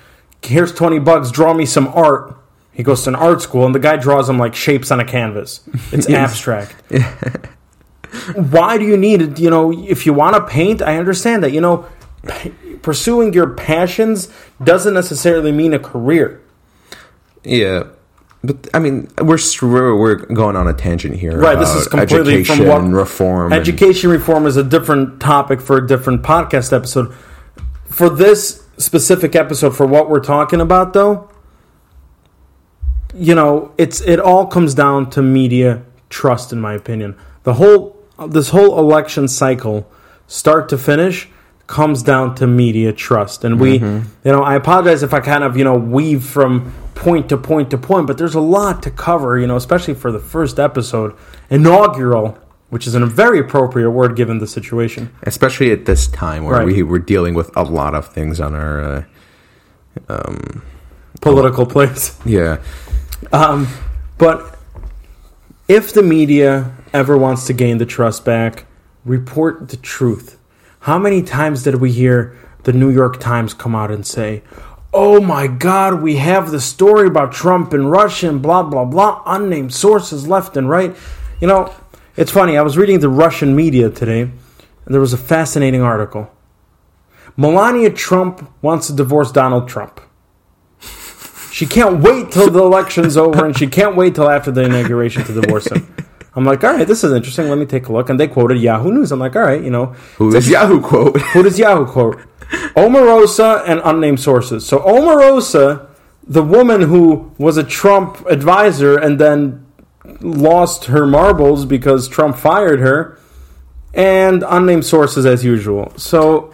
here's 0.43 0.73
twenty 0.73 0.99
bucks. 0.99 1.31
Draw 1.31 1.55
me 1.55 1.67
some 1.67 1.89
art. 1.89 2.38
He 2.79 2.83
goes 2.83 3.03
to 3.03 3.11
an 3.11 3.17
art 3.17 3.43
school 3.43 3.67
and 3.67 3.75
the 3.75 3.79
guy 3.81 3.97
draws 3.97 4.27
him 4.31 4.39
like 4.39 4.55
shapes 4.55 4.91
on 4.91 5.01
a 5.01 5.05
canvas. 5.05 5.61
It's 5.93 6.09
abstract 6.25 6.75
why 8.35 8.79
do 8.79 8.85
you 8.85 8.97
need 8.97 9.21
it? 9.21 9.39
You 9.39 9.51
know, 9.51 9.71
if 9.73 10.07
you 10.07 10.13
want 10.15 10.35
to 10.37 10.47
paint, 10.47 10.81
I 10.81 10.97
understand 10.97 11.43
that. 11.45 11.53
You 11.53 11.61
know, 11.61 11.87
p- 12.27 12.51
pursuing 12.83 13.33
your 13.35 13.51
passions 13.51 14.33
doesn't 14.63 14.95
necessarily 14.95 15.53
mean 15.53 15.75
a 15.75 15.79
career. 15.79 16.41
Yeah. 17.45 17.85
But 18.43 18.69
I 18.73 18.79
mean, 18.79 19.09
we're 19.21 19.39
we're, 19.63 19.97
we're 19.97 20.15
going 20.15 20.57
on 20.57 20.69
a 20.69 20.73
tangent 20.73 21.17
here. 21.17 21.37
Right, 21.39 21.59
this 21.59 21.75
is 21.75 21.89
completely 21.89 22.45
from 22.45 22.61
education 22.61 22.69
what- 22.69 22.99
reform. 22.99 23.53
and- 23.53 23.61
Education 23.61 24.11
reform 24.11 24.47
is 24.47 24.57
a 24.57 24.65
different 24.65 25.21
topic 25.21 25.61
for 25.61 25.77
a 25.77 25.87
different 25.87 26.23
podcast 26.23 26.73
episode. 26.73 27.13
For 27.89 28.09
this 28.09 28.65
specific 28.79 29.35
episode, 29.35 29.77
for 29.77 29.87
what 29.87 30.09
we're 30.09 30.21
talking 30.21 30.61
about, 30.61 30.93
though, 30.93 31.28
you 33.15 33.35
know, 33.35 33.73
it's 33.79 34.01
it 34.03 34.21
all 34.21 34.47
comes 34.47 34.75
down 34.75 35.11
to 35.11 35.23
media 35.23 35.83
trust, 36.11 36.53
in 36.53 36.61
my 36.61 36.75
opinion. 36.75 37.17
The 37.45 37.55
whole 37.55 37.97
this 38.29 38.51
whole 38.51 38.79
election 38.79 39.29
cycle, 39.29 39.91
start 40.27 40.69
to 40.71 40.79
finish, 40.79 41.29
comes 41.67 42.03
down 42.03 42.35
to 42.37 42.47
media 42.47 42.93
trust, 42.93 43.45
and 43.45 43.61
we, 43.61 43.79
you 43.79 44.03
know, 44.25 44.43
I 44.43 44.55
apologize 44.57 45.03
if 45.03 45.15
I 45.15 45.21
kind 45.21 45.45
of 45.45 45.57
you 45.57 45.65
know 45.65 45.77
weave 45.77 46.25
from 46.25 46.73
point 46.95 47.29
to 47.29 47.37
point 47.37 47.71
to 47.71 47.79
point, 47.79 48.07
but 48.09 48.19
there's 48.19 48.35
a 48.35 48.41
lot 48.41 48.83
to 48.83 48.91
cover, 48.91 49.39
you 49.39 49.47
know, 49.47 49.57
especially 49.57 49.95
for 49.95 50.11
the 50.11 50.19
first 50.19 50.59
episode, 50.59 51.15
inaugural, 51.49 52.37
which 52.71 52.87
is 52.89 52.95
a 52.97 53.07
very 53.07 53.39
appropriate 53.39 53.91
word 53.91 54.17
given 54.17 54.39
the 54.39 54.47
situation. 54.49 55.11
especially 55.23 55.71
at 55.71 55.85
this 55.87 56.09
time 56.09 56.45
where 56.45 56.57
Right. 56.57 56.67
we 56.67 56.83
we're 56.83 56.99
dealing 56.99 57.35
with 57.35 57.51
a 57.57 57.63
lot 57.63 57.95
of 57.95 58.09
things 58.13 58.41
on 58.41 58.55
our 58.55 59.07
uh, 60.09 60.33
Political 61.21 61.67
place. 61.67 62.17
yeah 62.25 62.59
Um, 63.33 63.69
but 64.17 64.59
if 65.69 65.93
the 65.93 66.03
media 66.03 66.75
ever 66.93 67.17
wants 67.17 67.47
to 67.47 67.53
gain 67.53 67.79
the 67.79 67.87
trust 67.87 68.25
back, 68.25 68.67
report 69.05 69.69
the 69.69 69.77
truth. 69.77 70.39
How 70.81 70.99
many 70.99 71.23
times 71.23 71.63
did 71.63 71.77
we 71.77 71.93
hear 71.93 72.37
the 72.65 72.73
New 72.73 72.91
York 72.91 73.21
Times 73.21 73.55
come 73.55 73.75
out 73.75 73.91
and 73.91 74.07
say, 74.07 74.43
Oh 74.93 75.21
my 75.21 75.47
God, 75.47 76.01
we 76.01 76.17
have 76.17 76.51
the 76.51 76.61
story 76.61 77.07
about 77.07 77.33
Trump 77.33 77.73
and 77.73 77.91
Russia 77.91 78.29
and 78.29 78.41
blah, 78.41 78.63
blah, 78.63 78.87
blah, 78.87 79.23
unnamed 79.27 79.75
sources 79.75 80.27
left 80.27 80.57
and 80.57 80.69
right. 80.69 80.97
You 81.41 81.47
know, 81.47 81.75
it's 82.17 82.31
funny. 82.31 82.57
I 82.57 82.63
was 82.63 82.79
reading 82.79 83.01
the 83.01 83.09
Russian 83.09 83.55
media 83.55 83.91
today, 83.91 84.23
and 84.23 84.33
there 84.87 85.01
was 85.01 85.13
a 85.13 85.19
fascinating 85.19 85.83
article. 85.83 86.31
Melania 87.37 87.91
Trump 87.91 88.51
wants 88.63 88.87
to 88.87 88.95
divorce 88.95 89.31
Donald 89.31 89.69
Trump. 89.69 90.01
She 91.59 91.67
can't 91.67 92.01
wait 92.01 92.31
till 92.31 92.53
the 92.53 92.63
election's 92.63 93.17
over, 93.17 93.45
and 93.45 93.59
she 93.59 93.67
can't 93.67 93.97
wait 93.97 94.15
till 94.15 94.31
after 94.31 94.53
the 94.53 94.63
inauguration 94.63 95.25
to 95.25 95.33
divorce 95.33 95.67
him. 95.67 95.93
I'm 96.37 96.45
like, 96.45 96.63
all 96.63 96.73
right, 96.73 96.87
this 96.87 97.03
is 97.03 97.11
interesting. 97.11 97.49
Let 97.49 97.59
me 97.59 97.67
take 97.67 97.89
a 97.89 97.93
look. 97.93 98.09
And 98.11 98.21
they 98.21 98.29
quoted 98.29 98.59
Yahoo 98.59 98.93
News. 98.93 99.11
I'm 99.11 99.19
like, 99.19 99.35
all 99.35 99.43
right, 99.43 99.61
you 99.61 99.71
know, 99.71 99.87
Who 100.19 100.33
is 100.37 100.49
Yahoo 100.49 100.81
quote? 100.81 101.21
who 101.33 101.43
does 101.43 101.59
Yahoo 101.59 101.85
quote? 101.85 102.21
Omarosa 102.77 103.65
and 103.67 103.81
unnamed 103.83 104.21
sources. 104.21 104.65
So 104.65 104.79
Omarosa, 104.79 105.89
the 106.23 106.45
woman 106.45 106.83
who 106.83 107.33
was 107.39 107.57
a 107.57 107.65
Trump 107.65 108.25
advisor 108.27 108.97
and 108.97 109.19
then 109.19 109.67
lost 110.21 110.85
her 110.85 111.09
marbles 111.09 111.65
because 111.65 112.07
Trump 112.07 112.37
fired 112.37 112.79
her, 112.79 113.19
and 113.95 114.45
unnamed 114.47 114.87
sources 114.87 115.27
as 115.27 115.45
usual. 115.45 115.93
So, 115.97 116.53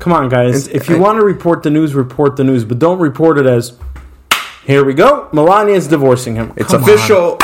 come 0.00 0.12
on, 0.12 0.28
guys. 0.28 0.66
If 0.66 0.88
you 0.88 0.98
want 0.98 1.20
to 1.20 1.24
report 1.24 1.62
the 1.62 1.70
news, 1.70 1.94
report 1.94 2.34
the 2.34 2.42
news, 2.42 2.64
but 2.64 2.80
don't 2.80 2.98
report 2.98 3.38
it 3.38 3.46
as. 3.46 3.78
Here 4.66 4.84
we 4.84 4.94
go. 4.94 5.28
Melania 5.32 5.74
is 5.74 5.88
divorcing 5.88 6.36
him. 6.36 6.52
It's 6.56 6.70
Come 6.70 6.82
on. 6.84 6.90
official. 6.90 7.38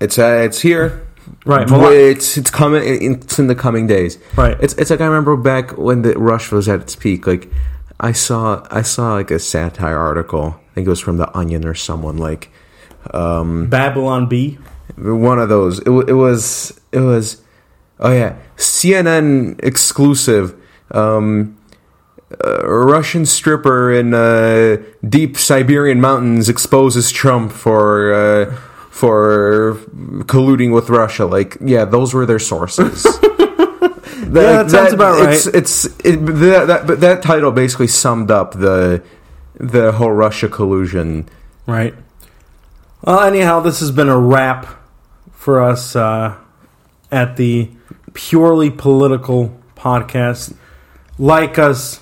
It's 0.00 0.18
uh, 0.18 0.42
it's 0.44 0.60
here. 0.60 1.06
Right. 1.46 1.68
Melania- 1.68 2.10
it's 2.10 2.36
it's 2.36 2.50
coming. 2.50 2.82
It's 2.84 3.38
in 3.38 3.46
the 3.46 3.54
coming 3.54 3.86
days. 3.86 4.18
Right. 4.36 4.56
It's 4.60 4.74
it's 4.74 4.90
like 4.90 5.00
I 5.00 5.06
remember 5.06 5.36
back 5.36 5.76
when 5.78 6.02
the 6.02 6.18
rush 6.18 6.50
was 6.52 6.68
at 6.68 6.80
its 6.80 6.96
peak. 6.96 7.26
Like 7.26 7.50
I 8.00 8.12
saw 8.12 8.66
I 8.70 8.82
saw 8.82 9.14
like 9.14 9.30
a 9.30 9.38
satire 9.38 9.96
article. 9.98 10.56
I 10.70 10.74
think 10.74 10.86
it 10.86 10.90
was 10.90 11.00
from 11.00 11.16
the 11.18 11.34
Onion 11.36 11.64
or 11.64 11.74
someone 11.74 12.16
like 12.18 12.50
Babylon 13.12 14.26
Bee. 14.28 14.58
one 14.96 15.38
of 15.38 15.48
those. 15.48 15.78
It, 15.80 15.90
it 15.90 16.14
was 16.14 16.78
it 16.92 17.00
was 17.00 17.40
oh 18.00 18.12
yeah 18.12 18.36
CNN 18.56 19.62
exclusive. 19.62 20.60
Um, 20.90 21.56
a 22.40 22.68
Russian 22.68 23.26
stripper 23.26 23.92
in 23.92 24.14
uh, 24.14 24.82
deep 25.06 25.36
Siberian 25.36 26.00
mountains 26.00 26.48
exposes 26.48 27.10
Trump 27.10 27.52
for 27.52 28.12
uh, 28.12 28.56
for 28.90 29.74
colluding 30.24 30.72
with 30.72 30.88
Russia. 30.88 31.26
Like, 31.26 31.56
yeah, 31.60 31.84
those 31.84 32.14
were 32.14 32.26
their 32.26 32.38
sources. 32.38 33.06
Yeah, 34.24 34.62
that 34.62 34.70
sounds 34.70 34.92
about 34.92 35.20
right. 35.20 35.34
It's, 35.34 35.46
it's 35.46 35.84
it, 36.04 36.16
that, 36.16 36.66
that 36.66 36.86
but 36.86 37.00
that 37.00 37.22
title 37.22 37.52
basically 37.52 37.86
summed 37.88 38.30
up 38.30 38.52
the 38.52 39.02
the 39.54 39.92
whole 39.92 40.10
Russia 40.10 40.48
collusion. 40.48 41.28
Right. 41.66 41.94
Well, 43.02 43.20
anyhow, 43.20 43.60
this 43.60 43.80
has 43.80 43.90
been 43.90 44.08
a 44.08 44.18
wrap 44.18 44.66
for 45.32 45.62
us 45.62 45.94
uh, 45.94 46.36
at 47.12 47.36
the 47.36 47.70
purely 48.14 48.70
political 48.70 49.60
podcast. 49.76 50.56
Like 51.18 51.58
us, 51.58 52.00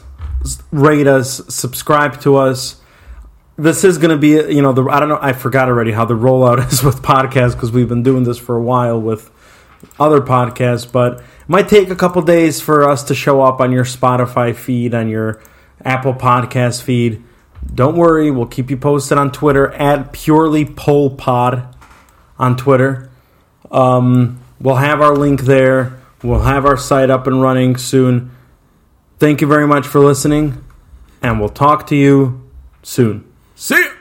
rate 0.70 1.07
us, 1.07 1.43
subscribe 1.55 2.20
to 2.22 2.36
us. 2.36 2.80
This 3.57 3.84
is 3.84 3.99
going 3.99 4.11
to 4.11 4.16
be, 4.16 4.55
you 4.55 4.62
know, 4.62 4.72
the 4.72 4.84
I 4.84 5.01
don't 5.01 5.09
know, 5.09 5.18
I 5.20 5.32
forgot 5.32 5.68
already 5.68 5.93
how 5.93 6.05
the 6.05 6.14
rollout 6.14 6.66
is 6.72 6.82
with 6.82 7.03
podcasts 7.03 7.53
because 7.53 7.70
we've 7.70 7.88
been 7.88 8.03
doing 8.03 8.24
this 8.24 8.38
for 8.38 8.57
a 8.57 8.62
while 8.62 9.01
with 9.01 9.30
other 9.99 10.20
podcasts, 10.20 10.90
but 10.90 11.18
it 11.20 11.49
might 11.49 11.68
take 11.68 11.90
a 11.90 11.97
couple 11.97 12.22
days 12.22 12.61
for 12.61 12.88
us 12.88 13.03
to 13.05 13.14
show 13.14 13.43
up 13.43 13.61
on 13.61 13.72
your 13.72 13.84
Spotify 13.84 14.55
feed, 14.55 14.95
on 14.95 15.09
your 15.09 15.43
Apple 15.84 16.14
Podcast 16.14 16.82
feed. 16.82 17.22
Don't 17.74 17.97
worry, 17.97 18.30
we'll 18.30 18.47
keep 18.47 18.70
you 18.70 18.76
posted 18.76 19.18
on 19.18 19.32
Twitter 19.32 19.72
at 19.72 20.12
purely 20.12 20.64
poll 20.64 21.11
pod 21.11 21.74
on 22.38 22.57
Twitter. 22.57 23.11
Um, 23.70 24.40
we'll 24.61 24.76
have 24.76 25.01
our 25.01 25.14
link 25.14 25.43
there. 25.43 26.01
We'll 26.22 26.43
have 26.43 26.66
our 26.66 26.76
site 26.76 27.11
up 27.11 27.26
and 27.26 27.40
running 27.40 27.76
soon. 27.76 28.30
Thank 29.22 29.40
you 29.40 29.46
very 29.46 29.68
much 29.68 29.86
for 29.86 30.00
listening, 30.00 30.64
and 31.22 31.38
we'll 31.38 31.48
talk 31.48 31.86
to 31.86 31.94
you 31.94 32.42
soon. 32.82 33.24
See 33.54 33.80
ya! 33.80 33.91